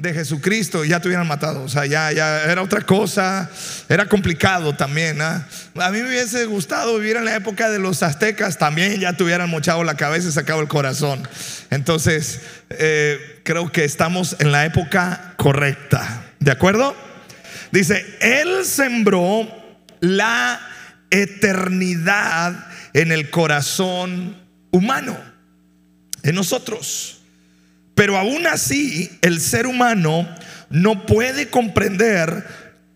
de 0.00 0.14
Jesucristo, 0.14 0.84
ya 0.84 1.00
te 1.00 1.08
hubieran 1.08 1.26
matado. 1.26 1.62
O 1.62 1.68
sea, 1.68 1.84
ya, 1.84 2.10
ya 2.12 2.44
era 2.44 2.62
otra 2.62 2.80
cosa, 2.80 3.50
era 3.88 4.06
complicado 4.06 4.74
también. 4.74 5.20
¿ah? 5.20 5.46
A 5.76 5.90
mí 5.90 6.00
me 6.00 6.08
hubiese 6.08 6.46
gustado 6.46 6.98
vivir 6.98 7.16
en 7.16 7.26
la 7.26 7.36
época 7.36 7.68
de 7.68 7.78
los 7.78 8.02
aztecas, 8.02 8.56
también 8.56 8.98
ya 8.98 9.12
te 9.12 9.24
hubieran 9.24 9.50
mochado 9.50 9.84
la 9.84 9.96
cabeza 9.96 10.28
y 10.28 10.32
sacado 10.32 10.60
el 10.60 10.68
corazón. 10.68 11.28
Entonces, 11.70 12.40
eh, 12.70 13.40
creo 13.44 13.70
que 13.70 13.84
estamos 13.84 14.36
en 14.38 14.52
la 14.52 14.64
época 14.64 15.34
correcta. 15.36 16.24
¿De 16.38 16.50
acuerdo? 16.50 16.96
Dice, 17.70 18.04
Él 18.20 18.64
sembró 18.64 19.46
la 20.00 20.60
eternidad 21.10 22.66
en 22.94 23.12
el 23.12 23.30
corazón 23.30 24.36
humano, 24.70 25.18
en 26.22 26.34
nosotros. 26.34 27.19
Pero 27.94 28.16
aún 28.16 28.46
así, 28.46 29.10
el 29.22 29.40
ser 29.40 29.66
humano 29.66 30.28
no 30.70 31.06
puede 31.06 31.48
comprender 31.48 32.46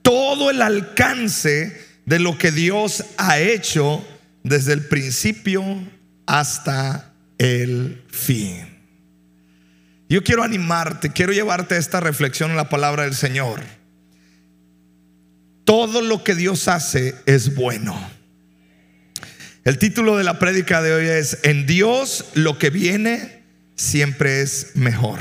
todo 0.03 0.51
el 0.51 0.63
alcance 0.63 1.81
de 2.07 2.19
lo 2.19 2.39
que 2.39 2.53
Dios 2.53 3.05
ha 3.17 3.39
hecho 3.39 4.07
desde 4.43 4.73
el 4.73 4.87
principio 4.87 5.65
hasta 6.27 7.13
el 7.39 8.03
fin. 8.09 8.75
Yo 10.09 10.23
quiero 10.23 10.43
animarte, 10.43 11.11
quiero 11.11 11.33
llevarte 11.33 11.75
a 11.75 11.79
esta 11.79 12.01
reflexión 12.01 12.51
en 12.51 12.57
la 12.57 12.69
palabra 12.69 13.05
del 13.05 13.15
Señor. 13.15 13.61
Todo 15.65 16.03
lo 16.03 16.23
que 16.23 16.35
Dios 16.35 16.69
hace 16.69 17.15
es 17.25 17.55
bueno. 17.55 17.99
El 19.65 19.79
título 19.79 20.19
de 20.19 20.25
la 20.25 20.39
prédica 20.39 20.83
de 20.83 20.93
hoy 20.93 21.07
es 21.07 21.39
En 21.43 21.67
Dios 21.67 22.27
lo 22.35 22.59
que 22.59 22.69
viene 22.69 23.44
siempre 23.77 24.43
es 24.43 24.73
mejor. 24.75 25.21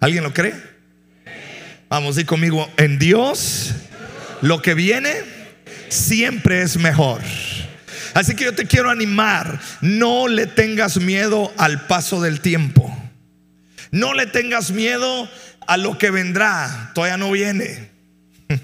¿Alguien 0.00 0.24
lo 0.24 0.32
cree? 0.32 0.54
Vamos, 1.88 2.18
y 2.18 2.24
conmigo, 2.24 2.70
en 2.76 2.98
Dios 2.98 3.74
lo 4.40 4.62
que 4.62 4.74
viene 4.74 5.14
siempre 5.88 6.62
es 6.62 6.76
mejor. 6.76 7.20
Así 8.14 8.34
que 8.34 8.44
yo 8.44 8.54
te 8.54 8.66
quiero 8.66 8.90
animar, 8.90 9.60
no 9.80 10.28
le 10.28 10.46
tengas 10.46 10.98
miedo 10.98 11.52
al 11.56 11.86
paso 11.86 12.20
del 12.20 12.40
tiempo. 12.40 12.94
No 13.90 14.14
le 14.14 14.26
tengas 14.26 14.70
miedo 14.70 15.28
a 15.66 15.76
lo 15.76 15.98
que 15.98 16.10
vendrá, 16.10 16.90
todavía 16.94 17.16
no 17.16 17.30
viene. 17.30 17.90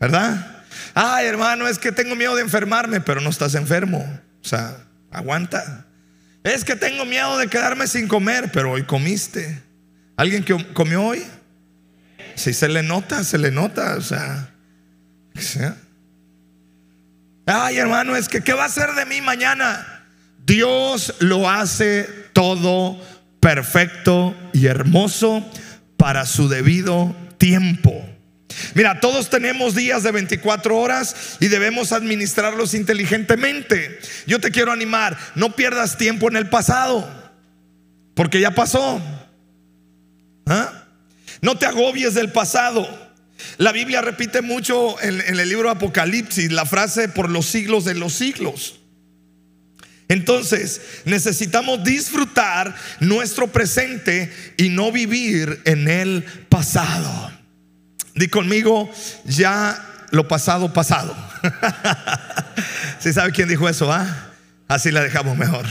¿Verdad? 0.00 0.64
Ay, 0.94 1.26
hermano, 1.26 1.68
es 1.68 1.78
que 1.78 1.92
tengo 1.92 2.14
miedo 2.14 2.36
de 2.36 2.42
enfermarme, 2.42 3.00
pero 3.00 3.20
no 3.20 3.30
estás 3.30 3.54
enfermo. 3.54 4.20
O 4.42 4.46
sea, 4.46 4.76
aguanta. 5.10 5.86
Es 6.44 6.64
que 6.64 6.76
tengo 6.76 7.04
miedo 7.04 7.38
de 7.38 7.48
quedarme 7.48 7.86
sin 7.86 8.08
comer, 8.08 8.50
pero 8.52 8.72
hoy 8.72 8.82
comiste. 8.84 9.62
¿Alguien 10.16 10.44
que 10.44 10.72
comió 10.72 11.04
hoy? 11.04 11.22
Si 12.34 12.52
se 12.52 12.68
le 12.68 12.82
nota, 12.82 13.22
se 13.24 13.38
le 13.38 13.50
nota, 13.50 13.96
o 13.96 14.00
sea, 14.00 14.48
Ay, 17.46 17.78
hermano, 17.78 18.16
es 18.16 18.28
que 18.28 18.42
¿qué 18.42 18.52
va 18.52 18.64
a 18.64 18.68
ser 18.68 18.92
de 18.92 19.06
mí 19.06 19.20
mañana? 19.20 20.04
Dios 20.44 21.14
lo 21.20 21.48
hace 21.48 22.08
todo 22.32 23.00
perfecto 23.40 24.36
y 24.52 24.66
hermoso 24.66 25.44
para 25.96 26.26
su 26.26 26.48
debido 26.48 27.14
tiempo. 27.38 28.08
Mira, 28.74 29.00
todos 29.00 29.30
tenemos 29.30 29.74
días 29.74 30.02
de 30.02 30.12
24 30.12 30.76
horas 30.76 31.36
y 31.40 31.48
debemos 31.48 31.92
administrarlos 31.92 32.74
inteligentemente. 32.74 33.98
Yo 34.26 34.40
te 34.40 34.50
quiero 34.50 34.72
animar, 34.72 35.18
no 35.34 35.54
pierdas 35.54 35.98
tiempo 35.98 36.28
en 36.28 36.36
el 36.36 36.48
pasado, 36.48 37.08
porque 38.14 38.40
ya 38.40 38.52
pasó. 38.52 39.00
¿Ah? 40.46 40.84
No 41.40 41.58
te 41.58 41.66
agobies 41.66 42.14
del 42.14 42.30
pasado. 42.32 43.12
La 43.58 43.72
Biblia 43.72 44.00
repite 44.00 44.42
mucho 44.42 45.00
en, 45.02 45.20
en 45.20 45.40
el 45.40 45.48
libro 45.48 45.70
Apocalipsis 45.70 46.52
la 46.52 46.64
frase 46.64 47.08
por 47.08 47.28
los 47.28 47.46
siglos 47.46 47.84
de 47.84 47.94
los 47.94 48.12
siglos. 48.12 48.78
Entonces, 50.08 50.82
necesitamos 51.06 51.84
disfrutar 51.84 52.76
nuestro 53.00 53.50
presente 53.50 54.30
y 54.58 54.68
no 54.68 54.92
vivir 54.92 55.62
en 55.64 55.88
el 55.88 56.22
pasado. 56.50 57.32
Di 58.14 58.28
conmigo, 58.28 58.90
ya 59.24 60.06
lo 60.10 60.28
pasado, 60.28 60.72
pasado. 60.72 61.16
Si 62.98 63.12
sabe 63.12 63.32
quién 63.32 63.48
dijo 63.48 63.68
eso? 63.68 63.92
Ah? 63.92 64.06
Así 64.68 64.92
la 64.92 65.02
dejamos 65.02 65.36
mejor. 65.36 65.66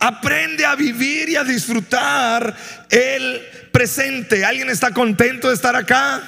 Aprende 0.00 0.64
a 0.64 0.74
vivir 0.74 1.28
y 1.28 1.36
a 1.36 1.44
disfrutar 1.44 2.56
el 2.88 3.42
presente. 3.72 4.42
¿Alguien 4.42 4.70
está 4.70 4.92
contento 4.92 5.48
de 5.48 5.54
estar 5.54 5.76
acá? 5.76 6.22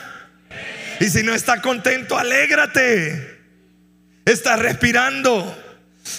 Y 1.01 1.07
si 1.07 1.23
no 1.23 1.35
está 1.35 1.63
contento, 1.63 2.19
alégrate. 2.19 3.39
Estás 4.27 4.59
respirando. 4.59 5.57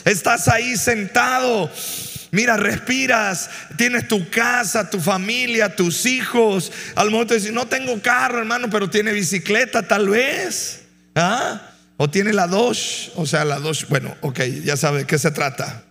Estás 0.06 0.48
ahí 0.48 0.76
sentado 0.76 1.72
Mira, 2.32 2.58
respiras, 2.58 3.50
tienes 3.76 4.08
tu 4.08 4.30
casa, 4.30 4.90
tu 4.90 5.00
familia, 5.00 5.76
tus 5.76 6.06
hijos. 6.06 6.72
Al 6.96 7.10
momento 7.10 7.34
de 7.34 7.52
no 7.52 7.68
tengo 7.68 8.00
carro, 8.02 8.40
hermano, 8.40 8.70
pero 8.70 8.90
tiene 8.90 9.12
bicicleta 9.12 9.88
tal 9.88 10.10
vez. 10.10 10.82
¿Ah? 11.16 11.62
O 11.98 12.10
tiene 12.10 12.32
la 12.32 12.48
dos, 12.48 13.12
o 13.16 13.26
sea, 13.26 13.44
la 13.44 13.60
dos, 13.60 13.88
bueno, 13.90 14.16
ok, 14.22 14.40
ya 14.64 14.78
sabe 14.78 15.00
de 15.00 15.06
qué 15.06 15.18
se 15.18 15.32
trata. 15.32 15.84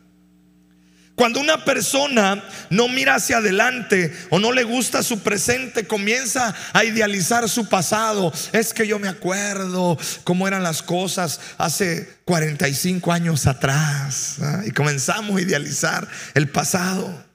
Cuando 1.18 1.40
una 1.40 1.64
persona 1.64 2.44
no 2.70 2.86
mira 2.86 3.16
hacia 3.16 3.38
adelante 3.38 4.16
o 4.30 4.38
no 4.38 4.52
le 4.52 4.62
gusta 4.62 5.02
su 5.02 5.18
presente, 5.18 5.84
comienza 5.84 6.54
a 6.72 6.84
idealizar 6.84 7.48
su 7.48 7.68
pasado. 7.68 8.32
Es 8.52 8.72
que 8.72 8.86
yo 8.86 9.00
me 9.00 9.08
acuerdo 9.08 9.98
cómo 10.22 10.46
eran 10.46 10.62
las 10.62 10.80
cosas 10.80 11.40
hace 11.58 12.08
45 12.24 13.10
años 13.10 13.48
atrás. 13.48 14.36
Y 14.64 14.70
comenzamos 14.70 15.36
a 15.36 15.40
idealizar 15.40 16.06
el 16.34 16.50
pasado. 16.50 17.26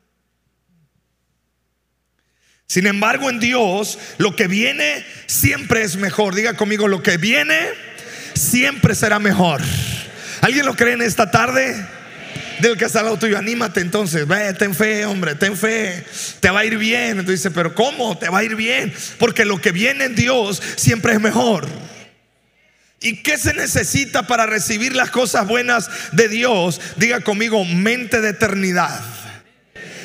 Sin 2.66 2.88
embargo, 2.88 3.30
en 3.30 3.42
Dios, 3.42 4.00
lo 4.18 4.34
que 4.38 4.48
viene 4.48 5.06
siempre 5.26 5.84
es 5.84 5.98
mejor. 5.98 6.36
Diga 6.36 6.54
conmigo, 6.54 6.88
lo 6.88 7.04
que 7.04 7.18
viene 7.18 7.60
siempre 8.34 8.96
será 8.96 9.20
mejor. 9.20 9.62
¿Alguien 10.40 10.66
lo 10.66 10.74
cree 10.74 10.94
en 10.94 11.02
esta 11.02 11.30
tarde? 11.32 11.86
Del 12.64 12.78
que 12.78 12.86
está 12.86 13.00
al 13.00 13.06
lado 13.06 13.20
tuyo, 13.20 13.38
anímate 13.38 13.82
entonces, 13.82 14.28
ve, 14.28 14.54
ten 14.54 14.74
fe, 14.74 15.06
hombre, 15.06 15.36
ten 15.36 15.58
fe, 15.58 16.04
te 16.40 16.50
va 16.50 16.62
a 16.62 16.66
ir 16.66 16.78
bien. 16.78 17.20
Entonces 17.20 17.44
dice, 17.44 17.52
pero 17.52 17.76
¿cómo? 17.76 18.18
Te 18.18 18.30
va 18.30 18.40
a 18.40 18.44
ir 18.44 18.56
bien, 18.56 18.94
porque 19.20 19.46
lo 19.46 19.60
que 19.60 19.72
viene 19.72 20.06
en 20.06 20.16
Dios 20.16 20.62
siempre 20.76 21.14
es 21.14 21.20
mejor. 21.20 21.68
¿Y 23.02 23.22
qué 23.22 23.38
se 23.38 23.54
necesita 23.54 24.28
para 24.28 24.46
recibir 24.46 24.96
las 24.96 25.12
cosas 25.12 25.46
buenas 25.46 25.90
de 26.14 26.30
Dios? 26.30 26.80
Diga 26.96 27.20
conmigo, 27.20 27.66
mente 27.66 28.22
de 28.22 28.30
eternidad. 28.30 29.02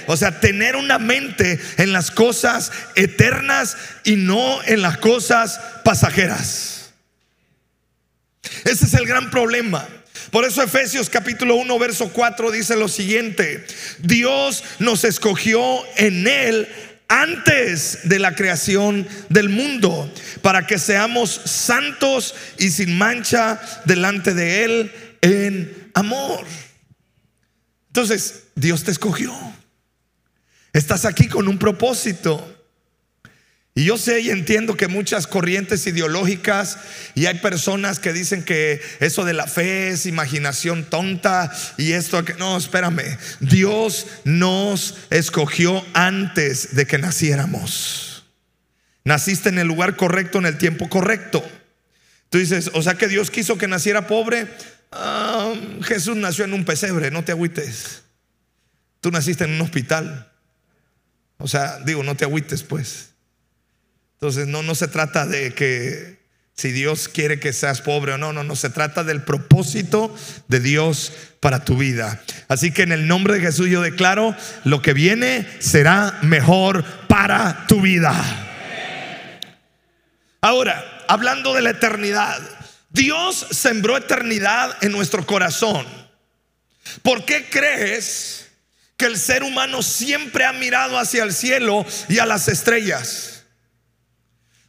O 0.09 0.17
sea, 0.17 0.41
tener 0.41 0.75
una 0.75 0.99
mente 0.99 1.61
en 1.77 1.93
las 1.93 2.11
cosas 2.11 2.73
eternas 2.97 3.77
y 4.03 4.17
no 4.17 4.63
en 4.65 4.83
las 4.83 4.99
cosas 4.99 5.61
pasajeras. 5.85 6.91
Ese 8.65 8.87
es 8.87 8.95
el 8.95 9.07
gran 9.07 9.31
problema. 9.31 9.87
Por 10.31 10.44
eso 10.44 10.62
Efesios 10.62 11.09
capítulo 11.09 11.56
1, 11.56 11.78
verso 11.78 12.11
4 12.12 12.50
dice 12.50 12.77
lo 12.77 12.89
siguiente, 12.89 13.65
Dios 13.99 14.62
nos 14.78 15.05
escogió 15.05 15.83
en 15.97 16.27
Él 16.27 16.69
antes 17.09 18.00
de 18.05 18.19
la 18.19 18.34
creación 18.34 19.09
del 19.31 19.49
mundo, 19.49 20.12
para 20.43 20.67
que 20.67 20.78
seamos 20.78 21.31
santos 21.31 22.34
y 22.59 22.71
sin 22.71 22.99
mancha 22.99 23.61
delante 23.87 24.34
de 24.34 24.65
Él 24.65 24.93
en 25.22 25.91
amor. 25.94 26.44
Entonces, 27.87 28.44
Dios 28.55 28.85
te 28.85 28.91
escogió. 28.91 29.35
Estás 30.75 31.06
aquí 31.06 31.29
con 31.29 31.49
un 31.49 31.58
propósito. 31.58 32.57
Y 33.79 33.85
yo 33.85 33.97
sé 33.97 34.23
y 34.23 34.31
entiendo 34.31 34.77
que 34.77 34.89
muchas 34.89 35.29
corrientes 35.29 35.87
ideológicas 35.87 36.79
y 37.15 37.27
hay 37.27 37.39
personas 37.39 38.01
que 38.01 38.13
dicen 38.13 38.43
que 38.43 38.83
eso 38.99 39.25
de 39.25 39.35
la 39.35 39.47
fe 39.47 39.91
es 39.91 40.05
imaginación 40.05 40.83
tonta 40.83 41.53
y 41.77 41.93
esto 41.93 42.25
que 42.25 42.35
no, 42.35 42.57
espérame. 42.57 43.17
Dios 43.39 44.09
nos 44.25 44.97
escogió 45.11 45.87
antes 45.95 46.75
de 46.75 46.89
que 46.89 46.99
naciéramos. 46.99 48.27
Naciste 49.05 49.49
en 49.51 49.61
el 49.61 49.69
lugar 49.69 49.95
correcto 49.95 50.39
en 50.39 50.47
el 50.47 50.59
tiempo 50.59 50.89
correcto. 50.89 51.49
Tú 52.31 52.39
dices, 52.39 52.73
o 52.75 52.83
sea 52.83 52.95
que 52.95 53.07
Dios 53.07 53.31
quiso 53.31 53.59
que 53.59 53.69
naciera 53.69 54.09
pobre. 54.09 54.49
Ah, 54.91 55.55
Jesús 55.83 56.17
nació 56.17 56.45
en 56.45 56.53
un 56.53 56.65
pesebre, 56.65 57.13
no 57.13 57.23
te 57.23 57.31
agüites. 57.31 58.03
Tú 59.01 59.13
naciste 59.13 59.45
en 59.45 59.53
un 59.53 59.61
hospital. 59.61 60.33
O 61.37 61.47
sea, 61.47 61.79
digo, 61.85 62.03
no 62.03 62.17
te 62.17 62.25
agüites 62.25 62.65
pues. 62.65 63.11
Entonces 64.19 64.49
no, 64.49 64.65
no 64.65 64.75
se 64.75 64.88
trata 64.88 65.26
de 65.26 65.55
que 65.55 66.19
si 66.59 66.73
Dios 66.73 67.09
quiere 67.09 67.38
que 67.38 67.53
seas 67.53 67.81
pobre 67.82 68.15
o 68.15 68.19
no, 68.19 68.32
no, 68.32 68.43
no, 68.43 68.56
se 68.56 68.69
trata 68.69 69.05
del 69.05 69.23
propósito 69.23 70.12
de 70.49 70.59
Dios 70.59 71.12
para 71.38 71.65
tu 71.65 71.76
vida. 71.76 72.20
Así 72.49 72.73
que 72.73 72.82
en 72.82 72.91
el 72.91 73.06
nombre 73.06 73.35
de 73.35 73.41
Jesús 73.43 73.69
yo 73.69 73.81
declaro, 73.81 74.35
lo 74.65 74.82
que 74.82 74.93
viene 74.93 75.47
será 75.61 76.19
mejor 76.23 76.85
para 77.06 77.65
tu 77.69 77.81
vida. 77.81 78.12
Ahora, 80.41 81.05
hablando 81.06 81.55
de 81.55 81.62
la 81.62 81.70
eternidad, 81.70 82.41
Dios 82.91 83.47
sembró 83.53 83.97
eternidad 83.97 84.76
en 84.81 84.91
nuestro 84.91 85.25
corazón. 85.25 85.87
¿Por 87.03 87.25
qué 87.25 87.47
crees 87.49 88.49
que 88.97 89.06
el 89.06 89.17
ser 89.17 89.44
humano 89.44 89.81
siempre 89.81 90.44
ha 90.44 90.53
mirado 90.53 90.99
hacia 90.99 91.23
el 91.23 91.32
cielo 91.32 91.87
y 92.09 92.19
a 92.19 92.26
las 92.26 92.49
estrellas? 92.49 93.38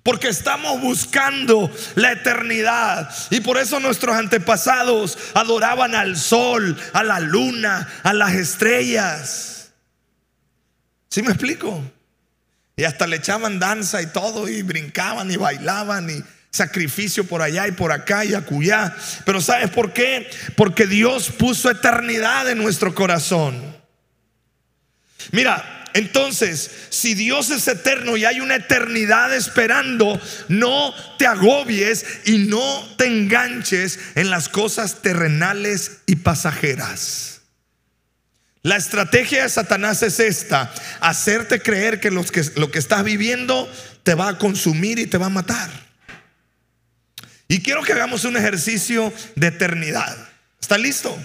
Porque 0.10 0.30
estamos 0.30 0.82
buscando 0.82 1.72
la 1.94 2.14
eternidad. 2.14 3.16
Y 3.30 3.42
por 3.42 3.60
eso 3.60 3.80
nuestros 3.80 4.16
antepasados 4.16 5.16
adoraban 5.36 5.94
al 5.94 6.18
sol, 6.18 6.76
a 6.94 7.04
la 7.04 7.20
luna, 7.20 7.88
a 8.02 8.12
las 8.14 8.34
estrellas. 8.34 9.70
¿Sí 11.12 11.22
me 11.22 11.30
explico? 11.30 11.84
Y 12.76 12.86
hasta 12.86 13.06
le 13.06 13.18
echaban 13.18 13.60
danza 13.60 14.02
y 14.02 14.08
todo, 14.08 14.50
y 14.50 14.64
brincaban 14.64 15.30
y 15.30 15.38
bailaban 15.38 16.10
y 16.10 16.24
sacrificio 16.50 17.28
por 17.28 17.44
allá 17.44 17.68
y 17.68 17.74
por 17.74 17.92
acá 17.92 18.26
y 18.26 18.34
acullá. 18.34 18.96
Pero 19.26 19.42
¿sabes 19.42 19.70
por 19.70 19.94
qué? 19.94 20.28
Porque 20.56 20.88
Dios 20.88 21.30
puso 21.30 21.70
eternidad 21.70 22.50
en 22.50 22.58
nuestro 22.58 22.96
corazón. 22.96 23.78
Mira, 25.32 25.79
entonces, 25.94 26.70
si 26.90 27.14
Dios 27.14 27.50
es 27.50 27.68
eterno 27.68 28.18
y 28.18 28.26
hay 28.26 28.42
una 28.42 28.56
eternidad 28.56 29.34
esperando, 29.34 30.20
no 30.48 30.94
te 31.18 31.26
agobies 31.26 32.06
y 32.26 32.40
no 32.40 32.88
te 32.98 33.06
enganches 33.06 34.00
en 34.16 34.30
las 34.30 34.50
cosas 34.50 35.02
terrenales 35.02 36.00
y 36.06 36.18
pasajeras. 36.18 37.42
La 38.62 38.76
estrategia 38.76 39.44
de 39.44 39.50
Satanás 39.50 40.04
es 40.04 40.20
esta, 40.20 40.74
hacerte 41.00 41.62
creer 41.62 42.00
que, 42.00 42.10
que 42.10 42.44
lo 42.56 42.72
que 42.72 42.80
estás 42.80 43.04
viviendo 43.04 43.72
te 44.04 44.16
va 44.16 44.28
a 44.28 44.38
consumir 44.38 45.00
y 45.00 45.08
te 45.08 45.18
va 45.18 45.28
a 45.28 45.30
matar. 45.30 45.70
Y 47.48 47.62
quiero 47.62 47.82
que 47.84 47.94
hagamos 47.94 48.26
un 48.26 48.38
ejercicio 48.38 49.12
de 49.36 49.48
eternidad. 49.48 50.16
¿Está 50.62 50.78
listo? 50.78 51.18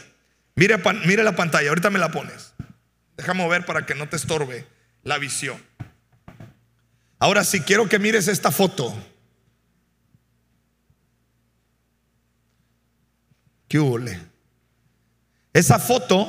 Mire, 0.55 0.81
mire 1.05 1.23
la 1.23 1.37
pantalla, 1.37 1.69
ahorita 1.69 1.91
me 1.91 1.99
la 1.99 2.11
pones. 2.11 2.54
Déjame 3.17 3.49
ver 3.49 3.65
para 3.65 3.87
que 3.87 3.95
no 3.95 4.09
te 4.09 4.17
estorbe 4.17 4.67
la 5.03 5.19
visión. 5.19 5.63
Ahora 7.19 7.45
sí, 7.45 7.61
quiero 7.61 7.89
que 7.89 7.99
mires 7.99 8.29
esta 8.29 8.51
foto. 8.51 8.95
¿Qué 13.69 13.79
hubo? 13.79 13.99
Esa 15.53 15.79
foto 15.79 16.29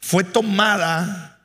fue 0.00 0.24
tomada 0.24 1.40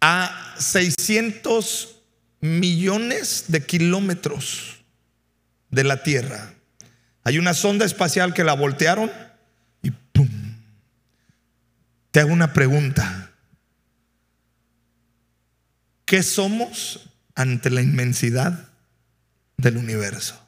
a 0.00 0.54
600 0.58 1.96
millones 2.40 3.46
de 3.48 3.64
kilómetros 3.64 4.84
de 5.70 5.84
la 5.84 6.02
Tierra. 6.02 6.54
Hay 7.24 7.38
una 7.38 7.54
sonda 7.54 7.84
espacial 7.84 8.32
que 8.34 8.44
la 8.44 8.54
voltearon 8.54 9.10
y 9.82 9.90
¡pum! 9.90 10.28
Te 12.10 12.20
hago 12.20 12.32
una 12.32 12.52
pregunta. 12.52 13.32
¿Qué 16.06 16.22
somos 16.22 17.10
ante 17.34 17.68
la 17.68 17.82
inmensidad 17.82 18.68
del 19.56 19.76
universo? 19.76 20.40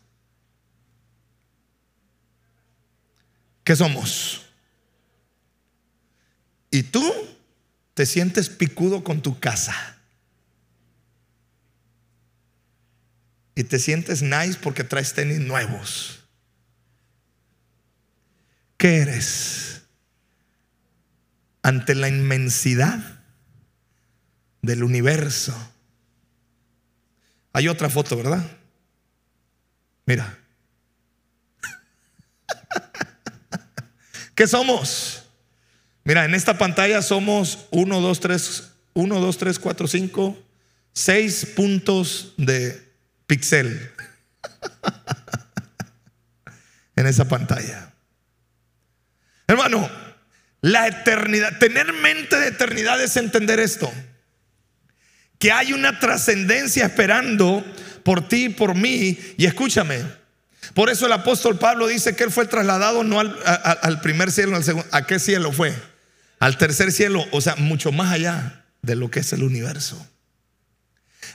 ¿Qué 3.65 3.75
somos? 3.75 4.47
Y 6.71 6.85
tú 6.85 7.05
te 7.95 8.07
sientes 8.07 8.49
picudo 8.49 9.03
con 9.03 9.21
tu 9.21 9.41
casa. 9.41 9.75
Y 13.57 13.65
te 13.65 13.81
sientes 13.81 14.23
nice 14.23 14.57
porque 14.63 14.85
traes 14.85 15.13
tenis 15.13 15.41
nuevos. 15.41 16.21
¿Qué 18.77 18.99
eres? 18.99 19.83
Ante 21.63 21.97
la 21.97 22.09
inmensidad 22.09 23.18
del 24.63 24.83
universo. 24.83 25.55
Hay 27.53 27.69
otra 27.69 27.89
foto, 27.89 28.17
¿verdad? 28.17 28.45
Mira. 30.07 30.39
¿Qué 34.35 34.47
somos? 34.47 35.25
Mira, 36.05 36.25
en 36.25 36.35
esta 36.35 36.57
pantalla 36.57 37.03
somos 37.03 37.67
1, 37.71 38.01
2, 38.01 38.21
3, 38.21 38.73
1, 38.95 39.21
2, 39.21 39.39
3, 39.39 39.59
4, 39.59 39.89
5, 39.89 40.39
6 40.93 41.47
puntos 41.55 42.35
de 42.37 42.89
pixel 43.27 43.91
en 46.97 47.07
esa 47.07 47.27
pantalla. 47.27 47.93
Hermano, 49.47 49.89
la 50.61 50.89
eternidad, 50.89 51.59
tener 51.59 51.93
mente 51.93 52.37
de 52.37 52.49
eternidad 52.49 53.03
es 53.03 53.17
entender 53.17 53.61
esto 53.61 53.93
que 55.39 55.53
hay 55.53 55.73
una 55.73 55.99
trascendencia 55.99 56.87
esperando 56.87 57.65
por 58.03 58.27
ti 58.27 58.49
por 58.49 58.75
mí. 58.75 59.19
Y 59.37 59.47
escúchame, 59.47 60.03
por 60.75 60.91
eso 60.91 61.07
el 61.07 61.13
apóstol 61.13 61.59
Pablo 61.59 61.87
dice 61.87 62.17
que 62.17 62.25
él 62.25 62.31
fue 62.31 62.47
trasladado 62.47 63.05
no 63.05 63.21
al, 63.21 64.01
primer 64.01 64.31
cielo, 64.33 64.57
al 64.57 64.65
segundo. 64.65 64.89
¿A 64.93 65.07
qué 65.07 65.19
cielo 65.19 65.53
fue? 65.53 65.75
Al 66.41 66.57
tercer 66.57 66.93
cielo, 66.93 67.25
o 67.33 67.41
sea, 67.41 67.57
mucho 67.57 67.93
más 67.93 68.13
allá 68.13 68.65
de 68.83 68.97
lo 68.97 69.11
que 69.11 69.21
es 69.21 69.33
el 69.33 69.43
universo. 69.43 70.05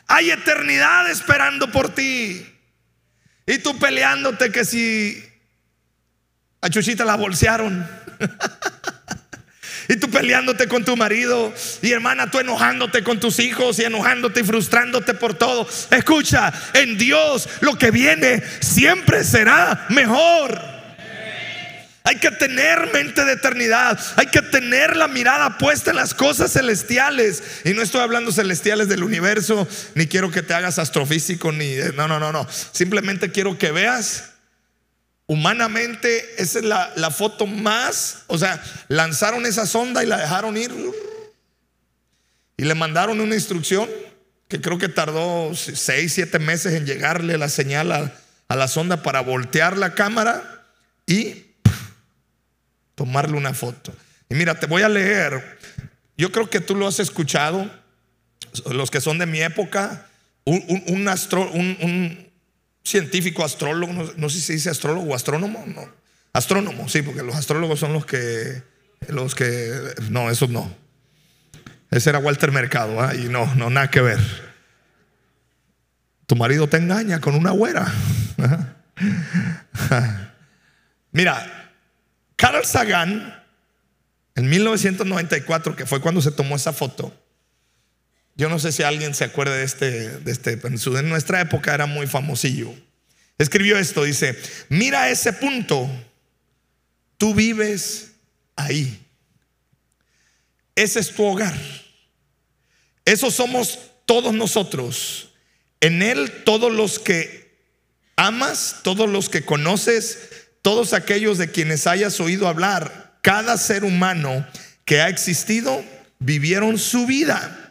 Hay 0.07 0.31
eternidad 0.31 1.09
esperando 1.09 1.71
por 1.71 1.93
ti. 1.93 2.45
Y 3.45 3.57
tú 3.59 3.77
peleándote 3.77 4.51
que 4.51 4.63
si 4.63 5.23
a 6.61 6.69
Chuchita 6.69 7.03
la 7.03 7.15
bolsearon. 7.15 7.85
Y 9.87 9.97
tú 9.97 10.09
peleándote 10.09 10.67
con 10.67 10.83
tu 10.83 10.95
marido. 10.95 11.53
Y 11.81 11.91
hermana, 11.91 12.29
tú 12.29 12.39
enojándote 12.39 13.03
con 13.03 13.19
tus 13.19 13.39
hijos 13.39 13.79
y 13.79 13.83
enojándote 13.83 14.41
y 14.41 14.43
frustrándote 14.43 15.13
por 15.13 15.33
todo. 15.33 15.67
Escucha, 15.91 16.53
en 16.73 16.97
Dios 16.97 17.49
lo 17.61 17.77
que 17.77 17.91
viene 17.91 18.43
siempre 18.61 19.23
será 19.23 19.85
mejor. 19.89 20.73
Hay 22.05 22.17
que 22.17 22.31
tener 22.31 22.91
mente 22.91 23.23
de 23.23 23.33
eternidad. 23.33 23.97
Hay 24.17 24.27
que 24.27 24.41
tener 24.41 24.97
la 24.97 25.07
mirada 25.07 25.57
puesta 25.57 25.91
en 25.91 25.95
las 25.95 26.13
cosas 26.13 26.51
celestiales. 26.51 27.61
Y 27.63 27.73
no 27.73 27.81
estoy 27.81 28.01
hablando 28.01 28.31
celestiales 28.31 28.89
del 28.89 29.03
universo, 29.03 29.67
ni 29.95 30.07
quiero 30.07 30.29
que 30.29 30.41
te 30.41 30.53
hagas 30.53 30.79
astrofísico, 30.79 31.53
ni... 31.53 31.75
No, 31.95 32.09
no, 32.09 32.19
no, 32.19 32.33
no. 32.33 32.45
Simplemente 32.73 33.31
quiero 33.31 33.57
que 33.57 33.71
veas 33.71 34.32
Humanamente, 35.33 36.23
esa 36.37 36.59
es 36.59 36.65
la, 36.65 37.09
foto 37.09 37.47
más, 37.47 38.19
o 38.27 38.37
sea, 38.37 38.63
lanzaron 38.87 39.47
esa 39.47 39.65
sonda 39.65 40.03
y 40.03 40.05
la 40.05 40.17
dejaron 40.17 40.55
ir. 40.55 40.71
Y 42.55 42.65
le 42.65 42.75
mandaron 42.75 43.19
una 43.19 43.33
instrucción 43.33 43.89
que 44.47 44.61
creo 44.61 44.77
que 44.77 44.89
tardó 44.89 45.55
6, 45.55 46.13
7 46.13 46.37
meses 46.37 46.73
en 46.73 46.85
llegarle 46.85 47.39
la 47.39 47.49
señal 47.49 47.91
a, 47.91 48.13
a 48.47 48.55
la 48.55 48.67
sonda 48.67 49.01
para 49.01 49.21
voltear 49.21 49.75
la 49.75 49.95
cámara 49.95 50.67
y 51.07 51.47
tomarle 52.93 53.35
una 53.35 53.55
foto. 53.55 53.91
Y 54.29 54.35
mira, 54.35 54.59
te 54.59 54.67
voy 54.67 54.83
a 54.83 54.89
leer. 54.89 55.57
Yo 56.15 56.31
creo 56.31 56.47
que 56.47 56.59
tú 56.59 56.75
lo 56.75 56.85
has 56.85 56.99
escuchado, 56.99 57.67
los 58.71 58.91
que 58.91 59.01
son 59.01 59.17
de 59.17 59.25
mi 59.25 59.41
época, 59.41 60.05
un, 60.45 60.83
un, 60.89 61.07
astro, 61.07 61.49
un 61.51 62.22
científico, 62.83 63.43
astrólogo, 63.43 64.13
no, 64.17 64.29
sé 64.29 64.35
si 64.35 64.41
se 64.41 64.53
dice 64.53 64.69
astrólogo 64.69 65.11
o 65.11 65.15
astrónomo, 65.15 65.63
no. 65.67 65.87
Astrónomo, 66.33 66.89
sí, 66.89 67.01
porque 67.01 67.23
los 67.23 67.35
astrólogos 67.35 67.79
son 67.79 67.93
los 67.93 68.05
que, 68.05 68.63
los 69.07 69.35
que, 69.35 69.93
no, 70.09 70.29
esos 70.29 70.49
no. 70.49 70.75
Ese 71.91 72.09
era 72.09 72.19
Walter 72.19 72.51
Mercado, 72.51 73.01
¿ah? 73.01 73.13
y 73.15 73.29
no, 73.29 73.53
no, 73.55 73.69
nada 73.69 73.89
que 73.89 74.01
ver. 74.01 74.19
Tu 76.25 76.35
marido 76.35 76.67
te 76.67 76.77
engaña 76.77 77.21
con 77.21 77.35
una 77.35 77.51
güera. 77.51 77.91
Mira, 81.11 81.71
Carl 82.35 82.65
Sagan, 82.65 83.43
en 84.35 84.49
1994, 84.49 85.75
que 85.75 85.85
fue 85.85 86.01
cuando 86.01 86.21
se 86.21 86.31
tomó 86.31 86.55
esa 86.55 86.73
foto, 86.73 87.22
yo 88.35 88.49
no 88.49 88.59
sé 88.59 88.71
si 88.71 88.83
alguien 88.83 89.13
se 89.13 89.25
acuerda 89.25 89.55
de 89.55 89.63
este, 89.63 90.09
de 90.19 90.31
este, 90.31 90.59
en 90.63 91.09
nuestra 91.09 91.41
época 91.41 91.73
era 91.73 91.85
muy 91.85 92.07
famosillo. 92.07 92.73
Escribió 93.37 93.77
esto, 93.77 94.03
dice, 94.03 94.37
mira 94.69 95.09
ese 95.09 95.33
punto, 95.33 95.89
tú 97.17 97.33
vives 97.33 98.11
ahí. 98.55 98.99
Ese 100.75 100.99
es 100.99 101.11
tu 101.11 101.23
hogar. 101.23 101.55
Eso 103.05 103.29
somos 103.29 103.79
todos 104.05 104.33
nosotros. 104.33 105.29
En 105.81 106.01
Él 106.01 106.43
todos 106.43 106.71
los 106.71 106.99
que 106.99 107.57
amas, 108.15 108.77
todos 108.83 109.09
los 109.09 109.29
que 109.29 109.43
conoces, 109.43 110.47
todos 110.61 110.93
aquellos 110.93 111.37
de 111.37 111.51
quienes 111.51 111.87
hayas 111.87 112.19
oído 112.19 112.47
hablar, 112.47 113.19
cada 113.21 113.57
ser 113.57 113.83
humano 113.83 114.47
que 114.85 115.01
ha 115.01 115.09
existido, 115.09 115.83
vivieron 116.19 116.79
su 116.79 117.05
vida. 117.05 117.62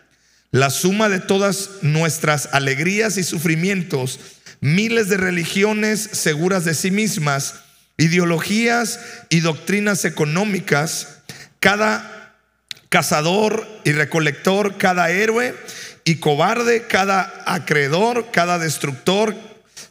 La 0.53 0.69
suma 0.69 1.09
de 1.09 1.19
todas 1.19 1.71
nuestras 1.81 2.51
alegrías 2.53 3.17
y 3.17 3.23
sufrimientos, 3.25 4.21
miles 4.61 5.09
de 5.09 5.17
religiones 5.17 6.11
seguras 6.13 6.67
de 6.67 6.75
sí 6.75 6.91
mismas, 6.91 7.55
ideologías 7.97 9.01
y 9.31 9.41
doctrinas 9.41 10.05
económicas, 10.05 11.21
cada 11.59 12.37
cazador 12.91 13.67
y 13.85 13.93
recolector, 13.93 14.77
cada 14.77 15.11
héroe 15.11 15.57
y 16.05 16.17
cobarde, 16.17 16.87
cada 16.87 17.33
acreedor, 17.47 18.31
cada 18.31 18.59
destructor 18.59 19.35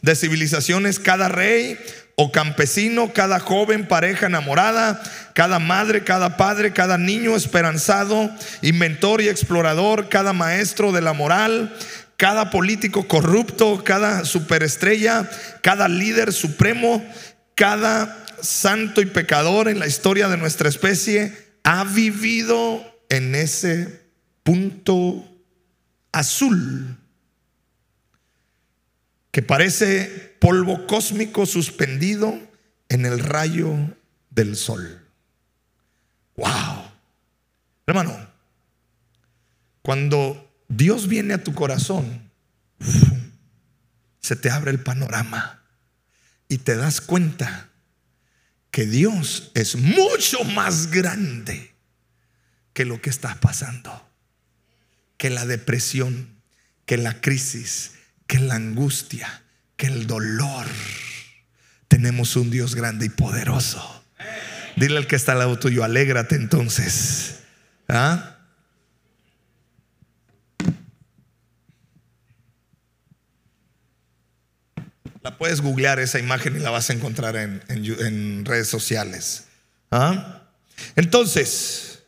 de 0.04 0.16
civilizaciones, 0.16 1.00
cada 1.00 1.28
rey 1.28 1.80
o 2.24 2.32
campesino, 2.32 3.14
cada 3.14 3.40
joven, 3.40 3.88
pareja 3.88 4.28
enamorada, 4.28 5.02
cada 5.34 5.58
madre, 5.58 6.04
cada 6.04 6.38
padre, 6.38 6.72
cada 6.72 7.00
niño 7.00 7.36
esperanzado, 7.36 8.30
inventor 8.62 9.22
y 9.22 9.30
explorador, 9.30 10.08
cada 10.08 10.32
maestro 10.32 10.92
de 10.92 11.02
la 11.02 11.14
moral, 11.14 11.76
cada 12.18 12.52
político 12.52 13.08
corrupto, 13.08 13.84
cada 13.84 14.24
superestrella, 14.26 15.28
cada 15.64 15.88
líder 15.88 16.32
supremo, 16.32 17.04
cada 17.56 18.24
santo 18.40 19.02
y 19.02 19.08
pecador 19.08 19.68
en 19.68 19.80
la 19.80 19.88
historia 19.88 20.28
de 20.28 20.38
nuestra 20.38 20.70
especie 20.70 21.36
ha 21.64 21.84
vivido 21.86 22.86
en 23.10 23.34
ese 23.34 24.00
punto 24.44 25.28
azul 26.12 27.01
que 29.32 29.42
parece 29.42 30.36
polvo 30.40 30.86
cósmico 30.88 31.46
suspendido 31.46 32.38
en 32.90 33.06
el 33.06 33.20
rayo 33.20 33.74
del 34.30 34.58
sol. 34.58 35.08
Wow. 36.36 36.92
Hermano, 37.88 38.30
cuando 39.82 40.52
Dios 40.68 41.08
viene 41.08 41.34
a 41.34 41.44
tu 41.44 41.54
corazón, 41.54 42.30
se 44.20 44.36
te 44.36 44.50
abre 44.50 44.72
el 44.72 44.80
panorama 44.80 45.64
y 46.48 46.60
te 46.60 46.76
das 46.76 47.02
cuenta 47.02 47.70
que 48.72 48.86
Dios 48.86 49.52
es 49.54 49.76
mucho 49.76 50.44
más 50.44 50.92
grande 50.92 51.74
que 52.74 52.86
lo 52.86 53.02
que 53.02 53.10
estás 53.10 53.38
pasando, 53.38 54.10
que 55.18 55.30
la 55.30 55.46
depresión, 55.46 56.42
que 56.86 56.98
la 56.98 57.20
crisis, 57.22 57.92
que 58.32 58.40
la 58.40 58.56
angustia, 58.56 59.44
que 59.76 59.88
el 59.88 60.08
dolor. 60.08 60.66
Tenemos 61.90 62.38
un 62.38 62.50
Dios 62.50 62.76
grande 62.76 63.08
y 63.08 63.10
poderoso. 63.10 64.06
Dile 64.78 65.00
al 65.00 65.06
que 65.06 65.18
está 65.18 65.34
al 65.34 65.40
lado 65.40 65.60
tuyo, 65.60 65.84
alégrate 65.84 66.36
entonces. 66.36 67.42
¿Ah? 67.90 68.38
La 75.22 75.38
puedes 75.38 75.60
googlear 75.60 76.00
esa 76.00 76.18
imagen 76.18 76.56
y 76.56 76.60
la 76.60 76.70
vas 76.70 76.90
a 76.90 76.94
encontrar 76.94 77.36
en, 77.36 78.46
redes 78.46 78.70
sociales. 78.70 79.48
¿Ah? 79.92 80.44
Entonces, 80.96 82.04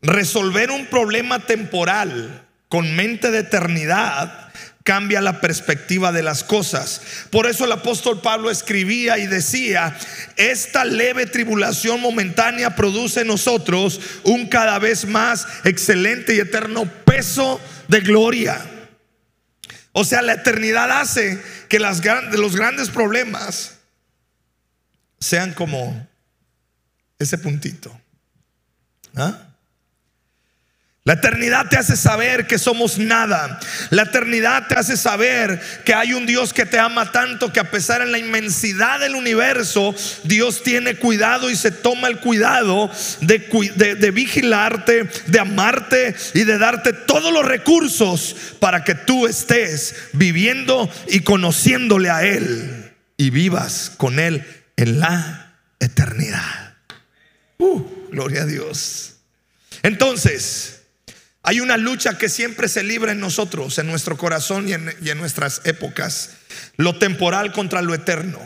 resolver 0.00 0.70
un 0.70 0.86
problema 0.86 1.44
temporal 1.44 2.48
con 2.70 2.96
mente 2.96 3.30
de 3.30 3.40
eternidad 3.40 4.42
cambia 4.84 5.20
la 5.20 5.40
perspectiva 5.40 6.12
de 6.12 6.22
las 6.22 6.44
cosas. 6.44 7.00
Por 7.30 7.46
eso 7.46 7.64
el 7.64 7.72
apóstol 7.72 8.20
Pablo 8.20 8.50
escribía 8.50 9.18
y 9.18 9.26
decía, 9.26 9.96
esta 10.36 10.84
leve 10.84 11.26
tribulación 11.26 12.00
momentánea 12.00 12.74
produce 12.74 13.20
en 13.20 13.28
nosotros 13.28 14.00
un 14.24 14.48
cada 14.48 14.78
vez 14.78 15.06
más 15.06 15.46
excelente 15.64 16.34
y 16.34 16.40
eterno 16.40 16.86
peso 17.04 17.60
de 17.88 18.00
gloria. 18.00 18.60
O 19.92 20.04
sea, 20.04 20.22
la 20.22 20.34
eternidad 20.34 20.90
hace 21.00 21.40
que 21.68 21.78
los 21.78 22.00
grandes 22.00 22.90
problemas 22.90 23.78
sean 25.20 25.52
como 25.52 26.08
ese 27.18 27.38
puntito. 27.38 27.98
¿Ah? 29.14 29.51
La 31.04 31.14
eternidad 31.14 31.68
te 31.68 31.76
hace 31.76 31.96
saber 31.96 32.46
que 32.46 32.58
somos 32.58 32.96
nada. 32.96 33.58
La 33.90 34.02
eternidad 34.02 34.68
te 34.68 34.76
hace 34.76 34.96
saber 34.96 35.60
que 35.84 35.94
hay 35.94 36.12
un 36.12 36.26
Dios 36.26 36.52
que 36.52 36.64
te 36.64 36.78
ama 36.78 37.10
tanto 37.10 37.52
que 37.52 37.58
a 37.58 37.72
pesar 37.72 38.04
de 38.04 38.10
la 38.10 38.18
inmensidad 38.18 39.00
del 39.00 39.16
universo, 39.16 39.96
Dios 40.22 40.62
tiene 40.62 40.94
cuidado 40.94 41.50
y 41.50 41.56
se 41.56 41.72
toma 41.72 42.06
el 42.06 42.20
cuidado 42.20 42.88
de, 43.20 43.38
de 43.98 44.10
vigilarte, 44.12 45.08
de 45.26 45.40
amarte 45.40 46.14
y 46.34 46.44
de 46.44 46.56
darte 46.56 46.92
todos 46.92 47.32
los 47.32 47.44
recursos 47.44 48.36
para 48.60 48.84
que 48.84 48.94
tú 48.94 49.26
estés 49.26 49.96
viviendo 50.12 50.88
y 51.08 51.20
conociéndole 51.20 52.10
a 52.10 52.22
Él 52.22 52.92
y 53.16 53.30
vivas 53.30 53.90
con 53.96 54.20
Él 54.20 54.44
en 54.76 55.00
la 55.00 55.56
eternidad. 55.80 56.76
Uh, 57.58 57.82
gloria 58.12 58.42
a 58.42 58.46
Dios. 58.46 59.16
Entonces, 59.82 60.81
hay 61.42 61.60
una 61.60 61.76
lucha 61.76 62.18
que 62.18 62.28
siempre 62.28 62.68
se 62.68 62.82
libra 62.82 63.12
en 63.12 63.20
nosotros, 63.20 63.78
en 63.78 63.86
nuestro 63.86 64.16
corazón 64.16 64.68
y 64.68 64.72
en, 64.72 65.18
nuestras 65.18 65.60
épocas. 65.64 66.30
Lo 66.76 66.98
temporal 66.98 67.52
contra 67.52 67.82
lo 67.82 67.94
eterno. 67.94 68.38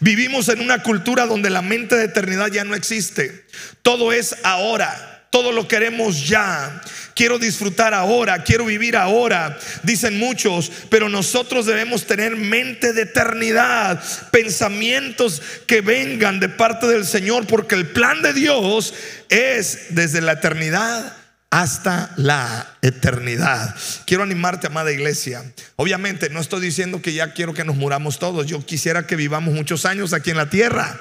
Vivimos 0.00 0.48
en 0.48 0.60
una 0.60 0.82
cultura 0.82 1.26
donde 1.26 1.50
la 1.50 1.62
mente 1.62 1.96
de 1.96 2.04
eternidad 2.04 2.48
ya 2.48 2.64
no 2.64 2.74
existe. 2.74 3.46
Todo 3.82 4.12
es 4.12 4.36
ahora 4.44 5.18
todo 5.30 5.52
lo 5.52 5.68
queremos 5.68 6.26
ya. 6.26 6.80
Quiero 7.18 7.40
disfrutar 7.40 7.94
ahora, 7.94 8.44
quiero 8.44 8.64
vivir 8.64 8.94
ahora, 8.96 9.58
dicen 9.82 10.20
muchos, 10.20 10.70
pero 10.88 11.08
nosotros 11.08 11.66
debemos 11.66 12.06
tener 12.06 12.36
mente 12.36 12.92
de 12.92 13.02
eternidad, 13.02 14.00
pensamientos 14.30 15.42
que 15.66 15.80
vengan 15.80 16.38
de 16.38 16.48
parte 16.48 16.86
del 16.86 17.04
Señor, 17.04 17.48
porque 17.48 17.74
el 17.74 17.88
plan 17.88 18.22
de 18.22 18.32
Dios 18.34 18.94
es 19.30 19.86
desde 19.96 20.20
la 20.20 20.34
eternidad 20.34 21.12
hasta 21.50 22.12
la 22.14 22.76
eternidad. 22.82 23.74
Quiero 24.06 24.22
animarte, 24.22 24.68
amada 24.68 24.92
iglesia. 24.92 25.42
Obviamente 25.74 26.30
no 26.30 26.38
estoy 26.38 26.60
diciendo 26.60 27.02
que 27.02 27.14
ya 27.14 27.32
quiero 27.32 27.52
que 27.52 27.64
nos 27.64 27.74
muramos 27.74 28.20
todos. 28.20 28.46
Yo 28.46 28.64
quisiera 28.64 29.08
que 29.08 29.16
vivamos 29.16 29.52
muchos 29.52 29.86
años 29.86 30.12
aquí 30.12 30.30
en 30.30 30.36
la 30.36 30.50
tierra. 30.50 31.00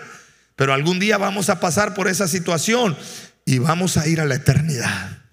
Pero 0.55 0.73
algún 0.73 0.97
día 0.97 1.19
vamos 1.19 1.51
a 1.51 1.59
pasar 1.59 1.93
por 1.93 2.07
esa 2.07 2.27
situación 2.27 2.97
y 3.45 3.59
vamos 3.59 3.97
a 3.97 4.07
ir 4.07 4.19
a 4.19 4.25
la 4.25 4.33
eternidad. 4.33 5.26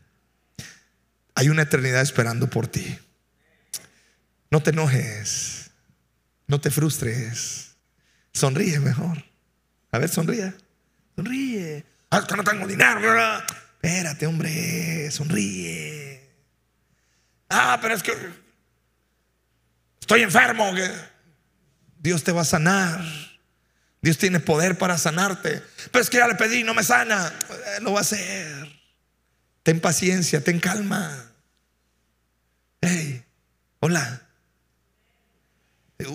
Hay 1.34 1.48
una 1.48 1.62
eternidad 1.62 2.02
esperando 2.02 2.48
por 2.48 2.66
ti. 2.68 2.98
No 4.50 4.62
te 4.62 4.70
enojes, 4.70 5.70
no 6.46 6.60
te 6.60 6.70
frustres, 6.70 7.74
sonríe 8.32 8.78
mejor. 8.78 9.24
A 9.90 9.98
ver, 9.98 10.08
sonríe, 10.08 10.54
sonríe. 11.16 11.84
Ah, 12.10 12.24
que 12.26 12.36
no 12.36 12.44
tengo 12.44 12.66
dinero. 12.66 13.00
Espérate, 13.82 14.26
hombre, 14.26 15.10
sonríe. 15.10 16.30
Ah, 17.48 17.78
pero 17.82 17.94
es 17.94 18.02
que 18.02 18.12
estoy 20.00 20.22
enfermo. 20.22 20.72
Dios 21.98 22.22
te 22.22 22.32
va 22.32 22.42
a 22.42 22.44
sanar. 22.44 23.04
Dios 24.00 24.18
tiene 24.18 24.38
poder 24.38 24.76
para 24.76 24.98
sanarte. 24.98 25.62
Pero 25.90 26.02
es 26.02 26.10
que 26.10 26.18
ya 26.18 26.28
le 26.28 26.34
pedí, 26.34 26.62
no 26.62 26.74
me 26.74 26.84
sana. 26.84 27.32
Eh, 27.50 27.80
lo 27.80 27.92
va 27.92 27.98
a 27.98 28.02
hacer. 28.02 28.83
Ten 29.64 29.80
paciencia, 29.80 30.44
ten 30.44 30.60
calma. 30.60 31.32
Hey, 32.82 33.24
hola. 33.80 34.28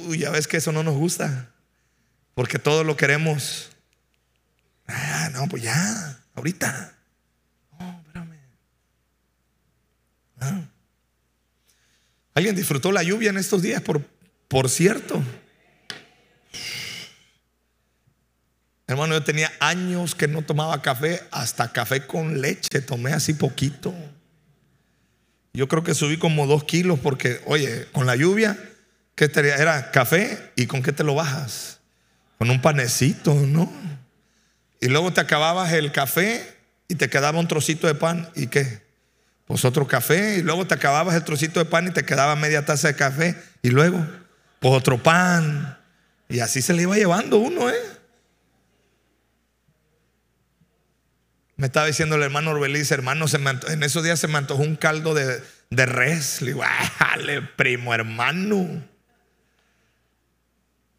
Uy, 0.05 0.19
ya 0.19 0.29
ves 0.29 0.47
que 0.47 0.57
eso 0.57 0.71
no 0.71 0.83
nos 0.83 0.95
gusta. 0.95 1.49
Porque 2.35 2.59
todo 2.59 2.83
lo 2.83 2.95
queremos. 2.95 3.71
Ah, 4.87 5.29
no, 5.33 5.47
pues 5.47 5.63
ya, 5.63 6.21
ahorita. 6.35 6.95
No, 7.79 8.03
espérame. 8.05 8.39
Ah. 10.39 10.61
¿Alguien 12.35 12.55
disfrutó 12.55 12.91
la 12.91 13.01
lluvia 13.01 13.31
en 13.31 13.37
estos 13.37 13.63
días? 13.63 13.81
Por, 13.81 14.05
por 14.47 14.69
cierto. 14.69 15.23
Hermano, 18.89 19.13
yo 19.13 19.23
tenía 19.23 19.51
años 19.59 20.15
que 20.15 20.27
no 20.27 20.41
tomaba 20.41 20.81
café, 20.81 21.21
hasta 21.29 21.71
café 21.71 22.07
con 22.07 22.41
leche, 22.41 22.81
tomé 22.81 23.13
así 23.13 23.35
poquito. 23.35 23.93
Yo 25.53 25.67
creo 25.67 25.83
que 25.83 25.93
subí 25.93 26.17
como 26.17 26.47
dos 26.47 26.63
kilos 26.63 26.97
porque, 26.97 27.39
oye, 27.45 27.85
con 27.91 28.07
la 28.07 28.15
lluvia, 28.15 28.57
¿qué 29.13 29.29
te, 29.29 29.47
era 29.47 29.91
café 29.91 30.53
y 30.55 30.65
con 30.65 30.81
qué 30.81 30.91
te 30.91 31.03
lo 31.03 31.13
bajas? 31.13 31.81
Con 32.39 32.49
un 32.49 32.63
panecito, 32.63 33.35
¿no? 33.35 33.71
Y 34.81 34.87
luego 34.87 35.13
te 35.13 35.21
acababas 35.21 35.71
el 35.73 35.91
café 35.91 36.51
y 36.87 36.95
te 36.95 37.11
quedaba 37.11 37.39
un 37.39 37.47
trocito 37.47 37.85
de 37.85 37.93
pan 37.93 38.27
y 38.35 38.47
qué? 38.47 38.81
Pues 39.45 39.65
otro 39.65 39.85
café 39.85 40.39
y 40.39 40.41
luego 40.41 40.65
te 40.65 40.73
acababas 40.73 41.13
el 41.13 41.23
trocito 41.23 41.59
de 41.59 41.65
pan 41.65 41.89
y 41.89 41.91
te 41.91 42.05
quedaba 42.05 42.35
media 42.35 42.65
taza 42.65 42.87
de 42.87 42.95
café 42.95 43.35
Y 43.61 43.69
luego, 43.69 44.03
pues 44.59 44.73
otro 44.73 44.97
pan. 44.97 45.77
Y 46.27 46.39
así 46.39 46.63
se 46.63 46.73
le 46.73 46.81
iba 46.81 46.95
llevando 46.95 47.37
uno, 47.37 47.69
¿eh? 47.69 47.98
Me 51.59 51.67
estaba 51.67 51.87
diciendo 51.87 52.15
el 52.15 52.23
hermano 52.23 52.51
Orbeliz, 52.51 52.89
hermano, 52.89 53.25
en 53.67 53.83
esos 53.83 54.01
días 54.01 54.17
se 54.17 54.29
me 54.29 54.37
antojó 54.37 54.61
un 54.61 54.77
caldo 54.77 55.13
de, 55.13 55.41
res. 55.69 56.41
Le 56.41 56.53
digo, 56.53 56.63
¡ale, 56.99 57.41
primo 57.41 57.93
hermano! 57.93 58.81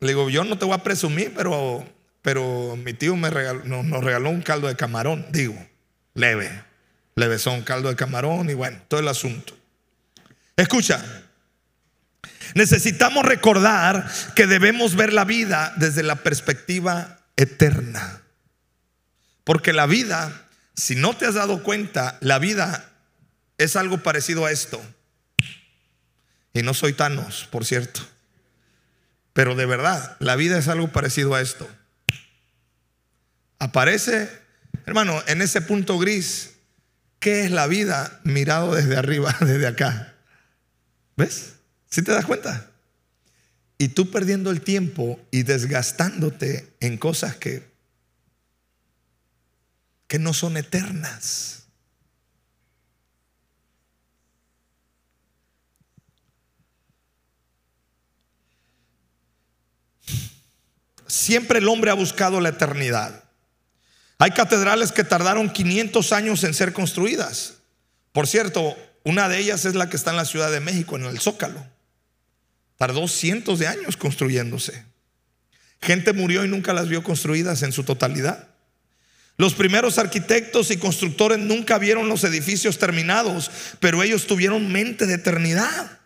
Le 0.01 0.09
digo, 0.09 0.29
yo 0.29 0.45
no 0.45 0.59
te 0.59 0.67
voy 0.67 0.75
a 0.75 0.83
presumir, 0.83 1.33
pero, 1.35 1.91
pero 2.21 2.77
mi 2.77 2.93
tío 2.93 3.17
me 3.17 3.31
nos 3.31 4.05
regaló 4.05 4.29
un 4.29 4.43
caldo 4.43 4.69
de 4.69 4.77
camarón. 4.77 5.25
Digo, 5.31 5.55
leve. 6.13 6.63
Le 7.15 7.27
besó 7.27 7.53
un 7.53 7.63
caldo 7.63 7.89
de 7.89 7.97
camarón 7.97 8.51
y 8.51 8.53
bueno, 8.53 8.83
todo 8.87 9.01
el 9.01 9.09
asunto. 9.09 9.57
Escucha, 10.57 11.03
necesitamos 12.55 13.25
recordar 13.25 14.07
que 14.37 14.47
debemos 14.47 14.95
ver 14.95 15.15
la 15.15 15.25
vida 15.25 15.73
desde 15.79 16.03
la 16.03 16.17
perspectiva 16.17 17.21
eterna. 17.37 18.21
Porque 19.45 19.73
la 19.73 19.87
vida, 19.87 20.49
si 20.75 20.95
no 20.95 21.17
te 21.17 21.27
has 21.27 21.35
dado 21.35 21.63
cuenta, 21.63 22.19
la 22.21 22.39
vida 22.39 22.91
es 23.59 23.77
algo 23.77 24.03
parecido 24.03 24.47
a 24.47 24.51
esto. 24.51 24.81
Y 26.53 26.63
no 26.63 26.75
soy 26.75 26.93
Thanos, 26.93 27.49
por 27.51 27.65
cierto. 27.65 28.01
Pero 29.33 29.55
de 29.55 29.67
verdad, 29.67 30.17
la 30.19 30.37
vida 30.37 30.59
es 30.59 30.69
algo 30.69 30.89
parecido 30.89 31.35
a 31.35 31.41
esto. 31.41 31.69
Aparece, 33.59 34.31
hermano, 34.87 35.23
en 35.27 35.43
ese 35.43 35.61
punto 35.61 35.99
gris, 35.99 36.55
¿qué 37.21 37.45
es 37.45 37.51
la 37.51 37.67
vida 37.67 38.21
mirado 38.25 38.75
desde 38.75 38.97
arriba, 38.97 39.37
desde 39.41 39.67
acá? 39.67 40.15
¿Ves? 41.17 41.55
¿Sí 41.91 42.03
te 42.03 42.13
das 42.13 42.25
cuenta? 42.25 42.71
Y 43.79 43.89
tú 43.89 44.11
perdiendo 44.11 44.51
el 44.51 44.63
tiempo 44.63 45.21
y 45.31 45.43
desgastándote 45.43 46.73
en 46.81 46.99
cosas 46.99 47.37
que, 47.37 47.70
que 50.11 50.19
no 50.19 50.35
son 50.35 50.57
eternas. 50.57 51.67
Siempre 61.07 61.61
el 61.61 61.69
hombre 61.69 61.93
ha 61.93 61.95
buscado 61.95 62.41
la 62.41 62.49
eternidad. 62.49 63.23
Hay 64.19 64.33
catedrales 64.33 64.91
que 64.91 65.05
tardaron 65.05 65.49
500 65.49 66.13
años 66.13 66.43
en 66.43 66.55
ser 66.55 66.73
construidas. 66.73 67.59
Por 68.11 68.27
cierto, 68.27 68.77
una 69.05 69.29
de 69.29 69.39
ellas 69.39 69.65
es 69.65 69.77
la 69.77 69.89
que 69.89 69.97
está 69.97 70.11
en 70.11 70.17
la 70.17 70.25
Ciudad 70.25 70.51
de 70.51 70.59
México, 70.59 70.97
en 70.97 71.05
el 71.05 71.21
Zócalo. 71.21 71.65
Tardó 72.79 73.07
cientos 73.07 73.61
de 73.61 73.69
años 73.69 73.97
construyéndose. 73.97 74.85
Gente 75.81 76.13
murió 76.13 76.45
y 76.45 76.49
nunca 76.49 76.73
las 76.73 76.89
vio 76.89 77.05
construidas 77.05 77.63
en 77.63 77.71
su 77.71 77.85
totalidad. 77.85 78.50
Los 79.41 79.55
primeros 79.55 79.97
arquitectos 79.97 80.71
y 80.71 80.77
constructores 80.77 81.39
nunca 81.39 81.79
vieron 81.79 82.11
los 82.11 82.25
edificios 82.25 82.77
terminados, 82.77 83.51
pero 83.81 84.03
ellos 84.03 84.27
tuvieron 84.27 84.71
mente 84.71 85.07
de 85.07 85.15
eternidad. 85.15 85.99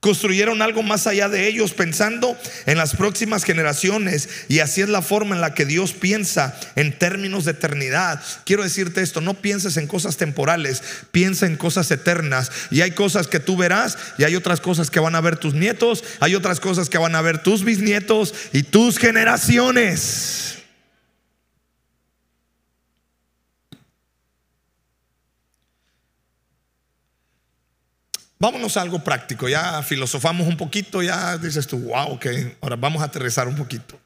Construyeron 0.00 0.60
algo 0.60 0.82
más 0.82 1.06
allá 1.06 1.30
de 1.30 1.48
ellos 1.48 1.72
pensando 1.72 2.36
en 2.66 2.76
las 2.76 2.94
próximas 2.94 3.44
generaciones 3.44 4.28
y 4.48 4.58
así 4.58 4.82
es 4.82 4.90
la 4.90 5.00
forma 5.00 5.34
en 5.34 5.40
la 5.40 5.54
que 5.54 5.64
Dios 5.64 5.94
piensa 5.94 6.54
en 6.74 6.92
términos 6.98 7.46
de 7.46 7.52
eternidad. 7.52 8.22
Quiero 8.44 8.62
decirte 8.62 9.00
esto, 9.00 9.22
no 9.22 9.32
pienses 9.32 9.78
en 9.78 9.86
cosas 9.86 10.18
temporales, 10.18 10.82
piensa 11.12 11.46
en 11.46 11.56
cosas 11.56 11.90
eternas 11.90 12.52
y 12.70 12.82
hay 12.82 12.90
cosas 12.90 13.26
que 13.26 13.40
tú 13.40 13.56
verás 13.56 13.96
y 14.18 14.24
hay 14.24 14.36
otras 14.36 14.60
cosas 14.60 14.90
que 14.90 15.00
van 15.00 15.14
a 15.14 15.22
ver 15.22 15.38
tus 15.38 15.54
nietos, 15.54 16.04
hay 16.20 16.34
otras 16.34 16.60
cosas 16.60 16.90
que 16.90 16.98
van 16.98 17.14
a 17.14 17.22
ver 17.22 17.42
tus 17.42 17.64
bisnietos 17.64 18.34
y 18.52 18.64
tus 18.64 18.98
generaciones. 18.98 20.55
Vámonos 28.38 28.76
a 28.76 28.82
algo 28.82 29.02
práctico. 29.02 29.48
Ya 29.48 29.82
filosofamos 29.82 30.46
un 30.46 30.56
poquito, 30.56 31.02
ya 31.02 31.38
dices 31.38 31.66
tú, 31.66 31.78
wow, 31.78 32.12
ok, 32.12 32.26
ahora 32.60 32.76
vamos 32.76 33.02
a 33.02 33.06
aterrizar 33.06 33.48
un 33.48 33.56
poquito. 33.56 33.98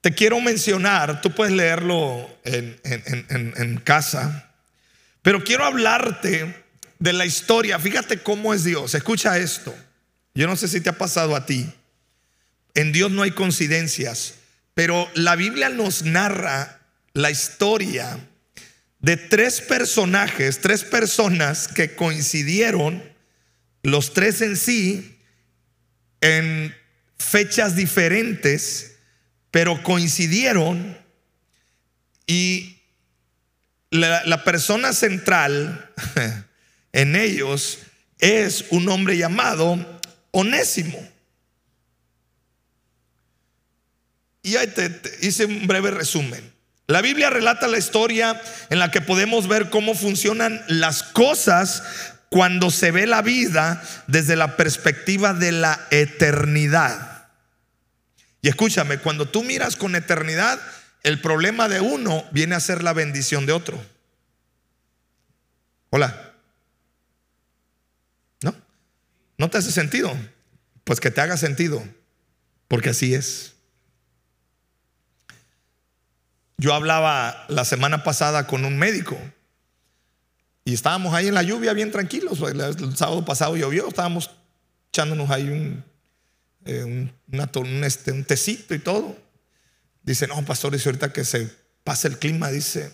Te 0.00 0.12
quiero 0.12 0.40
mencionar, 0.40 1.20
tú 1.20 1.30
puedes 1.30 1.54
leerlo 1.54 2.28
en, 2.44 2.80
en 2.84 3.80
casa, 3.84 4.50
pero 5.22 5.44
quiero 5.44 5.64
hablarte 5.64 6.64
de 6.98 7.12
la 7.12 7.24
historia. 7.24 7.78
Fíjate 7.78 8.22
cómo 8.22 8.52
es 8.54 8.64
Dios. 8.64 8.94
Escucha 8.94 9.38
esto. 9.38 9.74
Yo 10.34 10.46
no 10.46 10.56
sé 10.56 10.68
si 10.68 10.80
te 10.80 10.90
ha 10.90 10.98
pasado 10.98 11.36
a 11.36 11.46
ti. 11.46 11.72
En 12.74 12.92
Dios 12.92 13.10
no 13.10 13.22
hay 13.22 13.32
coincidencias, 13.32 14.34
pero 14.74 15.08
la 15.14 15.36
Biblia 15.36 15.68
nos 15.68 16.04
narra 16.04 16.80
la 17.12 17.30
historia 17.30 18.18
de 19.02 19.16
tres 19.16 19.60
personajes, 19.60 20.60
tres 20.60 20.84
personas 20.84 21.68
que 21.68 21.94
coincidieron, 21.94 23.02
los 23.82 24.14
tres 24.14 24.40
en 24.40 24.56
sí, 24.56 25.18
en 26.20 26.74
fechas 27.18 27.74
diferentes, 27.74 28.96
pero 29.50 29.82
coincidieron 29.82 30.96
y 32.28 32.78
la, 33.90 34.44
persona 34.44 34.92
central 34.92 35.92
en 36.92 37.16
ellos 37.16 37.80
es 38.20 38.66
un 38.70 38.88
hombre 38.88 39.18
llamado 39.18 40.00
Onésimo. 40.30 41.10
Y 44.44 44.56
ahí 44.56 44.68
te 44.68 44.90
hice 45.20 45.44
un 45.44 45.66
breve 45.66 45.90
resumen. 45.90 46.52
La 46.86 47.00
Biblia 47.00 47.30
relata 47.30 47.68
la 47.68 47.78
historia 47.78 48.40
en 48.70 48.78
la 48.78 48.90
que 48.90 49.00
podemos 49.00 49.48
ver 49.48 49.70
cómo 49.70 49.94
funcionan 49.94 50.62
las 50.66 51.02
cosas 51.02 51.82
cuando 52.28 52.70
se 52.70 52.90
ve 52.90 53.06
la 53.06 53.22
vida 53.22 53.82
desde 54.06 54.36
la 54.36 54.56
perspectiva 54.56 55.34
de 55.34 55.52
la 55.52 55.86
eternidad. 55.90 57.28
Y 58.40 58.48
escúchame, 58.48 58.98
cuando 58.98 59.28
tú 59.28 59.44
miras 59.44 59.76
con 59.76 59.94
eternidad, 59.94 60.58
el 61.02 61.20
problema 61.20 61.68
de 61.68 61.80
uno 61.80 62.24
viene 62.32 62.54
a 62.54 62.60
ser 62.60 62.82
la 62.82 62.92
bendición 62.92 63.46
de 63.46 63.52
otro. 63.52 63.80
Hola. 65.90 66.32
¿No? 68.42 68.54
¿No 69.38 69.50
te 69.50 69.58
hace 69.58 69.70
sentido? 69.70 70.16
Pues 70.84 71.00
que 71.00 71.10
te 71.10 71.20
haga 71.20 71.36
sentido, 71.36 71.84
porque 72.66 72.90
así 72.90 73.14
es. 73.14 73.51
Yo 76.58 76.74
hablaba 76.74 77.44
la 77.48 77.64
semana 77.64 78.04
pasada 78.04 78.46
con 78.46 78.64
un 78.64 78.78
médico 78.78 79.18
y 80.64 80.74
estábamos 80.74 81.14
ahí 81.14 81.28
en 81.28 81.34
la 81.34 81.42
lluvia 81.42 81.72
bien 81.72 81.90
tranquilos. 81.90 82.40
El, 82.40 82.96
sábado 82.96 83.24
pasado 83.24 83.56
llovió, 83.56 83.88
estábamos 83.88 84.30
echándonos 84.90 85.30
ahí 85.30 85.48
un, 85.48 85.84
eh, 86.64 87.10
este, 87.82 88.12
un, 88.12 88.24
tecito 88.24 88.74
y 88.74 88.78
todo. 88.78 89.16
Dice, 90.02 90.26
no, 90.28 90.44
pastor, 90.44 90.72
dice 90.72 90.88
ahorita 90.88 91.12
que 91.12 91.24
se 91.24 91.50
pasa 91.84 92.08
el 92.08 92.18
clima, 92.18 92.50
dice, 92.50 92.92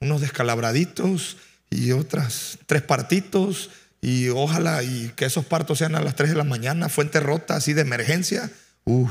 unos 0.00 0.20
descalabraditos 0.20 1.36
y 1.70 1.92
otras 1.92 2.58
tres 2.66 2.82
partitos 2.82 3.70
y 4.00 4.28
ojalá 4.28 4.82
y 4.82 5.12
que 5.16 5.26
esos 5.26 5.44
partos 5.44 5.78
sean 5.78 5.94
a 5.94 6.00
las 6.00 6.14
3 6.14 6.30
de 6.30 6.36
la 6.36 6.44
mañana, 6.44 6.88
fuente 6.88 7.18
rota, 7.18 7.56
así 7.56 7.72
de 7.72 7.82
emergencia. 7.82 8.50
Uf. 8.84 9.10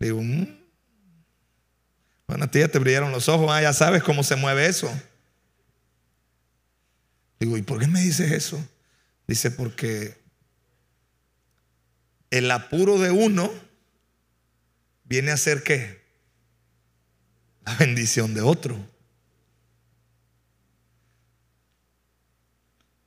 Digo, 0.00 0.20
mmm 0.20 0.61
bueno, 2.32 2.46
a 2.46 2.48
te 2.48 2.78
brillaron 2.78 3.12
los 3.12 3.28
ojos, 3.28 3.50
ah, 3.50 3.60
ya 3.60 3.74
sabes 3.74 4.02
cómo 4.02 4.22
se 4.22 4.36
mueve 4.36 4.66
eso. 4.66 4.90
Digo, 7.38 7.58
¿y 7.58 7.62
por 7.62 7.78
qué 7.78 7.86
me 7.86 8.00
dices 8.00 8.32
eso? 8.32 8.66
Dice, 9.26 9.50
porque 9.50 10.18
el 12.30 12.50
apuro 12.50 12.98
de 12.98 13.10
uno 13.10 13.52
viene 15.04 15.30
a 15.30 15.36
ser 15.36 15.62
qué? 15.62 16.02
La 17.66 17.74
bendición 17.74 18.32
de 18.32 18.40
otro. 18.40 18.78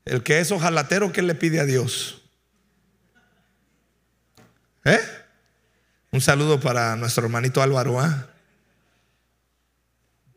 El 0.06 0.22
que 0.22 0.40
es 0.40 0.52
ojalatero, 0.52 1.12
¿qué 1.12 1.24
le 1.24 1.34
pide 1.34 1.60
a 1.60 1.66
Dios? 1.66 2.22
¿Eh? 4.84 5.00
Un 6.12 6.22
saludo 6.22 6.60
para 6.60 6.96
nuestro 6.96 7.26
hermanito 7.26 7.64
Álvaro. 7.64 8.00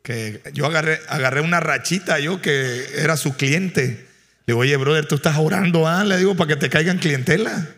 ¿Ah? 0.09 0.51
yo 0.53 0.67
agarré, 0.67 1.01
agarré 1.09 1.41
una 1.41 1.61
rachita 1.61 2.19
yo 2.19 2.41
que 2.41 2.87
era 2.97 3.17
su 3.17 3.37
cliente. 3.37 4.07
Le 4.47 4.53
digo, 4.53 4.61
oye, 4.61 4.77
brother, 4.77 5.07
tú 5.07 5.17
estás 5.17 5.37
orando, 5.39 5.87
¿ah? 5.87 6.05
Le 6.05 6.17
digo, 6.17 6.37
para 6.37 6.49
que 6.49 6.57
te 6.57 6.71
caigan 6.71 6.99
clientela. 6.99 7.69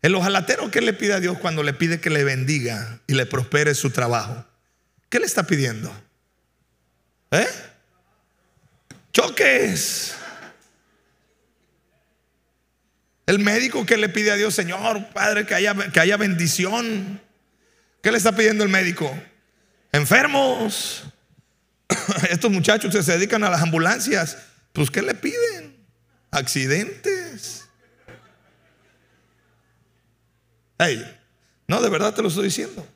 El 0.00 0.14
ojalatero, 0.14 0.70
¿qué 0.70 0.80
le 0.80 0.92
pide 0.92 1.14
a 1.14 1.20
Dios 1.20 1.38
cuando 1.38 1.62
le 1.62 1.72
pide 1.72 2.00
que 2.00 2.10
le 2.10 2.24
bendiga 2.24 3.00
y 3.06 3.14
le 3.14 3.26
prospere 3.26 3.74
su 3.74 3.90
trabajo? 3.90 4.44
¿Qué 5.08 5.18
le 5.18 5.26
está 5.26 5.44
pidiendo? 5.44 5.94
¿Eh? 7.30 7.46
Choques. 9.12 10.14
El 13.26 13.38
médico 13.38 13.86
que 13.86 13.96
le 13.96 14.08
pide 14.08 14.32
a 14.32 14.36
Dios, 14.36 14.54
Señor, 14.54 15.06
Padre, 15.14 15.46
que 15.46 15.54
haya, 15.54 15.74
que 15.74 16.00
haya 16.00 16.16
bendición. 16.16 17.20
¿Qué 18.02 18.10
le 18.10 18.18
está 18.18 18.32
pidiendo 18.32 18.64
el 18.64 18.70
médico? 18.70 19.10
Enfermos. 19.92 21.04
Estos 22.30 22.50
muchachos 22.50 22.94
que 22.94 23.02
se 23.02 23.12
dedican 23.12 23.44
a 23.44 23.50
las 23.50 23.62
ambulancias, 23.62 24.38
pues 24.72 24.90
¿qué 24.90 25.02
le 25.02 25.14
piden? 25.14 25.76
Accidentes. 26.30 27.64
Hey, 30.78 31.04
no, 31.68 31.80
de 31.80 31.88
verdad 31.88 32.14
te 32.14 32.22
lo 32.22 32.28
estoy 32.28 32.44
diciendo. 32.44 32.86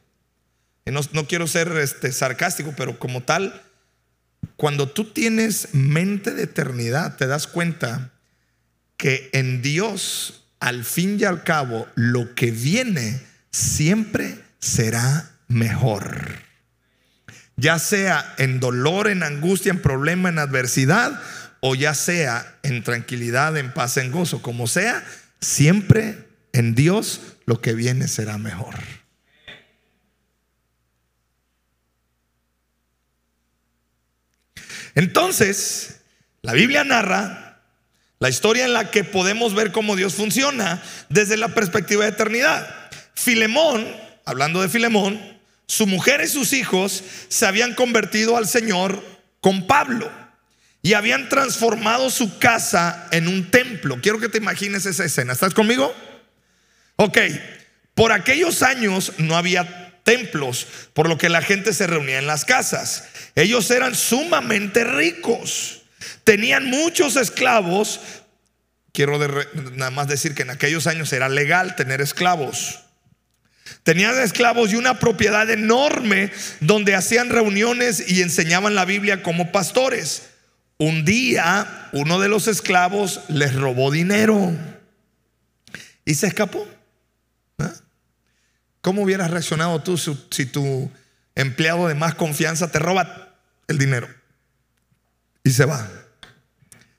Y 0.85 0.90
no, 0.90 1.01
no 1.12 1.27
quiero 1.27 1.46
ser 1.46 1.68
este, 1.77 2.12
sarcástico, 2.12 2.74
pero 2.77 2.98
como 2.98 3.22
tal, 3.22 3.62
cuando 4.57 4.88
tú 4.88 5.12
tienes 5.12 5.74
mente 5.74 6.33
de 6.33 6.44
eternidad, 6.44 7.16
te 7.16 7.27
das 7.27 7.46
cuenta 7.46 8.12
que 8.96 9.31
en 9.33 9.62
Dios, 9.62 10.44
al 10.61 10.85
fin 10.85 11.18
y 11.20 11.24
al 11.24 11.44
cabo, 11.44 11.87
lo 11.94 12.35
que 12.35 12.51
viene 12.51 13.22
siempre 13.51 14.42
será 14.59 15.31
mejor. 15.46 16.38
Ya 17.59 17.79
sea 17.81 18.35
en 18.38 18.61
dolor, 18.61 19.09
en 19.09 19.23
angustia, 19.23 19.71
en 19.71 19.83
problema, 19.83 20.29
en 20.29 20.38
adversidad, 20.38 21.21
o 21.61 21.75
ya 21.75 21.92
sea 21.92 22.57
en 22.62 22.85
tranquilidad, 22.85 23.57
en 23.57 23.75
paz, 23.75 23.97
en 23.97 24.12
gozo, 24.12 24.40
como 24.42 24.68
sea, 24.68 25.05
siempre 25.40 26.29
en 26.53 26.77
Dios 26.77 27.21
lo 27.47 27.61
que 27.61 27.75
viene 27.75 28.07
será 28.07 28.38
mejor. 28.38 28.77
Entonces, 34.94 36.01
la 36.42 36.53
Biblia 36.53 36.85
narra 36.85 37.61
la 38.21 38.29
historia 38.29 38.64
en 38.64 38.73
la 38.73 38.90
que 38.90 39.05
podemos 39.05 39.55
ver 39.55 39.73
cómo 39.73 39.97
Dios 39.97 40.14
funciona 40.14 40.83
desde 41.09 41.37
la 41.37 41.49
perspectiva 41.55 42.05
de 42.05 42.11
eternidad. 42.11 42.90
Filemón, 43.14 43.87
hablando 44.25 44.62
de 44.62 44.68
Filemón, 44.68 45.38
su 45.68 45.87
mujer 45.87 46.22
y 46.24 46.26
sus 46.26 46.54
hijos 46.54 47.04
se 47.28 47.46
habían 47.46 47.74
convertido 47.74 48.37
al 48.37 48.48
Señor 48.48 49.04
con 49.40 49.66
Pablo 49.66 50.11
y 50.83 50.94
habían 50.94 51.28
transformado 51.28 52.09
su 52.09 52.38
casa 52.38 53.07
en 53.12 53.28
un 53.28 53.50
templo. 53.50 54.00
Quiero 54.00 54.18
que 54.18 54.31
te 54.31 54.38
imagines 54.38 54.87
esa 54.87 55.04
escena. 55.04 55.35
¿Estás 55.35 55.52
conmigo? 55.52 55.94
Ok, 56.96 57.18
por 57.94 58.12
aquellos 58.12 58.62
años 58.62 59.12
no 59.18 59.37
había 59.37 60.00
templos, 60.04 60.66
por 60.94 61.07
lo 61.07 61.18
que 61.18 61.28
la 61.28 61.42
gente 61.42 61.74
se 61.74 61.87
reunía 61.87 62.18
en 62.18 62.26
las 62.26 62.46
casas. 62.46 63.04
Ellos 63.35 63.70
eran 63.70 63.94
sumamente 63.94 64.85
ricos, 64.85 65.83
tenían 66.24 66.64
muchos 66.64 67.16
esclavos. 67.16 68.00
Quiero 68.92 69.18
nada 69.74 69.90
más 69.90 70.09
decir 70.09 70.35
que 70.35 70.42
en 70.42 70.50
aquellos 70.50 70.87
años 70.87 71.12
era 71.12 71.28
legal 71.28 71.76
tener 71.76 72.00
esclavos. 72.00 72.88
Tenían 73.83 74.18
esclavos 74.20 74.72
y 74.72 74.76
una 74.76 74.98
propiedad 74.98 75.48
enorme 75.50 76.31
donde 76.61 76.94
hacían 76.94 77.31
reuniones 77.31 78.04
y 78.09 78.22
enseñaban 78.22 78.74
la 78.74 78.85
Biblia 78.85 79.22
como 79.22 79.52
pastores. 79.52 80.31
Un 80.78 81.04
día 81.04 81.88
uno 81.92 82.20
de 82.20 82.28
los 82.28 82.46
esclavos 82.46 83.20
les 83.28 83.54
robó 83.54 83.90
dinero 83.90 84.52
y 86.04 86.14
se 86.14 86.26
escapó. 86.26 86.66
¿Cómo 88.81 89.02
hubieras 89.02 89.31
reaccionado 89.31 89.83
tú 89.83 89.98
si, 89.98 90.46
tu 90.46 90.90
empleado 91.35 91.88
de 91.88 91.94
más 91.94 92.14
confianza 92.14 92.70
te 92.70 92.78
roba 92.78 93.35
el 93.66 93.76
dinero 93.76 94.09
y 95.42 95.50
se 95.50 95.64
va? 95.64 95.87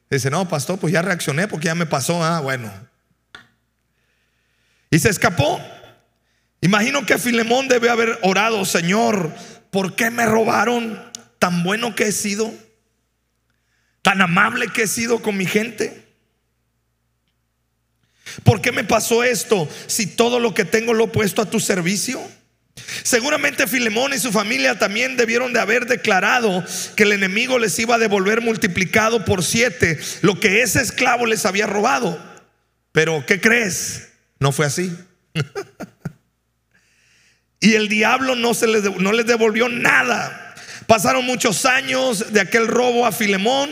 Dice, 0.09 0.29
no, 0.29 0.47
pastor, 0.47 0.79
pues 0.79 0.93
ya 0.93 1.01
reaccioné 1.01 1.47
porque 1.47 1.67
ya 1.67 1.75
me 1.75 1.85
pasó. 1.85 2.23
Ah, 2.23 2.39
bueno. 2.41 2.71
Y 4.91 4.99
se 4.99 5.09
escapó. 5.09 5.61
Imagino 6.61 7.05
que 7.05 7.17
Filemón 7.17 7.67
debe 7.67 7.89
haber 7.89 8.19
orado, 8.21 8.65
Señor, 8.65 9.31
¿por 9.71 9.95
qué 9.95 10.09
me 10.09 10.25
robaron? 10.25 11.01
Tan 11.39 11.63
bueno 11.63 11.95
que 11.95 12.07
he 12.07 12.11
sido, 12.11 12.53
tan 14.01 14.21
amable 14.21 14.67
que 14.67 14.83
he 14.83 14.87
sido 14.87 15.21
con 15.21 15.37
mi 15.37 15.45
gente. 15.45 16.05
¿Por 18.43 18.61
qué 18.61 18.71
me 18.71 18.83
pasó 18.83 19.23
esto 19.23 19.67
si 19.87 20.05
todo 20.05 20.39
lo 20.39 20.53
que 20.53 20.65
tengo 20.65 20.93
lo 20.93 21.05
he 21.05 21.09
puesto 21.09 21.41
a 21.41 21.49
tu 21.49 21.59
servicio? 21.59 22.21
Seguramente 23.03 23.67
Filemón 23.67 24.13
y 24.13 24.19
su 24.19 24.31
familia 24.31 24.77
también 24.77 25.17
debieron 25.17 25.53
de 25.53 25.59
haber 25.59 25.85
declarado 25.85 26.63
que 26.95 27.03
el 27.03 27.13
enemigo 27.13 27.59
les 27.59 27.77
iba 27.79 27.95
a 27.95 27.99
devolver 27.99 28.41
multiplicado 28.41 29.25
por 29.25 29.43
siete 29.43 29.99
lo 30.21 30.39
que 30.39 30.61
ese 30.61 30.81
esclavo 30.81 31.25
les 31.25 31.45
había 31.45 31.67
robado. 31.67 32.21
Pero, 32.91 33.25
¿qué 33.25 33.39
crees? 33.39 34.09
No 34.39 34.51
fue 34.51 34.65
así. 34.65 34.95
y 37.59 37.73
el 37.73 37.89
diablo 37.89 38.35
no, 38.35 38.53
se 38.53 38.67
les, 38.67 38.83
no 38.83 39.11
les 39.11 39.25
devolvió 39.25 39.69
nada. 39.69 40.55
Pasaron 40.87 41.25
muchos 41.25 41.65
años 41.65 42.33
de 42.33 42.41
aquel 42.41 42.67
robo 42.67 43.05
a 43.05 43.11
Filemón 43.11 43.69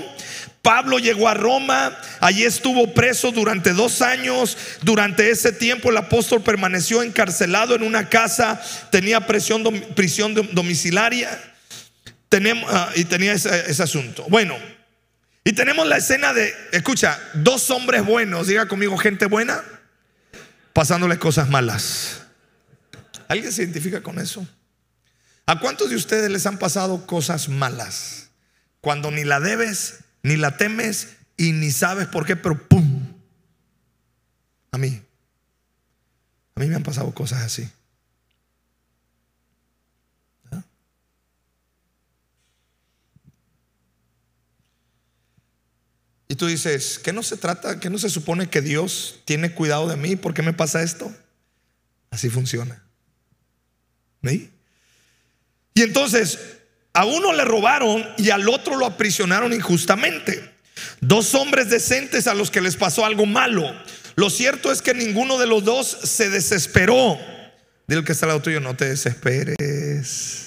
Pablo 0.68 1.00
llegó 1.00 1.30
a 1.30 1.34
Roma, 1.34 1.98
allí 2.20 2.44
estuvo 2.44 2.94
preso 2.94 3.32
durante 3.32 3.72
dos 3.72 4.02
años. 4.02 4.58
Durante 4.82 5.30
ese 5.30 5.54
tiempo 5.54 5.92
el 5.92 5.96
apóstol 5.96 6.42
permaneció 6.42 7.02
encarcelado 7.04 7.74
en 7.74 7.84
una 7.84 8.10
casa, 8.10 8.62
tenía 8.92 9.26
prisión, 9.26 9.64
prisión 9.96 10.34
domiciliaria 10.52 11.30
tenemos, 12.28 12.70
ah, 12.70 12.90
y 12.96 13.06
tenía 13.06 13.32
ese, 13.32 13.72
ese 13.72 13.82
asunto. 13.82 14.26
Bueno, 14.28 14.58
y 15.46 15.54
tenemos 15.54 15.88
la 15.88 15.96
escena 15.96 16.34
de, 16.34 16.54
escucha, 16.74 17.18
dos 17.34 17.70
hombres 17.70 18.04
buenos, 18.04 18.48
diga 18.48 18.68
conmigo 18.68 18.98
gente 18.98 19.26
buena, 19.28 19.64
pasándoles 20.74 21.18
cosas 21.18 21.48
malas. 21.48 22.17
¿Alguien 23.28 23.52
se 23.52 23.64
identifica 23.64 24.02
con 24.02 24.20
eso? 24.20 24.48
¿A 25.46 25.60
cuántos 25.60 25.90
de 25.90 25.96
ustedes 25.96 26.30
les 26.30 26.46
han 26.46 26.60
pasado 26.60 27.06
cosas 27.06 27.50
malas? 27.50 28.30
Cuando 28.82 29.12
ni 29.12 29.24
la 29.24 29.40
debes 29.40 30.00
ni 30.24 30.36
la 30.36 30.58
temes 30.58 31.10
y 31.38 31.52
ni 31.52 31.72
sabes 31.72 32.08
por 32.08 32.26
qué, 32.26 32.36
pero 32.36 32.68
¡pum! 32.68 33.14
A 34.72 34.78
mí. 34.78 35.02
A 36.56 36.60
mí 36.60 36.68
me 36.68 36.76
han 36.76 36.84
pasado 36.84 37.14
cosas 37.14 37.44
así. 37.44 37.70
¿Ah? 40.52 40.64
Y 46.28 46.36
tú 46.36 46.48
dices, 46.48 47.00
¿qué 47.00 47.14
no 47.14 47.24
se 47.24 47.38
trata? 47.38 47.80
¿Qué 47.80 47.90
no 47.90 47.98
se 48.00 48.10
supone 48.10 48.50
que 48.50 48.62
Dios 48.62 49.22
tiene 49.26 49.54
cuidado 49.54 49.88
de 49.88 49.98
mí? 49.98 50.16
¿Por 50.16 50.34
qué 50.34 50.42
me 50.42 50.54
pasa 50.54 50.82
esto? 50.82 51.16
Así 52.10 52.30
funciona. 52.30 52.87
Y 54.22 55.82
entonces, 55.82 56.40
a 56.94 57.06
uno 57.06 57.34
le 57.34 57.46
robaron 57.46 58.06
y 58.18 58.30
al 58.32 58.50
otro 58.50 58.76
lo 58.76 58.86
aprisionaron 58.86 59.54
injustamente. 59.54 60.52
Dos 61.02 61.36
hombres 61.36 61.70
decentes 61.70 62.28
a 62.28 62.34
los 62.34 62.52
que 62.52 62.62
les 62.62 62.76
pasó 62.76 63.06
algo 63.06 63.26
malo. 63.26 63.64
Lo 64.16 64.30
cierto 64.30 64.72
es 64.72 64.82
que 64.82 64.94
ninguno 64.94 65.38
de 65.38 65.48
los 65.48 65.64
dos 65.64 65.88
se 65.88 66.30
desesperó. 66.30 67.20
Dile 67.88 68.04
que 68.04 68.12
está 68.12 68.26
al 68.26 68.30
lado 68.30 68.42
tuyo, 68.42 68.60
no 68.60 68.76
te 68.76 68.86
desesperes. 68.86 70.47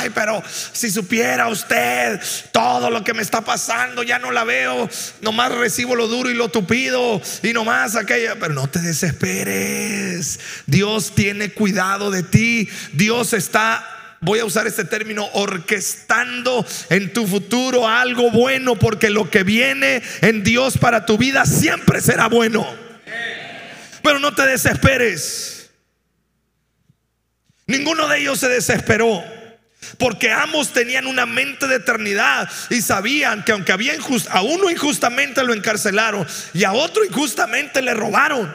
Ay, 0.00 0.10
pero 0.14 0.42
si 0.72 0.90
supiera 0.90 1.48
usted 1.48 2.18
todo 2.52 2.88
lo 2.88 3.04
que 3.04 3.12
me 3.12 3.20
está 3.20 3.42
pasando, 3.42 4.02
ya 4.02 4.18
no 4.18 4.30
la 4.30 4.44
veo. 4.44 4.88
Nomás 5.20 5.52
recibo 5.52 5.94
lo 5.94 6.08
duro 6.08 6.30
y 6.30 6.34
lo 6.34 6.48
tupido 6.48 7.20
y 7.42 7.52
nomás 7.52 7.96
aquella. 7.96 8.36
Pero 8.36 8.54
no 8.54 8.66
te 8.66 8.78
desesperes. 8.78 10.40
Dios 10.64 11.14
tiene 11.14 11.52
cuidado 11.52 12.10
de 12.10 12.22
ti. 12.22 12.66
Dios 12.94 13.34
está 13.34 13.86
voy 14.22 14.38
a 14.38 14.44
usar 14.44 14.66
este 14.66 14.84
término, 14.84 15.26
orquestando 15.32 16.66
en 16.90 17.10
tu 17.12 17.26
futuro 17.26 17.88
algo 17.88 18.30
bueno, 18.30 18.76
porque 18.76 19.08
lo 19.08 19.30
que 19.30 19.44
viene 19.44 20.02
en 20.20 20.42
Dios 20.44 20.76
para 20.76 21.06
tu 21.06 21.16
vida 21.18 21.44
siempre 21.46 22.00
será 22.00 22.26
bueno. 22.28 22.66
Pero 24.02 24.18
no 24.18 24.34
te 24.34 24.46
desesperes. 24.46 25.70
Ninguno 27.66 28.08
de 28.08 28.18
ellos 28.18 28.40
se 28.40 28.48
desesperó. 28.48 29.39
Porque 29.98 30.30
ambos 30.30 30.72
tenían 30.72 31.06
una 31.06 31.26
mente 31.26 31.66
de 31.66 31.76
eternidad 31.76 32.48
y 32.70 32.82
sabían 32.82 33.44
que 33.44 33.52
aunque 33.52 33.72
había 33.72 33.94
a 34.30 34.42
uno 34.42 34.70
injustamente 34.70 35.44
lo 35.44 35.54
encarcelaron 35.54 36.26
y 36.52 36.64
a 36.64 36.72
otro 36.72 37.04
injustamente 37.04 37.82
le 37.82 37.94
robaron. 37.94 38.52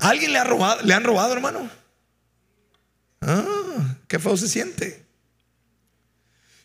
¿A 0.00 0.08
alguien 0.08 0.32
le, 0.32 0.38
ha 0.38 0.44
robado, 0.44 0.82
le 0.82 0.94
han 0.94 1.04
robado, 1.04 1.32
hermano? 1.32 1.70
Ah, 3.20 3.96
qué 4.08 4.18
feo 4.18 4.36
se 4.36 4.48
siente. 4.48 5.03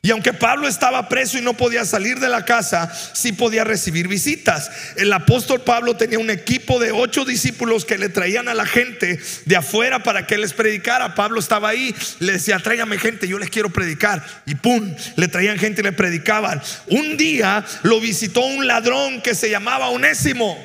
Y 0.02 0.12
aunque 0.12 0.32
Pablo 0.32 0.70
estaba 0.70 1.10
preso 1.10 1.38
y 1.38 1.42
no 1.42 1.56
podía 1.56 1.84
salir 1.84 2.20
de 2.20 2.30
la 2.30 2.46
casa, 2.46 2.90
sí 3.14 3.34
podía 3.34 3.66
recibir 3.66 4.08
visitas. 4.08 4.72
El 4.96 5.12
apóstol 5.12 5.62
Pablo 5.62 5.98
tenía 5.98 6.20
un 6.20 6.30
equipo 6.30 6.80
de 6.80 6.94
ocho 6.94 7.26
discípulos 7.26 7.84
que 7.84 7.98
le 7.98 8.08
traían 8.08 8.48
a 8.48 8.54
la 8.54 8.66
gente 8.66 9.20
de 9.46 9.56
afuera 9.58 10.02
para 10.02 10.26
que 10.26 10.38
les 10.38 10.54
predicara. 10.54 11.16
Pablo 11.16 11.42
estaba 11.42 11.68
ahí, 11.68 11.94
le 12.20 12.34
decía, 12.34 12.60
tráigame 12.60 12.98
gente, 12.98 13.28
yo 13.28 13.38
les 13.38 13.50
quiero 13.50 13.72
predicar. 13.72 14.24
Y 14.46 14.56
pum, 14.56 14.96
le 15.18 15.28
traían 15.28 15.58
gente 15.58 15.82
y 15.82 15.84
le 15.84 15.92
predicaban. 15.92 16.62
Un 16.88 17.18
día 17.18 17.66
lo 17.84 18.00
visitó 18.00 18.40
un 18.40 18.68
ladrón 18.68 19.22
que 19.22 19.36
se 19.36 19.50
llamaba 19.50 19.90
Onésimo. 19.90 20.58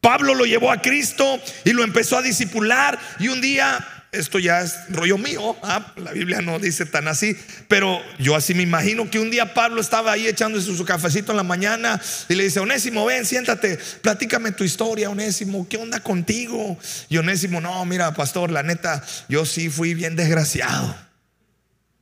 Pablo 0.00 0.36
lo 0.36 0.46
llevó 0.46 0.70
a 0.70 0.80
Cristo 0.80 1.40
y 1.64 1.72
lo 1.72 1.82
empezó 1.82 2.16
a 2.16 2.22
discipular. 2.22 2.96
Y 3.18 3.26
un 3.26 3.40
día 3.40 3.97
esto 4.10 4.38
ya 4.38 4.62
es 4.62 4.74
rollo 4.88 5.18
mío, 5.18 5.56
¿ah? 5.62 5.92
la 5.96 6.12
Biblia 6.12 6.40
no 6.40 6.58
dice 6.58 6.86
tan 6.86 7.08
así, 7.08 7.36
pero 7.68 8.00
yo 8.18 8.34
así 8.34 8.54
me 8.54 8.62
imagino 8.62 9.10
que 9.10 9.18
un 9.18 9.30
día 9.30 9.52
Pablo 9.52 9.80
estaba 9.80 10.12
ahí 10.12 10.26
echándose 10.26 10.74
su 10.74 10.84
cafecito 10.84 11.32
en 11.32 11.36
la 11.36 11.42
mañana 11.42 12.00
y 12.28 12.34
le 12.34 12.44
dice, 12.44 12.60
Onésimo, 12.60 13.04
ven, 13.04 13.26
siéntate, 13.26 13.78
platícame 14.00 14.52
tu 14.52 14.64
historia, 14.64 15.10
Onésimo, 15.10 15.68
¿qué 15.68 15.76
onda 15.76 16.00
contigo? 16.00 16.78
Y 17.08 17.18
Onésimo, 17.18 17.60
no, 17.60 17.84
mira, 17.84 18.14
pastor, 18.14 18.50
la 18.50 18.62
neta, 18.62 19.04
yo 19.28 19.44
sí 19.44 19.68
fui 19.68 19.92
bien 19.92 20.16
desgraciado, 20.16 20.96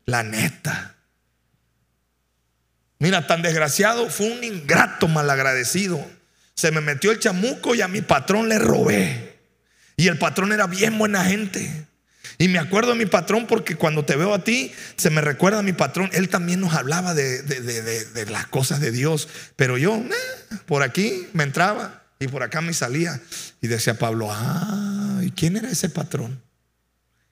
la 0.05 0.23
neta. 0.23 0.95
Mira, 2.99 3.27
tan 3.27 3.43
desgraciado, 3.43 4.09
fue 4.09 4.31
un 4.31 4.43
ingrato 4.43 5.09
malagradecido. 5.09 6.05
Se 6.55 6.71
me 6.71 6.81
metió 6.81 7.11
el 7.11 7.19
chamuco 7.19 7.75
y 7.75 7.83
a 7.83 7.89
mi 7.89 8.01
patrón 8.01 8.49
le 8.49 8.59
robé. 8.59 9.37
Y 9.97 10.09
el 10.09 10.19
patrón 10.19 10.53
era 10.53 10.67
bien 10.67 10.97
buena 10.99 11.25
gente. 11.25 11.87
Y 12.39 12.49
me 12.49 12.59
acuerdo 12.59 12.93
de 12.93 12.99
mi 12.99 13.07
patrón 13.07 13.47
porque 13.47 13.77
cuando 13.77 14.05
te 14.05 14.17
veo 14.17 14.35
a 14.35 14.45
ti, 14.45 14.73
se 14.97 15.11
me 15.11 15.21
recuerda 15.21 15.61
a 15.61 15.63
mi 15.63 15.73
patrón. 15.73 16.11
Él 16.13 16.29
también 16.29 16.61
nos 16.61 16.75
hablaba 16.75 17.15
de, 17.15 18.27
las 18.31 18.47
cosas 18.47 18.81
de 18.81 18.91
Dios. 18.91 19.29
Pero 19.57 19.79
yo, 19.79 20.03
por 20.67 20.83
aquí 20.83 21.29
me 21.33 21.45
entraba 21.45 22.05
y 22.19 22.29
por 22.29 22.43
acá 22.43 22.61
me 22.61 22.75
salía. 22.75 23.21
Y 23.63 23.69
decía 23.69 23.99
Pablo, 23.99 24.29
ah, 24.31 25.21
¿y 25.23 25.31
quién 25.31 25.57
era 25.57 25.71
ese 25.71 25.89
patrón? 25.89 26.43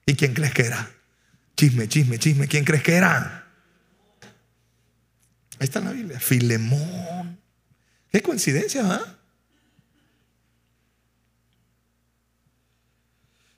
¿Y 0.05 0.15
quién 0.15 0.33
crees 0.33 0.53
que 0.53 0.63
era? 0.63 0.91
Chisme, 1.55 1.87
chisme, 1.87 2.17
chisme. 2.19 2.47
¿Quién 2.47 2.63
crees 2.63 2.83
que 2.83 2.95
era? 2.95 3.47
Ahí 5.59 5.65
está 5.65 5.79
en 5.79 5.85
la 5.85 5.91
Biblia. 5.91 6.19
Filemón. 6.19 7.39
Qué 8.11 8.21
coincidencia, 8.21 8.83
¿ah? 8.85 9.14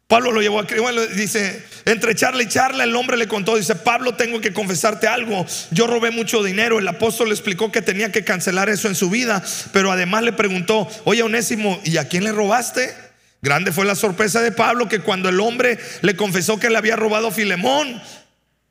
Pablo 0.08 0.32
lo 0.32 0.42
llevó 0.42 0.62
a 0.62 0.66
bueno, 0.80 1.06
dice, 1.08 1.62
entre 1.84 2.16
charla 2.16 2.42
y 2.42 2.48
charla 2.48 2.86
el 2.86 2.96
hombre 2.96 3.18
le 3.18 3.28
contó, 3.28 3.58
dice, 3.58 3.76
Pablo, 3.76 4.16
tengo 4.16 4.40
que 4.40 4.54
confesarte 4.54 5.06
algo, 5.06 5.46
yo 5.72 5.86
robé 5.86 6.12
mucho 6.12 6.42
dinero, 6.44 6.80
el 6.80 6.88
apóstol 6.88 7.28
le 7.28 7.34
explicó 7.34 7.74
que 7.74 7.82
tenía 7.82 8.10
que 8.10 8.24
cancelar 8.24 8.70
eso 8.70 8.88
en 8.88 8.96
su 8.96 9.10
vida, 9.10 9.44
pero 9.74 9.92
además 9.92 10.24
le 10.24 10.32
preguntó, 10.32 10.88
oye 11.04 11.24
Onésimo, 11.24 11.82
¿y 11.84 11.98
a 11.98 12.08
quién 12.08 12.24
le 12.24 12.32
robaste? 12.32 12.96
Grande 13.42 13.74
fue 13.74 13.84
la 13.84 13.96
sorpresa 13.96 14.42
de 14.42 14.54
Pablo 14.54 14.88
que 14.88 15.00
cuando 15.00 15.28
el 15.28 15.42
hombre 15.42 15.78
le 16.02 16.16
confesó 16.16 16.58
que 16.58 16.70
le 16.70 16.78
había 16.78 16.96
robado 16.96 17.28
a 17.28 17.32
Filemón, 17.32 18.02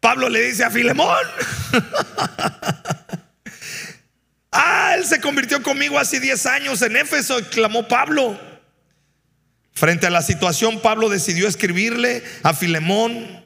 Pablo 0.00 0.30
le 0.30 0.40
dice 0.40 0.64
a 0.64 0.70
Filemón, 0.70 1.26
ah, 4.52 4.94
él 4.96 5.04
se 5.04 5.20
convirtió 5.20 5.62
conmigo 5.62 5.98
hace 5.98 6.18
10 6.18 6.46
años 6.46 6.80
en 6.80 6.96
Éfeso, 6.96 7.38
exclamó 7.38 7.86
Pablo. 7.86 8.55
Frente 9.76 10.06
a 10.06 10.10
la 10.10 10.22
situación, 10.22 10.80
Pablo 10.80 11.10
decidió 11.10 11.46
escribirle 11.46 12.24
a 12.42 12.54
Filemón 12.54 13.44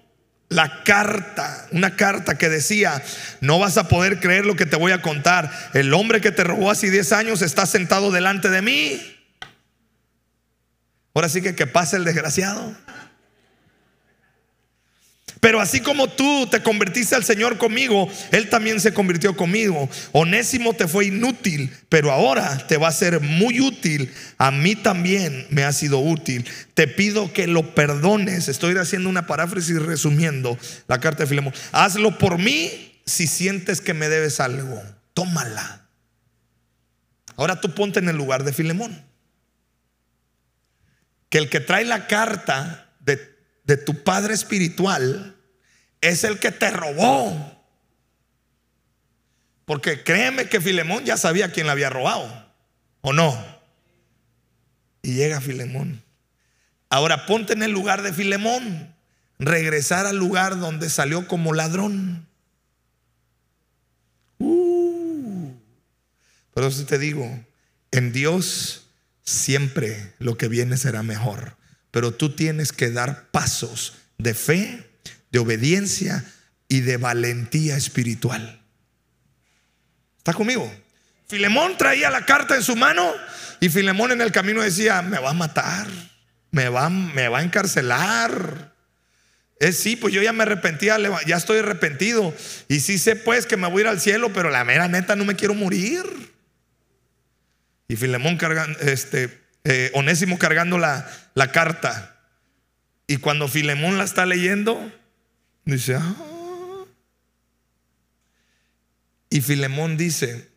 la 0.48 0.84
carta, 0.84 1.66
una 1.72 1.96
carta 1.96 2.38
que 2.38 2.48
decía, 2.48 3.02
no 3.40 3.58
vas 3.58 3.76
a 3.78 3.88
poder 3.88 4.20
creer 4.20 4.46
lo 4.46 4.54
que 4.54 4.64
te 4.64 4.76
voy 4.76 4.92
a 4.92 5.02
contar. 5.02 5.50
El 5.74 5.92
hombre 5.92 6.20
que 6.20 6.30
te 6.30 6.44
robó 6.44 6.70
hace 6.70 6.88
10 6.88 7.12
años 7.12 7.42
está 7.42 7.66
sentado 7.66 8.12
delante 8.12 8.48
de 8.48 8.62
mí. 8.62 9.00
Ahora 11.14 11.28
sí 11.28 11.42
que 11.42 11.56
que 11.56 11.66
pase 11.66 11.96
el 11.96 12.04
desgraciado. 12.04 12.76
Pero 15.40 15.58
así 15.58 15.80
como 15.80 16.06
tú 16.08 16.46
te 16.50 16.62
convertiste 16.62 17.14
al 17.14 17.24
Señor 17.24 17.56
conmigo, 17.56 18.08
Él 18.30 18.50
también 18.50 18.78
se 18.78 18.92
convirtió 18.92 19.34
conmigo. 19.34 19.88
Onésimo 20.12 20.74
te 20.74 20.86
fue 20.86 21.06
inútil, 21.06 21.74
pero 21.88 22.12
ahora 22.12 22.66
te 22.66 22.76
va 22.76 22.88
a 22.88 22.92
ser 22.92 23.20
muy 23.20 23.60
útil. 23.60 24.12
A 24.36 24.50
mí 24.50 24.76
también 24.76 25.46
me 25.48 25.64
ha 25.64 25.72
sido 25.72 25.98
útil. 25.98 26.46
Te 26.74 26.86
pido 26.86 27.32
que 27.32 27.46
lo 27.46 27.74
perdones. 27.74 28.48
Estoy 28.48 28.76
haciendo 28.76 29.08
una 29.08 29.26
paráfrasis 29.26 29.80
resumiendo 29.80 30.58
la 30.86 31.00
carta 31.00 31.22
de 31.22 31.28
Filemón. 31.28 31.54
Hazlo 31.72 32.18
por 32.18 32.36
mí 32.38 33.00
si 33.06 33.26
sientes 33.26 33.80
que 33.80 33.94
me 33.94 34.10
debes 34.10 34.40
algo. 34.40 34.82
Tómala. 35.14 35.88
Ahora 37.36 37.62
tú 37.62 37.74
ponte 37.74 37.98
en 37.98 38.10
el 38.10 38.16
lugar 38.16 38.44
de 38.44 38.52
Filemón. 38.52 39.02
Que 41.30 41.38
el 41.38 41.48
que 41.48 41.60
trae 41.60 41.86
la 41.86 42.06
carta 42.06 42.89
de 43.70 43.76
tu 43.76 44.02
padre 44.02 44.34
espiritual 44.34 45.36
es 46.00 46.24
el 46.24 46.40
que 46.40 46.50
te 46.50 46.70
robó. 46.70 47.56
Porque 49.64 50.02
créeme 50.02 50.48
que 50.48 50.60
Filemón 50.60 51.04
ya 51.04 51.16
sabía 51.16 51.52
quién 51.52 51.68
la 51.68 51.72
había 51.74 51.88
robado, 51.88 52.52
¿o 53.00 53.12
no? 53.12 53.38
Y 55.02 55.14
llega 55.14 55.40
Filemón. 55.40 56.02
Ahora 56.88 57.26
ponte 57.26 57.52
en 57.52 57.62
el 57.62 57.70
lugar 57.70 58.02
de 58.02 58.12
Filemón, 58.12 58.92
regresar 59.38 60.04
al 60.04 60.16
lugar 60.16 60.58
donde 60.58 60.90
salió 60.90 61.28
como 61.28 61.52
ladrón. 61.52 62.26
Uh, 64.38 65.52
pero 66.52 66.66
eso 66.66 66.84
te 66.86 66.98
digo, 66.98 67.38
en 67.92 68.12
Dios 68.12 68.88
siempre 69.22 70.12
lo 70.18 70.36
que 70.36 70.48
viene 70.48 70.76
será 70.76 71.04
mejor. 71.04 71.59
Pero 71.90 72.12
tú 72.12 72.34
tienes 72.34 72.72
que 72.72 72.90
dar 72.90 73.30
pasos 73.30 73.94
de 74.18 74.34
fe, 74.34 74.86
de 75.30 75.38
obediencia 75.38 76.24
y 76.68 76.80
de 76.80 76.96
valentía 76.96 77.76
espiritual. 77.76 78.62
¿Está 80.18 80.32
conmigo? 80.32 80.72
Filemón 81.26 81.76
traía 81.76 82.10
la 82.10 82.26
carta 82.26 82.56
en 82.56 82.62
su 82.62 82.76
mano 82.76 83.12
y 83.60 83.68
Filemón 83.68 84.12
en 84.12 84.20
el 84.20 84.32
camino 84.32 84.62
decía, 84.62 85.02
me 85.02 85.18
va 85.18 85.30
a 85.30 85.34
matar, 85.34 85.86
me 86.50 86.68
va, 86.68 86.88
me 86.90 87.28
va 87.28 87.38
a 87.38 87.42
encarcelar. 87.42 88.74
Es 89.58 89.76
sí, 89.78 89.96
pues 89.96 90.14
yo 90.14 90.22
ya 90.22 90.32
me 90.32 90.42
arrepentía, 90.42 90.96
ya 91.26 91.36
estoy 91.36 91.58
arrepentido. 91.58 92.34
Y 92.68 92.80
sí 92.80 92.98
sé 92.98 93.16
pues 93.16 93.46
que 93.46 93.56
me 93.56 93.68
voy 93.68 93.80
a 93.80 93.84
ir 93.84 93.88
al 93.88 94.00
cielo, 94.00 94.32
pero 94.32 94.50
la 94.50 94.64
mera 94.64 94.88
neta 94.88 95.16
no 95.16 95.24
me 95.24 95.36
quiero 95.36 95.54
morir. 95.54 96.04
Y 97.86 97.96
Filemón 97.96 98.36
cargando, 98.36 98.78
este, 98.80 99.39
eh, 99.64 99.90
Onésimo 99.94 100.38
cargando 100.38 100.78
la, 100.78 101.08
la 101.34 101.52
carta. 101.52 102.16
Y 103.06 103.16
cuando 103.18 103.48
Filemón 103.48 103.98
la 103.98 104.04
está 104.04 104.26
leyendo, 104.26 104.92
dice, 105.64 105.96
ah". 105.96 106.14
Y 109.30 109.40
Filemón 109.40 109.96
dice, 109.96 110.48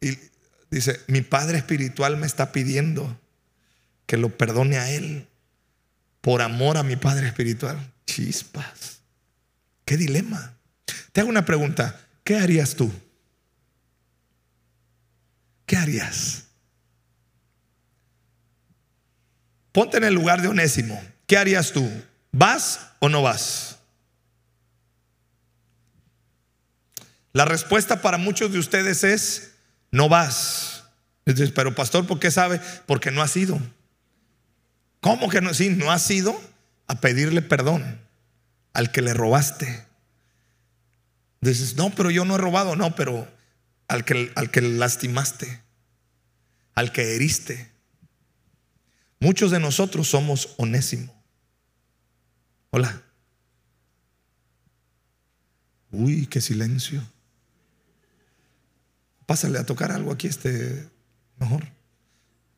y 0.00 0.18
dice, 0.70 1.00
mi 1.06 1.20
padre 1.20 1.58
espiritual 1.58 2.16
me 2.16 2.26
está 2.26 2.52
pidiendo 2.52 3.18
que 4.06 4.16
lo 4.16 4.36
perdone 4.36 4.78
a 4.78 4.90
él 4.90 5.26
por 6.20 6.42
amor 6.42 6.78
a 6.78 6.82
mi 6.82 6.96
padre 6.96 7.26
espiritual. 7.26 7.92
Chispas. 8.06 9.00
Qué 9.84 9.96
dilema. 9.96 10.56
Te 11.12 11.20
hago 11.20 11.30
una 11.30 11.44
pregunta. 11.44 12.00
¿Qué 12.24 12.36
harías 12.36 12.74
tú? 12.74 12.92
¿Qué 15.66 15.76
harías? 15.76 16.45
Ponte 19.76 19.98
en 19.98 20.04
el 20.04 20.14
lugar 20.14 20.40
de 20.40 20.48
Onésimo. 20.48 20.98
¿Qué 21.26 21.36
harías 21.36 21.72
tú? 21.72 21.86
¿Vas 22.32 22.92
o 22.98 23.10
no 23.10 23.20
vas? 23.20 23.76
La 27.34 27.44
respuesta 27.44 28.00
para 28.00 28.16
muchos 28.16 28.50
de 28.50 28.58
ustedes 28.58 29.04
es, 29.04 29.52
no 29.90 30.08
vas. 30.08 30.84
pero 31.54 31.74
pastor, 31.74 32.06
¿por 32.06 32.18
qué 32.18 32.30
sabe? 32.30 32.58
Porque 32.86 33.10
no 33.10 33.20
has 33.20 33.36
ido. 33.36 33.60
¿Cómo 35.02 35.28
que 35.28 35.42
no? 35.42 35.52
Sí, 35.52 35.68
no 35.68 35.92
has 35.92 36.10
ido 36.10 36.40
a 36.86 36.98
pedirle 37.02 37.42
perdón 37.42 38.00
al 38.72 38.90
que 38.90 39.02
le 39.02 39.12
robaste. 39.12 39.84
Dices, 41.42 41.76
no, 41.76 41.90
pero 41.90 42.10
yo 42.10 42.24
no 42.24 42.36
he 42.36 42.38
robado. 42.38 42.76
No, 42.76 42.94
pero 42.94 43.28
al 43.88 44.06
que, 44.06 44.32
al 44.36 44.50
que 44.50 44.62
lastimaste, 44.62 45.60
al 46.74 46.92
que 46.92 47.14
heriste. 47.14 47.75
Muchos 49.18 49.50
de 49.50 49.60
nosotros 49.60 50.08
somos 50.08 50.54
onésimo. 50.58 51.12
Hola. 52.70 53.02
Uy, 55.90 56.26
qué 56.26 56.40
silencio. 56.40 57.02
Pásale 59.24 59.58
a 59.58 59.66
tocar 59.66 59.90
algo 59.90 60.12
aquí, 60.12 60.26
este, 60.26 60.88
mejor. 61.38 61.66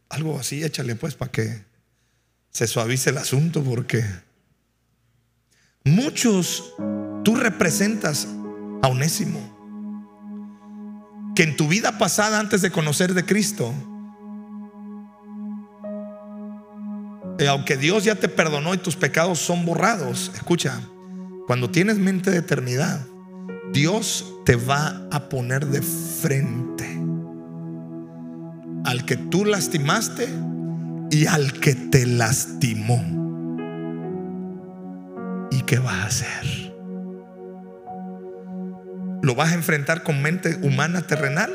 Algo 0.09 0.39
así, 0.39 0.65
échale 0.65 0.97
pues 0.97 1.15
para 1.15 1.31
que 1.31 1.65
se 2.51 2.67
suavice 2.67 3.11
el 3.11 3.19
asunto, 3.19 3.63
porque 3.63 4.05
muchos 5.85 6.75
tú 7.25 7.37
representas 7.37 8.27
a 8.83 8.89
Onésimo. 8.89 9.57
Que 11.37 11.45
en 11.45 11.57
tu 11.57 11.69
vida 11.69 11.99
pasada 11.99 12.41
antes 12.41 12.63
de 12.63 12.73
conocer 12.73 13.15
de 13.15 13.25
Cristo, 13.25 13.73
aunque 17.47 17.77
Dios 17.77 18.05
ya 18.05 18.17
te 18.17 18.29
perdonó 18.29 18.75
y 18.75 18.79
tus 18.79 18.97
pecados 18.97 19.39
son 19.39 19.65
borrados, 19.65 20.33
escucha, 20.35 20.81
cuando 21.47 21.71
tienes 21.71 21.99
mente 21.99 22.31
de 22.31 22.39
eternidad, 22.39 23.07
Dios 23.73 24.35
te 24.45 24.57
va 24.57 25.07
a 25.11 25.29
poner 25.29 25.67
de 25.67 25.83
frente 25.83 26.99
al 28.85 29.05
que 29.05 29.17
tú 29.17 29.45
lastimaste 29.45 30.29
y 31.11 31.27
al 31.27 31.53
que 31.53 31.75
te 31.75 32.07
lastimó. 32.07 33.05
¿Y 35.51 35.63
qué 35.63 35.79
vas 35.79 35.95
a 35.95 36.07
hacer? 36.07 36.75
¿Lo 39.23 39.35
vas 39.35 39.53
a 39.53 39.55
enfrentar 39.55 40.03
con 40.03 40.23
mente 40.23 40.59
humana 40.63 41.03
terrenal 41.03 41.53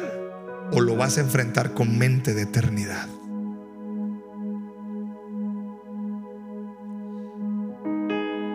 o 0.71 0.81
lo 0.81 0.95
vas 0.95 1.17
a 1.17 1.21
enfrentar 1.21 1.73
con 1.73 1.97
mente 1.97 2.33
de 2.33 2.43
eternidad? 2.43 3.07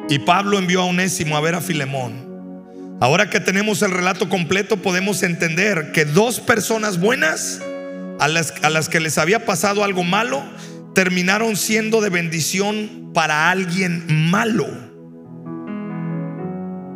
Y 0.08 0.20
Pablo 0.20 0.58
envió 0.58 0.82
a 0.82 0.84
Onésimo 0.84 1.36
a 1.36 1.40
ver 1.40 1.54
a 1.54 1.60
Filemón. 1.60 2.28
Ahora 3.00 3.30
que 3.30 3.40
tenemos 3.40 3.82
el 3.82 3.90
relato 3.90 4.28
completo, 4.28 4.78
podemos 4.78 5.22
entender 5.22 5.92
que 5.92 6.04
dos 6.04 6.40
personas 6.40 6.98
buenas, 6.98 7.60
a 8.18 8.26
las, 8.26 8.54
a 8.62 8.70
las, 8.70 8.88
que 8.88 9.00
les 9.00 9.18
había 9.18 9.44
pasado 9.44 9.84
algo 9.84 10.02
malo, 10.02 10.42
terminaron 10.94 11.56
siendo 11.56 12.00
de 12.00 12.10
bendición 12.10 13.10
para 13.14 13.50
alguien 13.50 14.04
malo. 14.30 14.66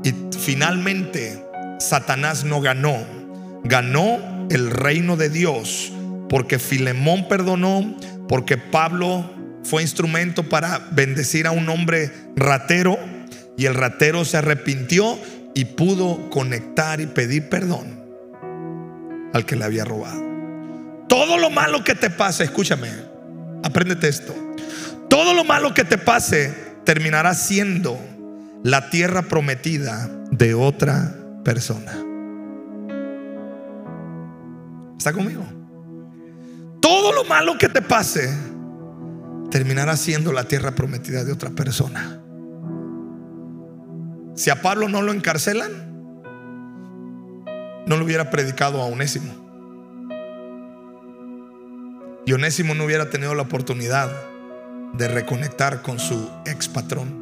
Y 0.03 0.13
finalmente, 0.39 1.45
Satanás 1.79 2.45
no 2.45 2.61
ganó. 2.61 2.99
Ganó 3.65 4.49
el 4.51 4.71
reino 4.71 5.17
de 5.17 5.29
Dios 5.29 5.93
porque 6.33 6.59
Filemón 6.59 7.29
perdonó, 7.29 7.95
porque 8.27 8.57
Pablo 8.57 9.31
fue 9.65 9.83
instrumento 9.83 10.49
para 10.49 10.81
bendecir 10.91 11.47
a 11.47 11.51
un 11.51 11.69
hombre 11.69 12.11
ratero 12.37 12.99
y 13.57 13.67
el 13.67 13.75
ratero 13.75 14.25
se 14.25 14.37
arrepintió 14.37 15.19
y 15.55 15.67
pudo 15.67 16.31
conectar 16.31 17.01
y 17.01 17.07
pedir 17.07 17.49
perdón 17.49 18.01
al 19.33 19.47
que 19.47 19.57
le 19.57 19.65
había 19.65 19.85
robado. 19.85 20.23
Todo 21.09 21.37
lo 21.37 21.51
malo 21.51 21.85
que 21.85 21.95
te 21.95 22.11
pase, 22.11 22.45
escúchame, 22.45 22.89
apréndete 23.63 24.09
esto. 24.09 24.35
Todo 25.09 25.35
lo 25.35 25.45
malo 25.45 25.75
que 25.75 25.85
te 25.85 25.99
pase 25.99 26.55
terminará 26.85 27.35
siendo 27.35 27.99
la 28.63 28.91
tierra 28.91 29.23
prometida 29.23 30.09
de 30.31 30.55
otra 30.55 31.15
persona. 31.45 31.93
¿Está 34.97 35.13
conmigo? 35.13 35.45
Todo 36.81 37.13
lo 37.13 37.25
malo 37.25 37.59
que 37.59 37.69
te 37.69 37.83
pase 37.83 38.33
terminará 39.53 39.99
siendo 39.99 40.33
la 40.33 40.45
tierra 40.45 40.75
prometida 40.75 41.25
de 41.25 41.33
otra 41.33 41.51
persona. 41.51 42.23
Si 44.35 44.49
a 44.49 44.63
Pablo 44.63 44.89
no 44.89 45.03
lo 45.03 45.13
encarcelan, 45.13 45.71
no 47.87 47.97
lo 47.99 48.05
hubiera 48.05 48.31
predicado 48.31 48.81
a 48.81 48.87
Onésimo. 48.87 49.31
Y 52.25 52.33
Onésimo 52.33 52.75
no 52.75 52.85
hubiera 52.85 53.11
tenido 53.11 53.35
la 53.35 53.43
oportunidad 53.43 54.11
de 54.95 55.09
reconectar 55.09 55.83
con 55.83 55.99
su 55.99 56.31
ex 56.47 56.69
patrón. 56.69 57.21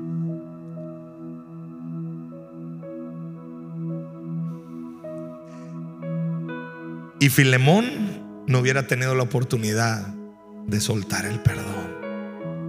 Y 7.19 7.29
Filemón 7.29 8.45
no 8.47 8.61
hubiera 8.61 8.87
tenido 8.87 9.17
la 9.17 9.25
oportunidad 9.25 10.15
de 10.69 10.81
soltar 10.81 11.27
el 11.27 11.41
perdón 11.41 11.70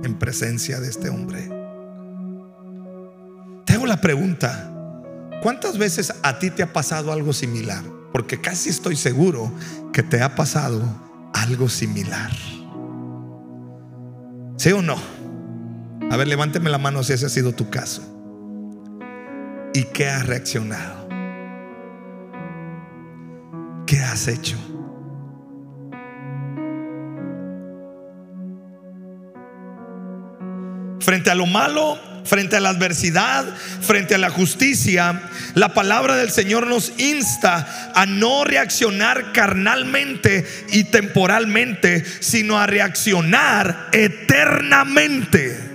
en 0.04 0.18
presencia 0.18 0.80
de 0.80 0.90
este 0.90 1.10
hombre 1.10 1.62
la 3.92 4.00
pregunta, 4.00 4.72
¿cuántas 5.44 5.78
veces 5.78 6.14
a 6.24 6.40
ti 6.40 6.50
te 6.50 6.64
ha 6.64 6.72
pasado 6.72 7.12
algo 7.12 7.34
similar? 7.34 7.84
Porque 8.14 8.40
casi 8.40 8.70
estoy 8.70 8.96
seguro 8.96 9.52
que 9.92 10.02
te 10.02 10.22
ha 10.22 10.34
pasado 10.34 10.82
algo 11.34 11.68
similar. 11.68 12.32
¿Sí 14.56 14.72
o 14.72 14.82
no? 14.82 14.96
A 16.10 16.16
ver, 16.16 16.30
levánteme 16.30 16.70
la 16.70 16.78
mano 16.78 17.04
si 17.04 17.12
ese 17.12 17.26
ha 17.26 17.30
sido 17.30 17.52
tu 17.52 17.70
caso. 17.70 18.02
¿Y 19.74 19.84
qué 19.84 20.08
has 20.08 20.26
reaccionado? 20.26 21.10
¿Qué 23.86 24.00
has 24.00 24.30
hecho? 24.30 24.58
Frente 31.02 31.30
a 31.30 31.36
lo 31.36 31.46
malo 31.46 32.12
frente 32.24 32.56
a 32.56 32.60
la 32.60 32.70
adversidad, 32.70 33.46
frente 33.82 34.16
a 34.16 34.18
la 34.18 34.30
justicia, 34.30 35.22
la 35.56 35.74
palabra 35.74 36.16
del 36.16 36.32
Señor 36.32 36.68
nos 36.68 36.94
insta 36.98 37.92
a 37.96 38.06
no 38.06 38.44
reaccionar 38.44 39.32
carnalmente 39.34 40.46
y 40.72 40.86
temporalmente, 40.86 42.06
sino 42.20 42.60
a 42.60 42.68
reaccionar 42.68 43.90
eternamente. 43.92 45.72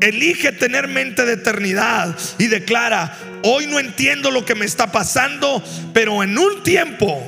Elige 0.00 0.52
tener 0.52 0.86
mente 0.86 1.24
de 1.24 1.32
eternidad 1.34 2.16
y 2.38 2.48
declara, 2.48 3.16
hoy 3.42 3.66
no 3.66 3.78
entiendo 3.78 4.30
lo 4.30 4.44
que 4.44 4.54
me 4.54 4.66
está 4.66 4.92
pasando, 4.92 5.64
pero 5.94 6.22
en 6.22 6.36
un 6.36 6.62
tiempo 6.62 7.26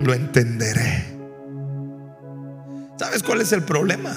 lo 0.00 0.14
entenderé. 0.14 1.13
¿Sabes 2.98 3.22
cuál 3.22 3.40
es 3.40 3.52
el 3.52 3.62
problema? 3.62 4.14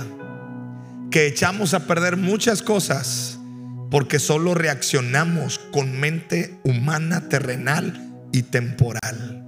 que 1.12 1.28
echamos 1.28 1.74
a 1.74 1.88
perder 1.88 2.18
muchas 2.18 2.62
cosas 2.62 3.40
porque 3.90 4.20
solo 4.20 4.54
reaccionamos 4.54 5.60
con 5.72 6.00
mente 6.00 6.60
humana, 6.64 7.30
terrenal 7.30 8.14
y 8.34 8.44
temporal. 8.44 9.44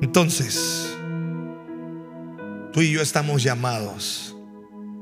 Entonces, 0.00 0.96
tú 2.72 2.80
y 2.80 2.90
yo 2.90 3.02
estamos 3.02 3.42
llamados 3.42 4.34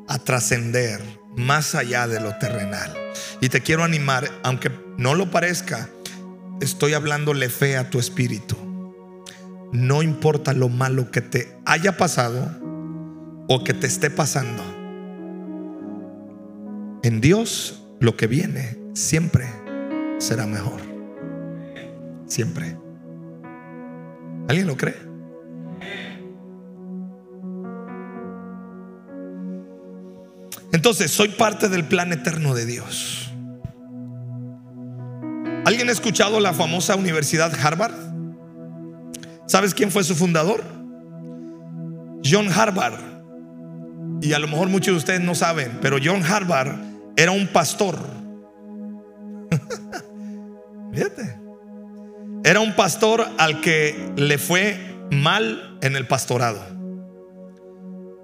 a 0.08 0.18
trascender 0.18 1.00
más 1.38 1.74
allá 1.74 2.06
de 2.06 2.20
lo 2.20 2.36
terrenal. 2.36 2.92
Y 3.40 3.48
te 3.48 3.62
quiero 3.62 3.84
animar, 3.84 4.28
aunque 4.42 4.70
no 4.98 5.14
lo 5.14 5.30
parezca, 5.30 5.88
estoy 6.60 6.92
hablándole 6.92 7.48
fe 7.48 7.76
a 7.76 7.88
tu 7.88 7.98
espíritu. 7.98 8.56
No 9.72 10.02
importa 10.02 10.52
lo 10.52 10.68
malo 10.68 11.10
que 11.10 11.20
te 11.20 11.56
haya 11.64 11.96
pasado 11.96 12.50
o 13.48 13.64
que 13.64 13.72
te 13.72 13.86
esté 13.86 14.10
pasando. 14.10 14.62
En 17.02 17.20
Dios 17.20 17.82
lo 18.00 18.16
que 18.16 18.26
viene 18.26 18.76
siempre 18.94 19.46
será 20.18 20.46
mejor. 20.46 20.80
Siempre. 22.26 22.76
¿Alguien 24.48 24.66
lo 24.66 24.76
cree? 24.76 25.07
Entonces, 30.78 31.10
soy 31.10 31.30
parte 31.30 31.68
del 31.68 31.82
plan 31.82 32.12
eterno 32.12 32.54
de 32.54 32.64
Dios. 32.64 33.32
¿Alguien 35.64 35.88
ha 35.88 35.90
escuchado 35.90 36.38
la 36.38 36.52
famosa 36.52 36.94
Universidad 36.94 37.52
Harvard? 37.60 37.96
¿Sabes 39.48 39.74
quién 39.74 39.90
fue 39.90 40.04
su 40.04 40.14
fundador? 40.14 40.62
John 42.24 42.48
Harvard. 42.52 42.94
Y 44.22 44.34
a 44.34 44.38
lo 44.38 44.46
mejor 44.46 44.68
muchos 44.68 44.94
de 44.94 44.98
ustedes 44.98 45.20
no 45.20 45.34
saben, 45.34 45.80
pero 45.82 45.96
John 46.00 46.22
Harvard 46.22 46.76
era 47.16 47.32
un 47.32 47.48
pastor. 47.48 47.98
Fíjate. 50.92 51.40
Era 52.44 52.60
un 52.60 52.76
pastor 52.76 53.26
al 53.36 53.60
que 53.60 54.12
le 54.14 54.38
fue 54.38 54.78
mal 55.10 55.76
en 55.82 55.96
el 55.96 56.06
pastorado. 56.06 56.77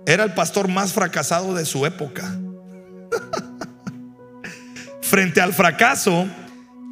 Era 0.06 0.24
el 0.24 0.34
pastor 0.34 0.68
más 0.68 0.92
fracasado 0.92 1.54
de 1.54 1.64
su 1.64 1.86
época. 1.86 2.24
Frente 5.02 5.40
al 5.40 5.54
fracaso, 5.54 6.26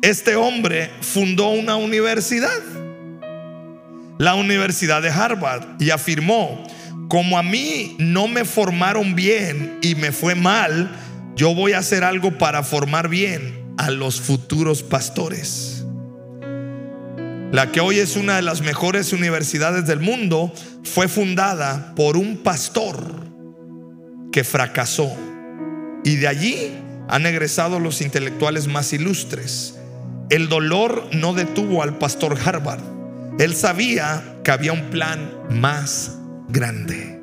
este 0.03 0.35
hombre 0.37 0.91
fundó 1.01 1.51
una 1.51 1.77
universidad, 1.77 2.51
la 4.19 4.35
Universidad 4.35 5.03
de 5.03 5.11
Harvard, 5.11 5.81
y 5.81 5.91
afirmó, 5.91 6.65
como 7.09 7.37
a 7.37 7.43
mí 7.43 7.97
no 7.99 8.29
me 8.29 8.45
formaron 8.45 9.15
bien 9.15 9.79
y 9.83 9.95
me 9.95 10.13
fue 10.13 10.35
mal, 10.35 10.91
yo 11.37 11.55
voy 11.55 11.73
a 11.73 11.79
hacer 11.79 12.05
algo 12.05 12.39
para 12.39 12.63
formar 12.63 13.09
bien 13.09 13.75
a 13.77 13.91
los 13.91 14.21
futuros 14.21 14.83
pastores. 14.83 15.85
la 17.53 17.71
que 17.71 17.81
hoy 17.81 17.99
es 17.99 18.17
una 18.17 18.37
de 18.37 18.43
las 18.43 18.63
mejores 18.63 19.13
universidades 19.13 19.87
del 19.87 20.01
mundo, 20.01 20.53
fue 20.83 21.09
fundada 21.09 21.95
por 21.95 22.17
un 22.17 22.39
pastor 22.39 22.97
que 24.33 24.45
fracasó. 24.45 25.15
Y 26.05 26.17
de 26.17 26.29
allí 26.29 26.73
han 27.09 27.27
egresado 27.27 27.79
los 27.79 28.01
intelectuales 28.01 28.67
más 28.67 28.93
ilustres. 28.93 29.79
El 30.31 30.49
dolor 30.49 31.09
no 31.13 31.35
detuvo 31.35 31.83
al 31.83 31.99
pastor 31.99 32.37
Harvard. 32.45 32.83
Él 33.39 33.55
sabía 33.55 34.23
que 34.43 34.51
había 34.51 34.73
un 34.73 34.91
plan 34.91 35.31
más 35.51 36.19
grande. 36.49 37.21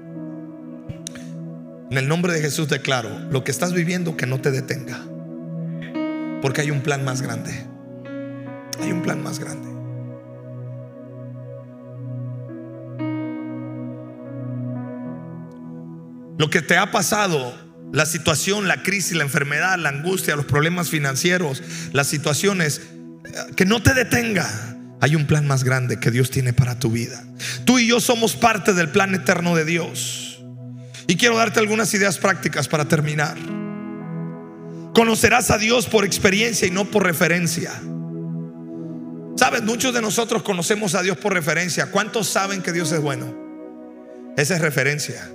En 1.92 1.98
el 1.98 2.08
nombre 2.08 2.34
de 2.34 2.42
Jesús 2.42 2.70
declaro, 2.70 3.10
lo 3.32 3.44
que 3.44 3.52
estás 3.52 3.74
viviendo 3.74 4.16
que 4.16 4.28
no 4.28 4.40
te 4.40 4.52
detenga. 4.52 5.00
Porque 6.42 6.62
hay 6.62 6.72
un 6.72 6.82
plan 6.82 7.04
más 7.04 7.22
grande. 7.22 7.52
Hay 8.82 8.92
un 8.92 9.02
plan 9.02 9.22
más 9.24 9.40
grande. 9.40 9.79
Lo 16.40 16.50
que 16.50 16.62
te 16.62 16.78
ha 16.78 16.90
pasado, 16.90 17.54
la 17.92 18.06
situación, 18.06 18.70
la 18.70 18.82
crisis, 18.82 19.18
la 19.18 19.24
enfermedad, 19.24 19.78
la 19.78 19.90
angustia, 19.90 20.38
los 20.38 20.46
problemas 20.46 20.90
financieros, 20.90 21.62
las 21.92 22.08
situaciones, 22.08 22.80
eh, 23.26 23.54
que 23.58 23.66
no 23.66 23.84
te 23.84 23.94
detenga. 23.94 24.50
Hay 25.02 25.18
un 25.18 25.28
plan 25.28 25.46
más 25.46 25.66
grande 25.66 26.00
que 26.00 26.12
Dios 26.12 26.30
tiene 26.32 26.54
para 26.54 26.80
tu 26.80 26.92
vida. 26.92 27.22
Tú 27.66 27.78
y 27.78 27.88
yo 27.88 28.00
somos 28.00 28.38
parte 28.38 28.74
del 28.74 28.88
plan 28.88 29.14
eterno 29.16 29.54
de 29.54 29.66
Dios. 29.66 30.42
Y 31.08 31.18
quiero 31.18 31.36
darte 31.36 31.60
algunas 31.60 31.94
ideas 31.94 32.18
prácticas 32.18 32.70
para 32.70 32.86
terminar. 32.86 33.36
Conocerás 34.94 35.52
a 35.52 35.58
Dios 35.58 35.88
por 35.88 36.06
experiencia 36.06 36.70
y 36.70 36.72
no 36.72 36.86
por 36.86 37.04
referencia. 37.04 37.74
Sabes, 39.36 39.64
muchos 39.64 39.94
de 39.94 40.02
nosotros 40.02 40.42
conocemos 40.44 40.96
a 40.96 41.02
Dios 41.02 41.18
por 41.18 41.34
referencia. 41.34 41.88
¿Cuántos 41.88 42.30
saben 42.30 42.62
que 42.62 42.72
Dios 42.72 42.94
es 42.94 43.02
bueno? 43.02 43.36
Esa 44.38 44.56
es 44.56 44.62
referencia. 44.62 45.30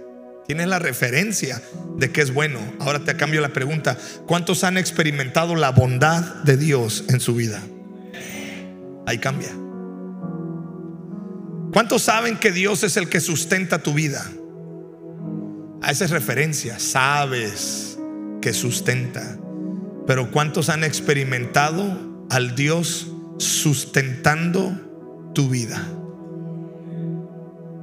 Tienes 0.47 0.69
la 0.69 0.79
referencia 0.79 1.63
de 1.97 2.11
que 2.11 2.21
es 2.21 2.33
bueno. 2.33 2.59
Ahora 2.79 3.05
te 3.05 3.17
cambio 3.17 3.41
la 3.41 3.51
pregunta. 3.51 3.97
¿Cuántos 4.27 4.63
han 4.65 4.77
experimentado 4.77 5.57
la 5.57 5.71
bondad 5.71 6.23
de 6.45 6.57
Dios 6.57 7.05
en 7.09 7.21
su 7.21 7.35
vida? 7.35 7.63
Ahí 9.07 9.19
cambia. 9.19 9.51
¿Cuántos 11.73 12.03
saben 12.03 12.37
que 12.37 12.53
Dios 12.53 12.83
es 12.85 12.97
el 12.97 13.09
que 13.09 13.21
sustenta 13.21 13.83
tu 13.83 13.95
vida? 13.95 14.25
A 15.83 15.91
esa 15.91 16.05
es 16.05 16.11
referencia. 16.11 16.79
Sabes 16.79 17.99
que 18.43 18.53
sustenta. 18.53 19.39
Pero 20.07 20.31
¿cuántos 20.31 20.69
han 20.69 20.85
experimentado 20.85 22.27
al 22.29 22.55
Dios 22.55 23.11
sustentando 23.39 25.33
tu 25.35 25.49
vida? 25.49 25.83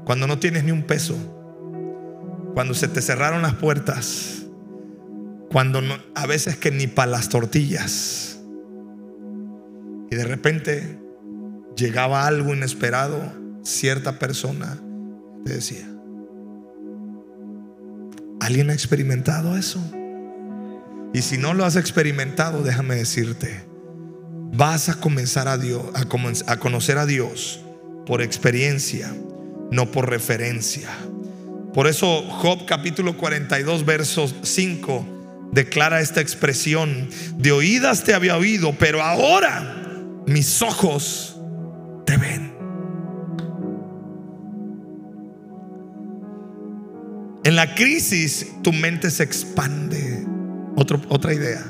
Cuando 0.05 0.27
no 0.27 0.37
tienes 0.37 0.63
ni 0.63 0.71
un 0.71 0.83
peso 0.83 1.40
cuando 2.53 2.73
se 2.73 2.87
te 2.87 3.01
cerraron 3.01 3.41
las 3.41 3.55
puertas, 3.55 4.43
cuando 5.49 5.81
a 6.15 6.27
veces 6.27 6.57
que 6.57 6.71
ni 6.71 6.87
para 6.87 7.11
las 7.11 7.29
tortillas, 7.29 8.39
y 10.09 10.15
de 10.15 10.23
repente 10.25 10.99
llegaba 11.75 12.27
algo 12.27 12.53
inesperado, 12.53 13.19
cierta 13.63 14.19
persona 14.19 14.77
te 15.45 15.53
decía, 15.53 15.87
¿alguien 18.39 18.69
ha 18.69 18.73
experimentado 18.73 19.57
eso? 19.57 19.81
Y 21.13 21.21
si 21.21 21.37
no 21.37 21.53
lo 21.53 21.65
has 21.65 21.75
experimentado, 21.75 22.63
déjame 22.63 22.95
decirte, 22.95 23.65
vas 24.53 24.89
a 24.89 24.99
comenzar 24.99 25.47
a, 25.47 25.57
Dios, 25.57 25.83
a, 25.95 26.57
conocer 26.57 26.97
a 26.97 27.05
Dios 27.05 27.61
por 28.05 28.21
experiencia, 28.21 29.13
no 29.71 29.91
por 29.91 30.09
referencia. 30.09 30.89
Por 31.73 31.87
eso 31.87 32.23
Job 32.23 32.65
capítulo 32.65 33.15
42, 33.15 33.85
versos 33.85 34.35
5 34.41 35.49
declara 35.51 36.01
esta 36.01 36.21
expresión, 36.21 37.09
de 37.37 37.51
oídas 37.51 38.03
te 38.03 38.13
había 38.13 38.37
oído, 38.37 38.73
pero 38.77 39.01
ahora 39.01 39.75
mis 40.25 40.61
ojos 40.61 41.37
te 42.05 42.17
ven. 42.17 42.51
En 47.43 47.55
la 47.55 47.73
crisis 47.75 48.47
tu 48.61 48.71
mente 48.71 49.09
se 49.09 49.23
expande. 49.23 50.25
otra 50.75 51.33
idea. 51.33 51.65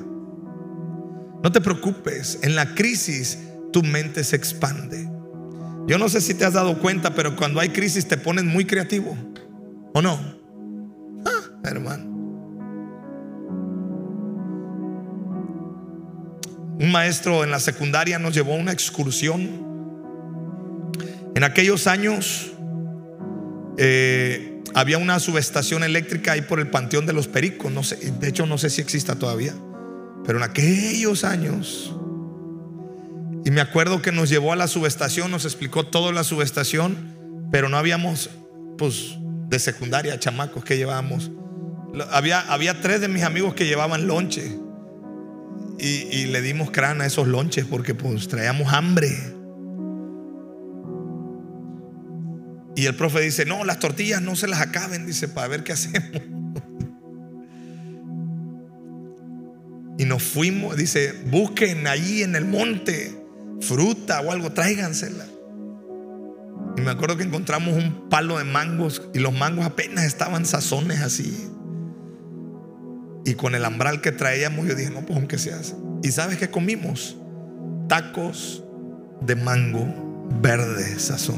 No 1.43 1.52
te 1.52 1.62
preocupes, 1.62 2.39
en 2.43 2.56
la 2.56 2.76
crisis 2.76 3.39
tu 3.72 3.82
mente 3.84 4.24
se 4.24 4.36
expande. 4.36 5.10
Yo 5.88 5.97
no 5.97 6.08
sé 6.10 6.22
si 6.22 6.34
te 6.34 6.45
has 6.45 6.54
dado 6.54 6.80
cuenta, 6.80 7.16
pero 7.16 7.36
cuando 7.36 7.60
hay 7.60 7.70
crisis 7.70 8.08
te 8.08 8.18
pones 8.18 8.45
muy 8.45 8.66
creativo. 8.66 9.18
¿O 9.94 10.02
no? 10.02 10.20
Ah, 11.26 11.70
hermano. 11.70 12.12
Un 16.80 16.92
maestro 16.92 17.44
en 17.44 17.52
la 17.52 17.60
secundaria 17.60 18.18
nos 18.18 18.34
llevó 18.34 18.54
a 18.54 18.58
una 18.58 18.72
excursión. 18.72 19.70
En 21.36 21.44
aquellos 21.44 21.86
años 21.88 22.52
eh, 23.78 24.64
había 24.74 24.98
una 24.98 25.20
subestación 25.20 25.84
eléctrica 25.84 26.32
ahí 26.32 26.42
por 26.42 26.60
el 26.60 26.70
Panteón 26.70 27.06
de 27.06 27.14
los 27.14 27.28
Pericos. 27.28 27.72
No 27.72 27.84
sé, 27.84 27.98
de 27.98 28.28
hecho, 28.28 28.46
no 28.46 28.58
sé 28.58 28.70
si 28.70 28.82
exista 28.82 29.16
todavía. 29.16 29.54
Pero 30.26 30.39
en 30.39 30.44
aquellos 30.44 31.24
años. 31.24 31.96
Y 33.44 33.52
me 33.52 33.62
acuerdo 33.62 34.02
que 34.02 34.12
nos 34.12 34.30
llevó 34.30 34.54
a 34.54 34.56
la 34.56 34.68
subestación, 34.68 35.32
nos 35.32 35.46
explicó 35.46 35.86
toda 35.86 36.12
la 36.12 36.24
subestación, 36.24 37.16
pero 37.52 37.70
no 37.70 37.78
habíamos, 37.78 38.30
pues, 38.78 39.18
de 39.52 39.60
secundaria, 39.60 40.18
chamacos 40.18 40.64
que 40.64 40.78
llevábamos. 40.78 41.30
Había, 42.10 42.39
había 42.39 42.82
tres 42.82 43.02
de 43.02 43.10
mis 43.10 43.24
amigos 43.24 43.54
que 43.54 43.66
llevaban 43.66 44.08
lonche. 44.08 44.58
Y, 45.78 46.26
le 46.26 46.41
dimos 46.41 46.70
crán 46.70 47.02
a 47.02 47.08
esos 47.08 47.28
lonches 47.28 47.66
porque 47.66 47.93
pues 47.93 48.28
traíamos 48.28 48.72
hambre. 48.72 49.10
Y 52.76 52.86
el 52.86 52.95
profe 52.95 53.20
dice, 53.20 53.45
no, 53.45 53.66
las 53.66 53.80
tortillas 53.80 54.22
no 54.22 54.36
se 54.36 54.47
las 54.47 54.62
acaben, 54.62 55.06
dice, 55.06 55.28
para 55.28 55.47
ver 55.47 55.64
qué 55.64 55.72
hacemos. 55.74 56.22
Y 59.97 60.06
nos 60.06 60.24
fuimos, 60.24 60.78
dice, 60.78 61.14
busquen 61.26 61.88
ahí 61.88 62.24
en 62.24 62.36
el 62.36 62.45
monte 62.45 63.18
fruta 63.60 64.22
o 64.22 64.32
algo, 64.32 64.52
tráigansela. 64.52 65.26
Y 66.82 66.84
me 66.84 66.90
acuerdo 66.90 67.16
que 67.16 67.24
encontramos 67.24 67.76
un 67.76 68.10
palo 68.10 68.40
de 68.40 68.44
mangos 68.44 69.04
y 69.14 69.20
los 69.20 69.32
mangos 69.34 69.66
apenas 69.66 70.04
estaban 70.04 70.48
sazones 70.48 71.02
así. 71.02 71.48
Y 73.24 73.36
con 73.36 73.54
el 73.54 73.64
ambral 73.66 74.02
que 74.02 74.12
traíamos, 74.12 74.68
yo 74.68 74.74
dije, 74.74 74.90
no, 74.90 75.02
pues 75.02 75.20
aunque 75.20 75.38
se 75.38 75.54
hace. 75.54 75.76
¿Y 76.02 76.10
sabes 76.10 76.40
qué 76.40 76.50
comimos? 76.50 77.18
Tacos 77.88 78.64
de 79.22 79.36
mango 79.36 80.28
verde 80.42 80.98
sazón. 80.98 81.38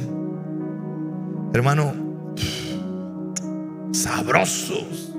Hermano, 1.53 1.93
sabrosos. 3.91 5.13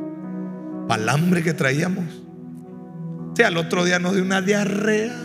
Palambre 0.88 1.42
que 1.42 1.52
traíamos. 1.52 2.06
O 3.32 3.36
sea, 3.36 3.48
al 3.48 3.58
otro 3.58 3.84
día 3.84 3.98
nos 3.98 4.14
dio 4.14 4.22
una 4.22 4.40
diarrea. 4.40 5.23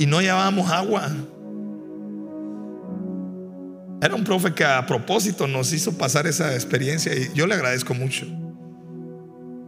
Y 0.00 0.06
no 0.06 0.22
llevábamos 0.22 0.70
agua. 0.70 1.10
Era 4.00 4.14
un 4.14 4.24
profe 4.24 4.54
que 4.54 4.64
a 4.64 4.86
propósito 4.86 5.46
nos 5.46 5.74
hizo 5.74 5.92
pasar 5.98 6.26
esa 6.26 6.54
experiencia 6.54 7.14
y 7.14 7.30
yo 7.34 7.46
le 7.46 7.54
agradezco 7.54 7.92
mucho. 7.92 8.24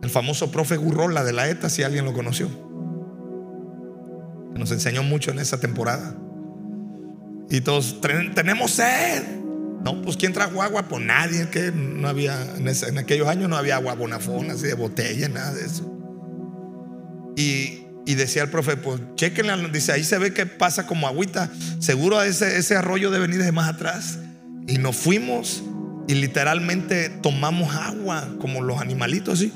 El 0.03 0.09
famoso 0.09 0.51
profe 0.51 0.79
Gurrola 0.79 1.23
de 1.23 1.35
la 1.35 1.51
ETA, 1.51 1.69
si 1.69 1.83
alguien 1.83 2.07
lo 2.07 2.15
conoció. 2.15 2.49
nos 4.57 4.73
enseñó 4.73 5.03
mucho 5.03 5.33
en 5.33 5.39
esa 5.39 5.61
temporada. 5.61 6.17
Y 7.51 7.61
todos, 7.61 8.01
tenemos 8.01 8.71
sed. 8.71 9.23
No, 9.85 10.01
pues 10.01 10.17
¿quién 10.17 10.33
trajo 10.33 10.63
agua? 10.63 10.85
Pues 10.85 11.05
nadie, 11.05 11.51
que 11.51 11.73
no 11.73 12.09
había, 12.09 12.43
en, 12.57 12.99
aquellos 12.99 13.29
años 13.29 13.51
no 13.51 13.57
había 13.59 13.77
agua 13.77 13.95
bonafona, 13.97 14.55
así 14.55 14.67
de 14.67 14.75
botella, 14.75 15.29
nada 15.29 15.53
de 15.53 15.67
eso. 15.67 15.93
Y 17.37 17.82
y 18.05 18.15
decía 18.15 18.43
el 18.43 18.51
profe, 18.51 18.77
pues 18.77 19.01
chequenla, 19.15 19.57
dice, 19.69 19.93
ahí 19.93 20.05
se 20.05 20.19
ve 20.19 20.33
que 20.33 20.47
pasa 20.47 20.87
como 20.87 21.07
agüita. 21.07 21.51
Seguro 21.79 22.23
ese, 22.23 22.57
ese 22.57 22.77
arroyo 22.77 23.11
de 23.11 23.19
venir 23.19 23.43
de 23.43 23.53
más 23.53 23.69
atrás. 23.69 24.19
Y 24.67 24.79
nos 24.79 24.97
fuimos 24.97 25.63
y 26.09 26.15
literalmente 26.15 27.09
tomamos 27.09 27.75
agua 27.77 28.29
como 28.41 28.63
los 28.63 28.81
animalitos 28.81 29.35
así. 29.35 29.53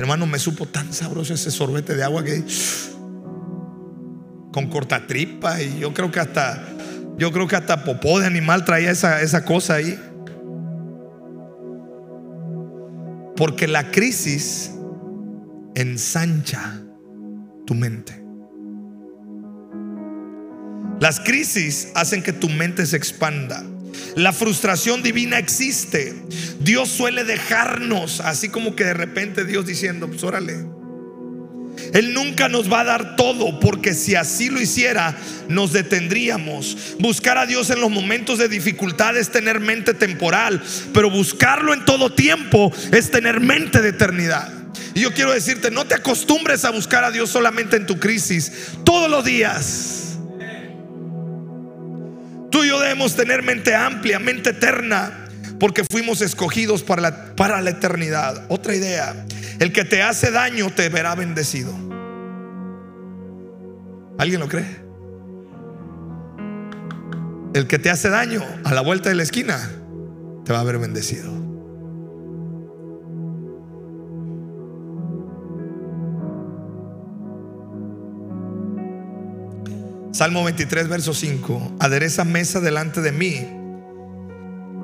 Hermano, 0.00 0.26
me 0.26 0.38
supo 0.38 0.66
tan 0.66 0.92
sabroso 0.92 1.34
ese 1.34 1.50
sorbete 1.50 1.94
de 1.94 2.04
agua 2.04 2.24
que 2.24 2.44
con 4.52 4.68
cortatripa 4.68 5.60
y 5.60 5.80
yo 5.80 5.92
creo 5.92 6.10
que 6.10 6.20
hasta 6.20 6.66
yo 7.16 7.32
creo 7.32 7.48
que 7.48 7.56
hasta 7.56 7.84
popó 7.84 8.20
de 8.20 8.26
animal 8.26 8.64
traía 8.64 8.92
esa, 8.92 9.20
esa 9.22 9.44
cosa 9.44 9.74
ahí. 9.74 9.98
Porque 13.36 13.66
la 13.66 13.90
crisis 13.90 14.72
ensancha 15.74 16.80
tu 17.68 17.74
mente. 17.74 18.18
Las 21.00 21.20
crisis 21.20 21.88
hacen 21.94 22.22
que 22.22 22.32
tu 22.32 22.48
mente 22.48 22.86
se 22.86 22.96
expanda. 22.96 23.62
La 24.16 24.32
frustración 24.32 25.02
divina 25.02 25.38
existe. 25.38 26.14
Dios 26.60 26.88
suele 26.88 27.24
dejarnos 27.24 28.20
así 28.20 28.48
como 28.48 28.74
que 28.74 28.84
de 28.84 28.94
repente 28.94 29.44
Dios 29.44 29.66
diciendo, 29.66 30.08
pues 30.08 30.24
órale. 30.24 30.64
Él 31.92 32.14
nunca 32.14 32.48
nos 32.48 32.72
va 32.72 32.80
a 32.80 32.84
dar 32.84 33.16
todo 33.16 33.60
porque 33.60 33.92
si 33.92 34.14
así 34.14 34.48
lo 34.48 34.62
hiciera 34.62 35.14
nos 35.48 35.74
detendríamos. 35.74 36.96
Buscar 36.98 37.36
a 37.36 37.44
Dios 37.44 37.68
en 37.68 37.82
los 37.82 37.90
momentos 37.90 38.38
de 38.38 38.48
dificultad 38.48 39.14
es 39.18 39.30
tener 39.30 39.60
mente 39.60 39.92
temporal, 39.92 40.62
pero 40.94 41.10
buscarlo 41.10 41.74
en 41.74 41.84
todo 41.84 42.14
tiempo 42.14 42.72
es 42.92 43.10
tener 43.10 43.40
mente 43.40 43.82
de 43.82 43.90
eternidad. 43.90 44.57
Y 44.94 45.00
yo 45.00 45.12
quiero 45.12 45.32
decirte, 45.32 45.70
no 45.70 45.86
te 45.86 45.94
acostumbres 45.94 46.64
a 46.64 46.70
buscar 46.70 47.04
a 47.04 47.10
Dios 47.10 47.30
solamente 47.30 47.76
en 47.76 47.86
tu 47.86 47.98
crisis, 47.98 48.52
todos 48.84 49.10
los 49.10 49.24
días. 49.24 50.18
Tú 52.50 52.64
y 52.64 52.68
yo 52.68 52.80
debemos 52.80 53.14
tener 53.14 53.42
mente 53.42 53.74
amplia, 53.74 54.18
mente 54.18 54.50
eterna, 54.50 55.28
porque 55.60 55.84
fuimos 55.90 56.20
escogidos 56.20 56.82
para 56.82 57.02
la, 57.02 57.36
para 57.36 57.60
la 57.60 57.70
eternidad. 57.70 58.46
Otra 58.48 58.74
idea, 58.74 59.26
el 59.58 59.72
que 59.72 59.84
te 59.84 60.02
hace 60.02 60.30
daño 60.30 60.70
te 60.70 60.88
verá 60.88 61.14
bendecido. 61.14 61.72
¿Alguien 64.18 64.40
lo 64.40 64.48
cree? 64.48 64.88
El 67.54 67.66
que 67.66 67.78
te 67.78 67.90
hace 67.90 68.08
daño 68.08 68.42
a 68.64 68.74
la 68.74 68.80
vuelta 68.80 69.08
de 69.08 69.14
la 69.14 69.22
esquina 69.22 69.70
te 70.44 70.52
va 70.52 70.60
a 70.60 70.64
ver 70.64 70.78
bendecido. 70.78 71.47
Salmo 80.18 80.42
23, 80.42 80.88
verso 80.88 81.14
5. 81.14 81.76
Adereza 81.78 82.24
mesa 82.24 82.58
delante 82.58 83.00
de 83.02 83.12
mí, 83.12 83.36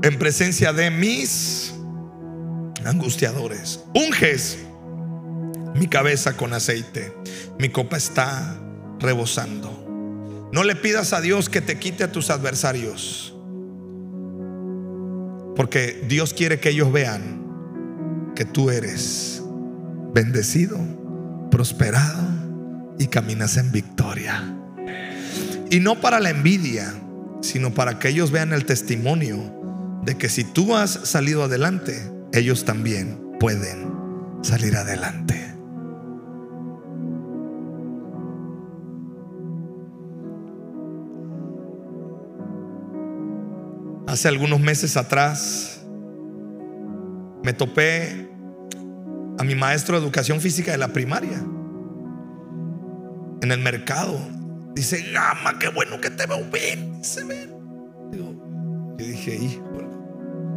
en 0.00 0.16
presencia 0.16 0.72
de 0.72 0.92
mis 0.92 1.74
angustiadores. 2.84 3.80
Unges 3.96 4.58
mi 5.74 5.88
cabeza 5.88 6.36
con 6.36 6.52
aceite. 6.52 7.12
Mi 7.58 7.68
copa 7.68 7.96
está 7.96 8.60
rebosando. 9.00 10.50
No 10.52 10.62
le 10.62 10.76
pidas 10.76 11.12
a 11.12 11.20
Dios 11.20 11.48
que 11.48 11.60
te 11.60 11.80
quite 11.80 12.04
a 12.04 12.12
tus 12.12 12.30
adversarios. 12.30 13.36
Porque 15.56 16.04
Dios 16.06 16.32
quiere 16.32 16.60
que 16.60 16.68
ellos 16.68 16.92
vean 16.92 18.30
que 18.36 18.44
tú 18.44 18.70
eres 18.70 19.42
bendecido, 20.14 20.78
prosperado 21.50 22.22
y 23.00 23.08
caminas 23.08 23.56
en 23.56 23.72
victoria. 23.72 24.60
Y 25.70 25.80
no 25.80 26.00
para 26.00 26.20
la 26.20 26.30
envidia, 26.30 26.92
sino 27.40 27.72
para 27.72 27.98
que 27.98 28.08
ellos 28.08 28.30
vean 28.30 28.52
el 28.52 28.64
testimonio 28.64 29.38
de 30.04 30.16
que 30.16 30.28
si 30.28 30.44
tú 30.44 30.76
has 30.76 30.90
salido 30.90 31.42
adelante, 31.42 32.10
ellos 32.32 32.64
también 32.64 33.36
pueden 33.40 33.92
salir 34.42 34.76
adelante. 34.76 35.54
Hace 44.06 44.28
algunos 44.28 44.60
meses 44.60 44.96
atrás 44.96 45.84
me 47.42 47.52
topé 47.52 48.30
a 49.38 49.44
mi 49.44 49.54
maestro 49.54 49.98
de 49.98 50.04
educación 50.04 50.40
física 50.40 50.72
de 50.72 50.78
la 50.78 50.88
primaria 50.88 51.42
en 53.42 53.50
el 53.50 53.58
mercado 53.60 54.18
Dice, 54.74 55.12
Gama, 55.12 55.58
qué 55.58 55.68
bueno 55.68 56.00
que 56.00 56.10
te 56.10 56.26
veo 56.26 56.44
bien. 56.50 56.98
Dice, 56.98 57.24
ven. 57.24 57.50
yo 58.12 59.06
dije, 59.06 59.36
híjole, 59.36 59.88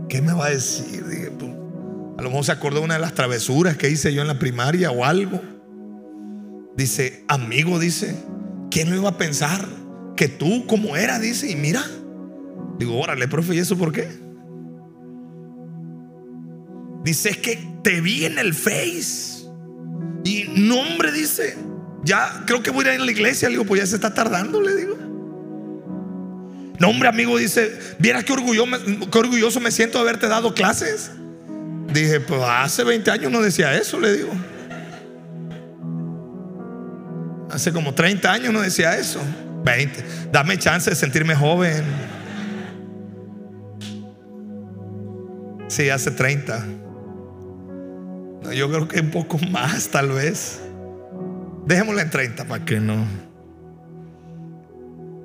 ¿qué 0.10 0.22
me 0.22 0.34
va 0.34 0.48
a 0.48 0.50
decir? 0.50 1.06
Dije, 1.06 1.32
pues, 1.32 1.52
a 2.18 2.22
lo 2.24 2.30
mejor 2.30 2.46
se 2.46 2.52
acordó 2.52 2.80
de 2.80 2.86
una 2.86 2.96
de 2.96 3.02
las 3.02 3.14
travesuras 3.14 3.78
que 3.78 3.90
hice 3.90 4.14
yo 4.14 4.22
en 4.22 4.28
la 4.28 4.40
primaria 4.40 4.90
o 4.90 5.06
algo. 5.06 5.40
Dice, 6.76 7.24
amigo, 7.28 7.80
dice, 7.80 8.16
¿quién 8.72 8.90
lo 8.90 8.96
iba 8.96 9.10
a 9.10 9.18
pensar? 9.18 9.68
Que 10.16 10.28
tú 10.28 10.66
como 10.66 10.96
era, 10.96 11.20
dice, 11.20 11.50
y 11.50 11.56
mira. 11.56 11.84
Digo, 12.80 13.00
órale, 13.00 13.28
profe, 13.28 13.56
¿y 13.56 13.60
eso 13.60 13.78
por 13.78 13.92
qué? 13.92 14.08
Dice, 17.04 17.30
es 17.30 17.38
que 17.38 17.60
te 17.84 18.02
vi 18.02 18.26
en 18.26 18.40
el 18.40 18.54
Face. 18.54 19.46
Y 20.24 20.46
nombre, 20.56 21.12
dice, 21.12 21.56
ya 22.08 22.44
creo 22.46 22.64
que 22.64 22.72
voy 22.72 22.86
a 22.86 22.96
ir 22.96 23.02
a 23.02 23.06
la 23.06 23.12
iglesia. 23.12 23.50
Le 23.50 23.54
digo, 23.54 23.66
pues 23.66 23.82
ya 23.82 23.86
se 23.86 23.96
está 23.96 24.14
tardando, 24.14 24.62
le 24.62 24.76
digo. 24.76 24.98
No, 26.80 26.90
hombre, 26.90 27.10
amigo, 27.10 27.38
dice, 27.38 27.78
¿vieras 28.00 28.24
qué 28.24 28.34
orgulloso, 28.34 28.72
qué 29.12 29.20
orgulloso 29.20 29.60
me 29.60 29.72
siento 29.72 29.98
de 29.98 30.04
haberte 30.04 30.28
dado 30.28 30.54
clases? 30.54 31.12
Dije, 31.94 32.20
pues 32.20 32.42
hace 32.44 32.84
20 32.84 33.12
años 33.12 33.32
no 33.32 33.42
decía 33.42 33.76
eso, 33.76 34.00
le 34.00 34.14
digo. 34.14 34.32
Hace 37.52 37.72
como 37.72 37.94
30 37.94 38.32
años 38.32 38.54
no 38.54 38.62
decía 38.62 38.98
eso. 38.98 39.20
20. 39.64 40.04
Dame 40.32 40.58
chance 40.58 40.90
de 40.90 40.96
sentirme 40.96 41.36
joven. 41.36 41.84
Sí, 45.68 45.90
hace 45.90 46.12
30. 46.12 46.66
Yo 48.54 48.70
creo 48.70 48.88
que 48.88 49.02
un 49.02 49.12
poco 49.12 49.38
más, 49.40 49.90
tal 49.90 50.10
vez. 50.10 50.62
Dejémosla 51.68 52.02
en 52.02 52.10
30 52.10 52.46
para 52.46 52.64
que 52.64 52.80
no. 52.80 53.06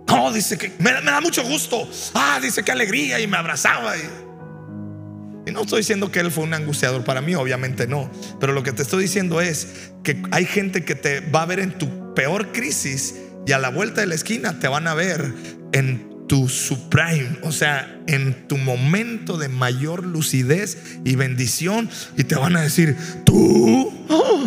No, 0.08 0.32
dice 0.32 0.58
que 0.58 0.72
me, 0.78 0.92
da 0.92 1.20
mucho 1.20 1.44
gusto. 1.44 1.88
Ah, 2.14 2.38
dice 2.42 2.62
que 2.64 2.72
alegría 2.72 3.20
y 3.20 3.26
me 3.26 3.36
abrazaba. 3.36 3.96
Y, 3.96 5.48
y 5.48 5.52
no 5.52 5.62
estoy 5.62 5.78
diciendo 5.78 6.10
que 6.10 6.20
él 6.20 6.30
fue 6.30 6.44
un 6.44 6.52
angustiador 6.52 7.04
para 7.04 7.20
mí, 7.20 7.34
obviamente 7.36 7.86
no. 7.86 8.10
Pero 8.40 8.52
lo 8.52 8.62
que 8.62 8.72
te 8.72 8.82
estoy 8.82 9.04
diciendo 9.04 9.40
es 9.40 9.92
que 10.02 10.20
hay 10.32 10.44
gente 10.44 10.84
que 10.84 10.96
te 10.96 11.20
va 11.20 11.42
a 11.42 11.46
ver 11.46 11.60
en 11.60 11.78
tu 11.78 12.14
peor 12.14 12.50
crisis 12.52 13.14
y 13.46 13.52
a 13.52 13.58
la 13.58 13.70
vuelta 13.70 14.00
de 14.00 14.08
la 14.08 14.14
esquina 14.14 14.58
te 14.58 14.68
van 14.68 14.88
a 14.88 14.94
ver 14.94 15.32
en 15.72 16.26
tu 16.26 16.48
supreme, 16.48 17.38
o 17.42 17.52
sea, 17.52 18.00
en 18.06 18.48
tu 18.48 18.56
momento 18.56 19.36
de 19.36 19.48
mayor 19.48 20.04
lucidez 20.06 20.78
y 21.04 21.14
bendición 21.14 21.90
y 22.16 22.24
te 22.24 22.36
van 22.36 22.56
a 22.56 22.62
decir, 22.62 22.96
tú, 23.24 23.92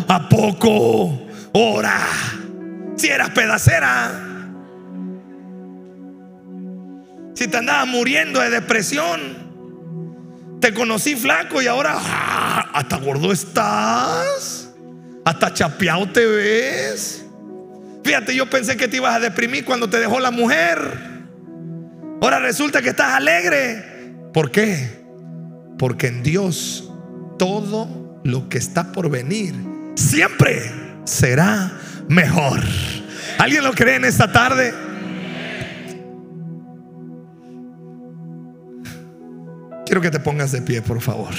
¿a 0.07 0.29
poco? 0.29 1.24
Ora. 1.57 2.05
Si 2.97 3.07
eras 3.07 3.29
pedacera. 3.29 4.11
Si 7.33 7.47
te 7.47 7.57
andabas 7.57 7.87
muriendo 7.87 8.41
de 8.41 8.49
depresión. 8.49 9.45
Te 10.59 10.73
conocí 10.73 11.15
flaco 11.15 11.61
y 11.61 11.67
ahora 11.67 11.93
ah, 11.95 12.71
hasta 12.73 12.97
gordo 12.97 13.31
estás. 13.31 14.69
Hasta 15.23 15.53
chapeado 15.53 16.09
te 16.09 16.25
ves. 16.25 17.25
Fíjate, 18.03 18.35
yo 18.35 18.49
pensé 18.49 18.75
que 18.75 18.89
te 18.89 18.97
ibas 18.97 19.15
a 19.15 19.21
deprimir 19.21 19.63
cuando 19.63 19.89
te 19.89 19.97
dejó 19.97 20.19
la 20.19 20.31
mujer. 20.31 20.77
Ahora 22.21 22.39
resulta 22.39 22.81
que 22.81 22.89
estás 22.89 23.13
alegre. 23.13 24.11
¿Por 24.33 24.51
qué? 24.51 25.05
Porque 25.79 26.07
en 26.07 26.21
Dios 26.21 26.91
todo 27.39 28.19
lo 28.25 28.49
que 28.49 28.57
está 28.57 28.91
por 28.91 29.09
venir 29.09 29.55
siempre 29.95 30.84
será 31.05 31.71
mejor. 32.09 32.61
¿Alguien 33.37 33.63
lo 33.63 33.73
cree 33.73 33.95
en 33.95 34.05
esta 34.05 34.31
tarde? 34.31 34.73
Quiero 39.85 40.01
que 40.01 40.09
te 40.09 40.19
pongas 40.19 40.51
de 40.51 40.61
pie, 40.61 40.81
por 40.81 40.99
favor. 40.99 41.33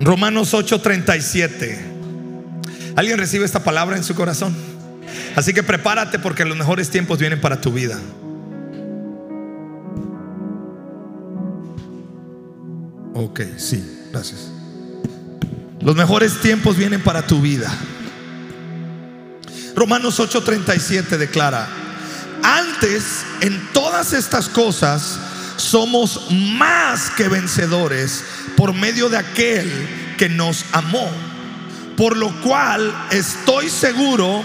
Romanos 0.00 0.52
8:37. 0.54 1.78
¿Alguien 2.94 3.18
recibe 3.18 3.44
esta 3.44 3.64
palabra 3.64 3.96
en 3.96 4.04
su 4.04 4.14
corazón? 4.14 4.73
Así 5.36 5.52
que 5.52 5.62
prepárate 5.62 6.18
porque 6.18 6.44
los 6.44 6.56
mejores 6.56 6.90
tiempos 6.90 7.18
vienen 7.18 7.40
para 7.40 7.60
tu 7.60 7.72
vida. 7.72 7.98
Ok, 13.14 13.40
sí, 13.56 14.08
gracias. 14.10 14.50
Los 15.80 15.94
mejores 15.96 16.40
tiempos 16.40 16.76
vienen 16.76 17.02
para 17.02 17.26
tu 17.26 17.40
vida. 17.40 17.70
Romanos 19.76 20.18
8:37 20.20 21.16
declara, 21.16 21.68
antes 22.42 23.24
en 23.40 23.60
todas 23.72 24.12
estas 24.12 24.48
cosas 24.48 25.18
somos 25.56 26.28
más 26.30 27.10
que 27.10 27.28
vencedores 27.28 28.24
por 28.56 28.72
medio 28.72 29.08
de 29.08 29.18
aquel 29.18 29.70
que 30.16 30.28
nos 30.28 30.64
amó. 30.72 31.08
Por 31.96 32.16
lo 32.16 32.30
cual 32.40 32.92
estoy 33.10 33.68
seguro 33.70 34.44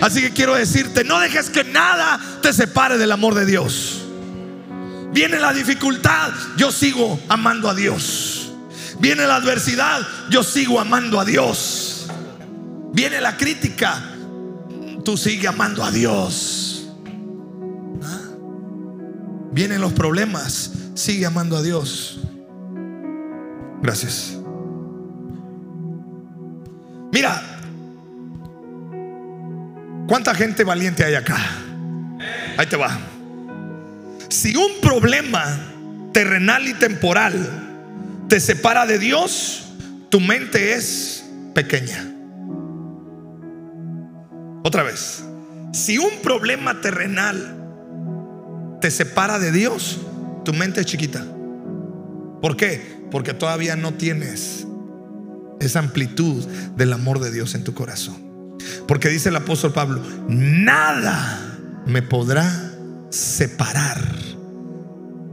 Así 0.00 0.22
que 0.22 0.30
quiero 0.30 0.54
decirte, 0.54 1.04
no 1.04 1.18
dejes 1.20 1.50
que 1.50 1.64
nada 1.64 2.20
te 2.42 2.52
separe 2.52 2.96
del 2.98 3.12
amor 3.12 3.34
de 3.34 3.46
Dios. 3.46 4.02
Viene 5.12 5.38
la 5.38 5.52
dificultad, 5.52 6.32
yo 6.56 6.70
sigo 6.72 7.18
amando 7.28 7.68
a 7.68 7.74
Dios. 7.74 8.52
Viene 9.00 9.26
la 9.26 9.36
adversidad, 9.36 10.00
yo 10.30 10.42
sigo 10.42 10.80
amando 10.80 11.20
a 11.20 11.24
Dios. 11.24 12.06
Viene 12.92 13.20
la 13.20 13.36
crítica, 13.36 14.02
tú 15.04 15.16
sigue 15.16 15.48
amando 15.48 15.82
a 15.82 15.90
Dios. 15.90 16.88
¿Ah? 18.02 18.20
Vienen 19.52 19.80
los 19.80 19.92
problemas, 19.92 20.72
sigue 20.94 21.26
amando 21.26 21.56
a 21.56 21.62
Dios. 21.62 22.20
Gracias. 23.82 24.36
Mira, 27.12 27.59
¿cuánta 30.10 30.34
gente 30.34 30.64
valiente 30.64 31.04
hay 31.04 31.14
acá? 31.14 31.38
Ahí 32.56 32.66
te 32.66 32.74
va. 32.74 32.98
Si 34.28 34.56
un 34.56 34.80
problema 34.82 35.56
terrenal 36.12 36.66
y 36.66 36.74
temporal 36.74 38.26
te 38.28 38.40
separa 38.40 38.86
de 38.86 38.98
Dios, 38.98 39.68
tu 40.08 40.18
mente 40.18 40.74
es 40.74 41.24
pequeña. 41.54 42.12
Otra 44.64 44.82
vez, 44.82 45.22
si 45.72 45.96
un 45.98 46.10
problema 46.24 46.80
terrenal 46.80 48.78
te 48.80 48.90
separa 48.90 49.38
de 49.38 49.52
Dios, 49.52 50.00
tu 50.44 50.52
mente 50.52 50.80
es 50.80 50.86
chiquita. 50.86 51.24
¿Por 52.42 52.56
qué? 52.56 53.06
Porque 53.12 53.32
todavía 53.32 53.76
no 53.76 53.94
tienes 53.94 54.66
esa 55.60 55.78
amplitud 55.78 56.44
del 56.76 56.92
amor 56.92 57.20
de 57.20 57.30
Dios 57.30 57.54
en 57.54 57.62
tu 57.62 57.74
corazón. 57.74 58.29
Porque 58.86 59.08
dice 59.08 59.28
el 59.28 59.36
apóstol 59.36 59.72
Pablo, 59.72 60.02
nada 60.28 61.38
me 61.86 62.02
podrá 62.02 62.50
separar 63.10 64.00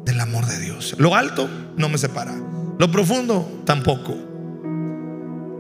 del 0.06 0.20
amor 0.20 0.46
de 0.46 0.60
Dios. 0.60 0.96
Lo 0.98 1.16
alto 1.16 1.50
no 1.76 1.90
me 1.90 1.98
separa. 1.98 2.34
Lo 2.80 2.92
profundo, 2.92 3.64
tampoco. 3.66 4.16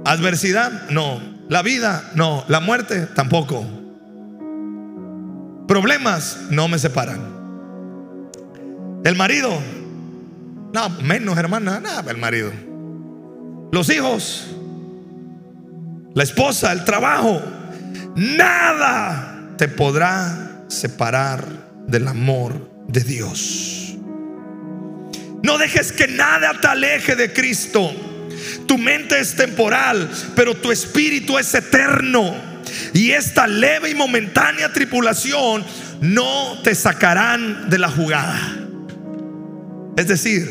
Adversidad, 0.06 0.90
no. 0.90 1.20
La 1.50 1.62
vida, 1.62 2.12
no. 2.16 2.44
La 2.48 2.60
muerte, 2.60 3.08
tampoco. 3.08 3.66
Problemas, 5.68 6.48
no 6.50 6.68
me 6.68 6.80
separan. 6.80 7.20
El 9.04 9.16
marido, 9.16 9.52
no, 10.74 10.90
menos 11.02 11.38
hermana, 11.38 11.80
nada, 11.80 12.12
el 12.12 12.18
marido. 12.18 12.52
Los 13.72 13.90
hijos, 13.90 14.48
la 16.14 16.24
esposa, 16.24 16.72
el 16.72 16.86
trabajo, 16.86 17.42
nada 18.18 19.54
te 19.58 19.68
podrá 19.68 20.64
separar 20.68 21.46
del 21.88 22.08
amor 22.08 22.70
de 22.88 23.02
Dios. 23.02 23.96
No 25.44 25.58
dejes 25.58 25.92
que 25.92 26.08
nada 26.08 26.60
te 26.60 26.68
aleje 26.68 27.16
de 27.16 27.32
Cristo. 27.32 27.92
Tu 28.68 28.78
mente 28.78 29.20
es 29.20 29.36
temporal, 29.36 30.10
pero 30.36 30.56
tu 30.56 30.72
espíritu 30.72 31.38
es 31.38 31.54
eterno. 31.54 32.36
Y 32.94 33.12
esta 33.12 33.48
leve 33.48 33.92
y 33.92 33.96
momentánea 33.96 34.74
tripulación 34.74 35.64
no 36.02 36.62
te 36.64 36.76
sacarán 36.76 37.70
de 37.70 37.78
la 37.78 37.90
jugada. 37.90 38.58
Es 39.96 40.08
decir, 40.08 40.50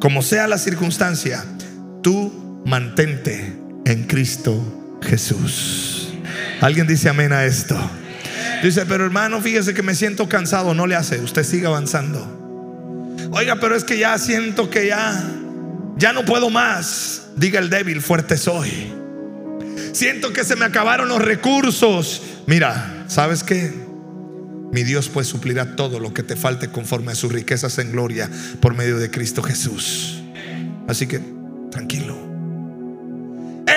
como 0.00 0.22
sea 0.22 0.46
la 0.46 0.58
circunstancia, 0.58 1.44
tú 2.02 2.62
mantente 2.64 3.54
en 3.84 4.04
Cristo 4.04 4.98
Jesús. 5.02 5.97
¿Alguien 6.60 6.86
dice 6.86 7.08
amén 7.08 7.32
a 7.32 7.44
esto? 7.44 7.78
Dice, 8.62 8.84
pero 8.86 9.04
hermano, 9.04 9.40
fíjese 9.40 9.74
que 9.74 9.82
me 9.82 9.94
siento 9.94 10.28
cansado. 10.28 10.74
No 10.74 10.86
le 10.86 10.96
hace, 10.96 11.20
usted 11.20 11.44
sigue 11.44 11.66
avanzando. 11.66 12.36
Oiga, 13.30 13.56
pero 13.60 13.76
es 13.76 13.84
que 13.84 13.98
ya 13.98 14.18
siento 14.18 14.70
que 14.70 14.88
ya, 14.88 15.24
ya 15.96 16.12
no 16.12 16.24
puedo 16.24 16.50
más. 16.50 17.28
Diga 17.36 17.60
el 17.60 17.70
débil, 17.70 18.00
fuerte 18.00 18.36
soy. 18.36 18.92
Siento 19.92 20.32
que 20.32 20.44
se 20.44 20.56
me 20.56 20.64
acabaron 20.64 21.08
los 21.08 21.22
recursos. 21.22 22.22
Mira, 22.46 23.04
¿sabes 23.06 23.44
qué? 23.44 23.72
Mi 24.72 24.82
Dios 24.82 25.08
pues 25.08 25.26
suplirá 25.26 25.76
todo 25.76 25.98
lo 25.98 26.12
que 26.12 26.22
te 26.22 26.36
falte 26.36 26.68
conforme 26.68 27.12
a 27.12 27.14
sus 27.14 27.32
riquezas 27.32 27.78
en 27.78 27.92
gloria 27.92 28.28
por 28.60 28.74
medio 28.74 28.98
de 28.98 29.10
Cristo 29.10 29.42
Jesús. 29.42 30.22
Así 30.86 31.06
que, 31.06 31.20
tranquilo. 31.70 32.16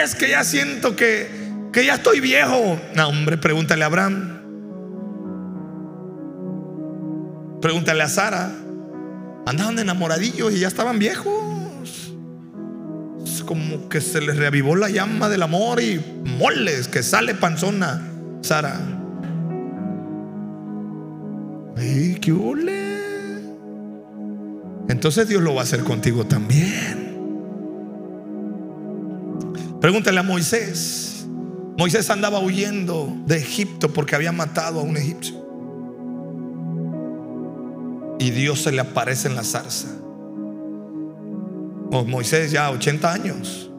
Es 0.01 0.15
que 0.15 0.29
ya 0.29 0.43
siento 0.43 0.95
que, 0.95 1.40
que 1.71 1.85
ya 1.85 1.95
estoy 1.95 2.19
viejo. 2.19 2.79
No, 2.95 3.07
hombre, 3.07 3.37
pregúntale 3.37 3.83
a 3.83 3.87
Abraham. 3.87 4.41
Pregúntale 7.61 8.03
a 8.03 8.09
Sara. 8.09 8.51
Andaban 9.45 9.79
enamoradillos 9.79 10.53
y 10.53 10.59
ya 10.59 10.67
estaban 10.67 10.99
viejos. 10.99 12.13
Es 13.23 13.43
como 13.43 13.89
que 13.89 14.01
se 14.01 14.21
les 14.21 14.37
reavivó 14.37 14.75
la 14.75 14.89
llama 14.89 15.29
del 15.29 15.43
amor 15.43 15.81
y 15.81 15.99
moles 16.25 16.87
que 16.87 17.03
sale 17.03 17.35
panzona, 17.35 18.07
Sara. 18.41 18.79
¡Ay, 21.77 22.17
qué 22.21 22.31
ole! 22.31 22.91
Entonces 24.89 25.27
Dios 25.27 25.41
lo 25.41 25.55
va 25.55 25.61
a 25.61 25.63
hacer 25.63 25.83
contigo 25.83 26.25
también. 26.25 27.11
Pregúntale 29.79 30.19
a 30.19 30.23
Moisés. 30.23 31.10
Moisés 31.81 32.11
andaba 32.11 32.37
huyendo 32.37 33.11
de 33.25 33.37
Egipto 33.37 33.91
porque 33.91 34.13
había 34.15 34.31
matado 34.31 34.81
a 34.81 34.83
un 34.83 34.97
egipcio 34.97 35.35
y 38.19 38.29
Dios 38.29 38.61
se 38.61 38.71
le 38.71 38.81
aparece 38.81 39.27
en 39.27 39.35
la 39.35 39.43
zarza. 39.43 39.87
O 41.91 42.05
Moisés 42.05 42.51
ya 42.51 42.69
80 42.69 43.11
años. 43.11 43.71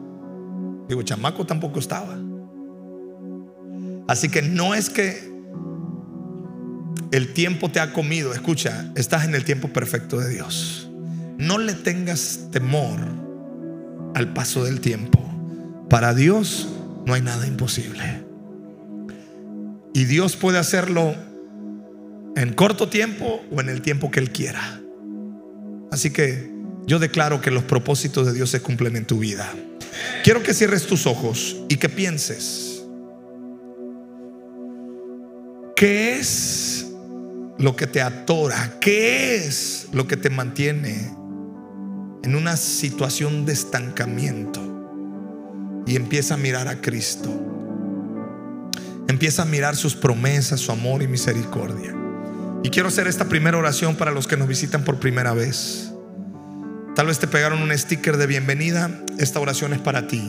Digo, 0.89 1.01
chamaco 1.03 1.45
tampoco 1.45 1.79
estaba. 1.79 2.17
Así 4.09 4.27
que 4.27 4.41
no 4.41 4.75
es 4.75 4.89
que 4.89 5.31
el 7.13 7.33
tiempo 7.33 7.71
te 7.71 7.79
ha 7.79 7.93
comido. 7.93 8.33
Escucha, 8.33 8.91
estás 8.95 9.23
en 9.23 9.33
el 9.33 9.45
tiempo 9.45 9.69
perfecto 9.69 10.19
de 10.19 10.27
Dios. 10.27 10.89
No 11.37 11.57
le 11.57 11.73
tengas 11.73 12.49
temor 12.51 12.99
al 14.13 14.33
paso 14.33 14.65
del 14.65 14.81
tiempo. 14.81 15.21
Para 15.89 16.13
Dios 16.13 16.67
no 17.05 17.13
hay 17.13 17.21
nada 17.21 17.45
imposible. 17.47 18.23
Y 19.93 20.05
Dios 20.05 20.35
puede 20.35 20.57
hacerlo 20.57 21.15
en 22.35 22.53
corto 22.53 22.89
tiempo 22.89 23.41
o 23.51 23.61
en 23.61 23.69
el 23.69 23.81
tiempo 23.81 24.09
que 24.09 24.19
Él 24.19 24.31
quiera. 24.31 24.81
Así 25.91 26.11
que 26.11 26.51
yo 26.87 26.99
declaro 26.99 27.41
que 27.41 27.51
los 27.51 27.63
propósitos 27.63 28.25
de 28.25 28.33
Dios 28.33 28.49
se 28.49 28.61
cumplen 28.61 28.95
en 28.95 29.05
tu 29.05 29.19
vida. 29.19 29.53
Quiero 30.23 30.41
que 30.41 30.53
cierres 30.53 30.87
tus 30.87 31.05
ojos 31.05 31.57
y 31.69 31.77
que 31.77 31.89
pienses, 31.89 32.83
¿qué 35.75 36.17
es 36.17 36.87
lo 37.59 37.75
que 37.75 37.85
te 37.85 38.01
atora? 38.01 38.77
¿Qué 38.79 39.35
es 39.35 39.87
lo 39.91 40.07
que 40.07 40.17
te 40.17 40.29
mantiene 40.29 41.11
en 42.23 42.35
una 42.35 42.57
situación 42.57 43.45
de 43.45 43.53
estancamiento? 43.53 44.72
Y 45.85 45.95
empieza 45.95 46.35
a 46.35 46.37
mirar 46.37 46.67
a 46.67 46.81
Cristo. 46.81 47.29
Empieza 49.07 49.41
a 49.41 49.45
mirar 49.45 49.75
sus 49.75 49.95
promesas, 49.95 50.59
su 50.61 50.71
amor 50.71 51.03
y 51.03 51.07
misericordia. 51.07 51.93
Y 52.63 52.69
quiero 52.69 52.87
hacer 52.87 53.07
esta 53.07 53.25
primera 53.25 53.57
oración 53.57 53.95
para 53.95 54.11
los 54.11 54.25
que 54.25 54.37
nos 54.37 54.47
visitan 54.47 54.83
por 54.83 54.99
primera 54.99 55.33
vez. 55.33 55.91
Tal 56.95 57.07
vez 57.07 57.19
te 57.19 57.27
pegaron 57.27 57.61
un 57.61 57.77
sticker 57.77 58.17
de 58.17 58.27
bienvenida. 58.27 58.89
Esta 59.17 59.39
oración 59.39 59.73
es 59.73 59.79
para 59.79 60.07
ti. 60.07 60.21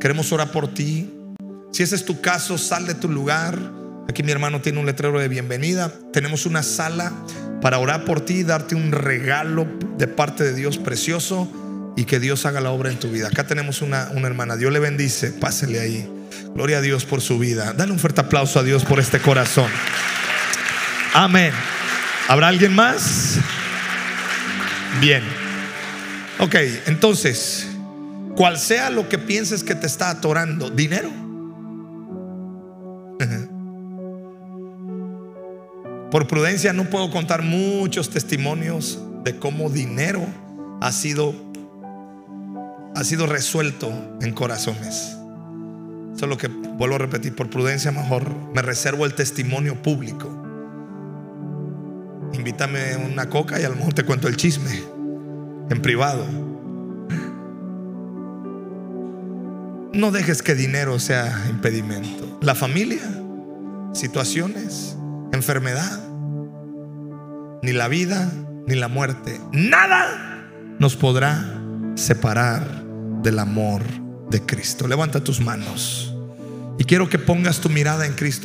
Queremos 0.00 0.32
orar 0.32 0.50
por 0.50 0.72
ti. 0.72 1.12
Si 1.72 1.82
ese 1.82 1.96
es 1.96 2.04
tu 2.04 2.20
caso, 2.20 2.56
sal 2.56 2.86
de 2.86 2.94
tu 2.94 3.08
lugar. 3.08 3.58
Aquí 4.08 4.22
mi 4.22 4.32
hermano 4.32 4.62
tiene 4.62 4.80
un 4.80 4.86
letrero 4.86 5.20
de 5.20 5.28
bienvenida. 5.28 5.92
Tenemos 6.12 6.46
una 6.46 6.62
sala 6.62 7.12
para 7.60 7.78
orar 7.78 8.04
por 8.04 8.22
ti, 8.22 8.42
darte 8.42 8.74
un 8.74 8.92
regalo 8.92 9.66
de 9.98 10.06
parte 10.06 10.44
de 10.44 10.54
Dios 10.54 10.78
precioso 10.78 11.48
y 11.96 12.04
que 12.04 12.18
Dios 12.18 12.46
haga 12.46 12.60
la 12.60 12.70
obra 12.70 12.90
en 12.90 12.98
tu 12.98 13.10
vida. 13.10 13.28
Acá 13.28 13.46
tenemos 13.46 13.82
una, 13.82 14.08
una 14.12 14.26
hermana. 14.26 14.56
Dios 14.56 14.72
le 14.72 14.78
bendice. 14.78 15.30
Pásele 15.30 15.80
ahí. 15.80 16.10
Gloria 16.54 16.78
a 16.78 16.80
Dios 16.80 17.04
por 17.04 17.20
su 17.20 17.38
vida. 17.38 17.72
Dale 17.72 17.92
un 17.92 17.98
fuerte 17.98 18.20
aplauso 18.20 18.58
a 18.58 18.62
Dios 18.62 18.84
por 18.84 19.00
este 19.00 19.20
corazón. 19.20 19.70
Amén. 21.12 21.52
¿Habrá 22.28 22.48
alguien 22.48 22.74
más? 22.74 23.38
Bien. 25.00 25.22
Ok, 26.38 26.56
entonces, 26.86 27.66
cual 28.36 28.58
sea 28.58 28.90
lo 28.90 29.08
que 29.08 29.18
pienses 29.18 29.62
que 29.62 29.74
te 29.74 29.86
está 29.86 30.10
atorando, 30.10 30.70
dinero. 30.70 31.10
Por 36.10 36.28
prudencia 36.28 36.72
no 36.72 36.84
puedo 36.90 37.10
contar 37.10 37.42
muchos 37.42 38.10
testimonios 38.10 39.00
de 39.24 39.36
cómo 39.36 39.68
dinero 39.68 40.24
ha 40.80 40.92
sido 40.92 41.34
ha 42.94 43.04
sido 43.04 43.26
resuelto 43.26 43.92
en 44.20 44.32
corazones. 44.32 45.16
Eso 46.14 46.26
es 46.26 46.28
lo 46.28 46.36
que 46.36 46.48
vuelvo 46.48 46.94
a 46.94 46.98
repetir, 46.98 47.34
por 47.34 47.50
prudencia 47.50 47.90
mejor 47.90 48.32
me 48.54 48.62
reservo 48.62 49.04
el 49.04 49.14
testimonio 49.14 49.82
público. 49.82 50.30
Invítame 52.32 52.96
una 52.96 53.28
coca 53.28 53.60
y 53.60 53.64
a 53.64 53.68
lo 53.68 53.76
mejor 53.76 53.94
te 53.94 54.04
cuento 54.04 54.28
el 54.28 54.36
chisme 54.36 54.80
en 55.70 55.82
privado. 55.82 56.24
No 59.92 60.10
dejes 60.10 60.42
que 60.42 60.54
dinero 60.54 60.98
sea 60.98 61.46
impedimento. 61.48 62.38
La 62.42 62.54
familia, 62.54 63.02
situaciones, 63.92 64.96
enfermedad, 65.32 66.00
ni 67.62 67.72
la 67.72 67.88
vida, 67.88 68.30
ni 68.66 68.74
la 68.74 68.88
muerte, 68.88 69.40
nada 69.52 70.46
nos 70.78 70.96
podrá 70.96 71.44
separar 71.94 72.83
del 73.24 73.40
amor 73.40 73.82
de 74.30 74.40
Cristo. 74.42 74.86
Levanta 74.86 75.24
tus 75.24 75.40
manos 75.40 76.14
y 76.78 76.84
quiero 76.84 77.08
que 77.08 77.18
pongas 77.18 77.60
tu 77.60 77.68
mirada 77.68 78.06
en 78.06 78.12
Cristo. 78.12 78.42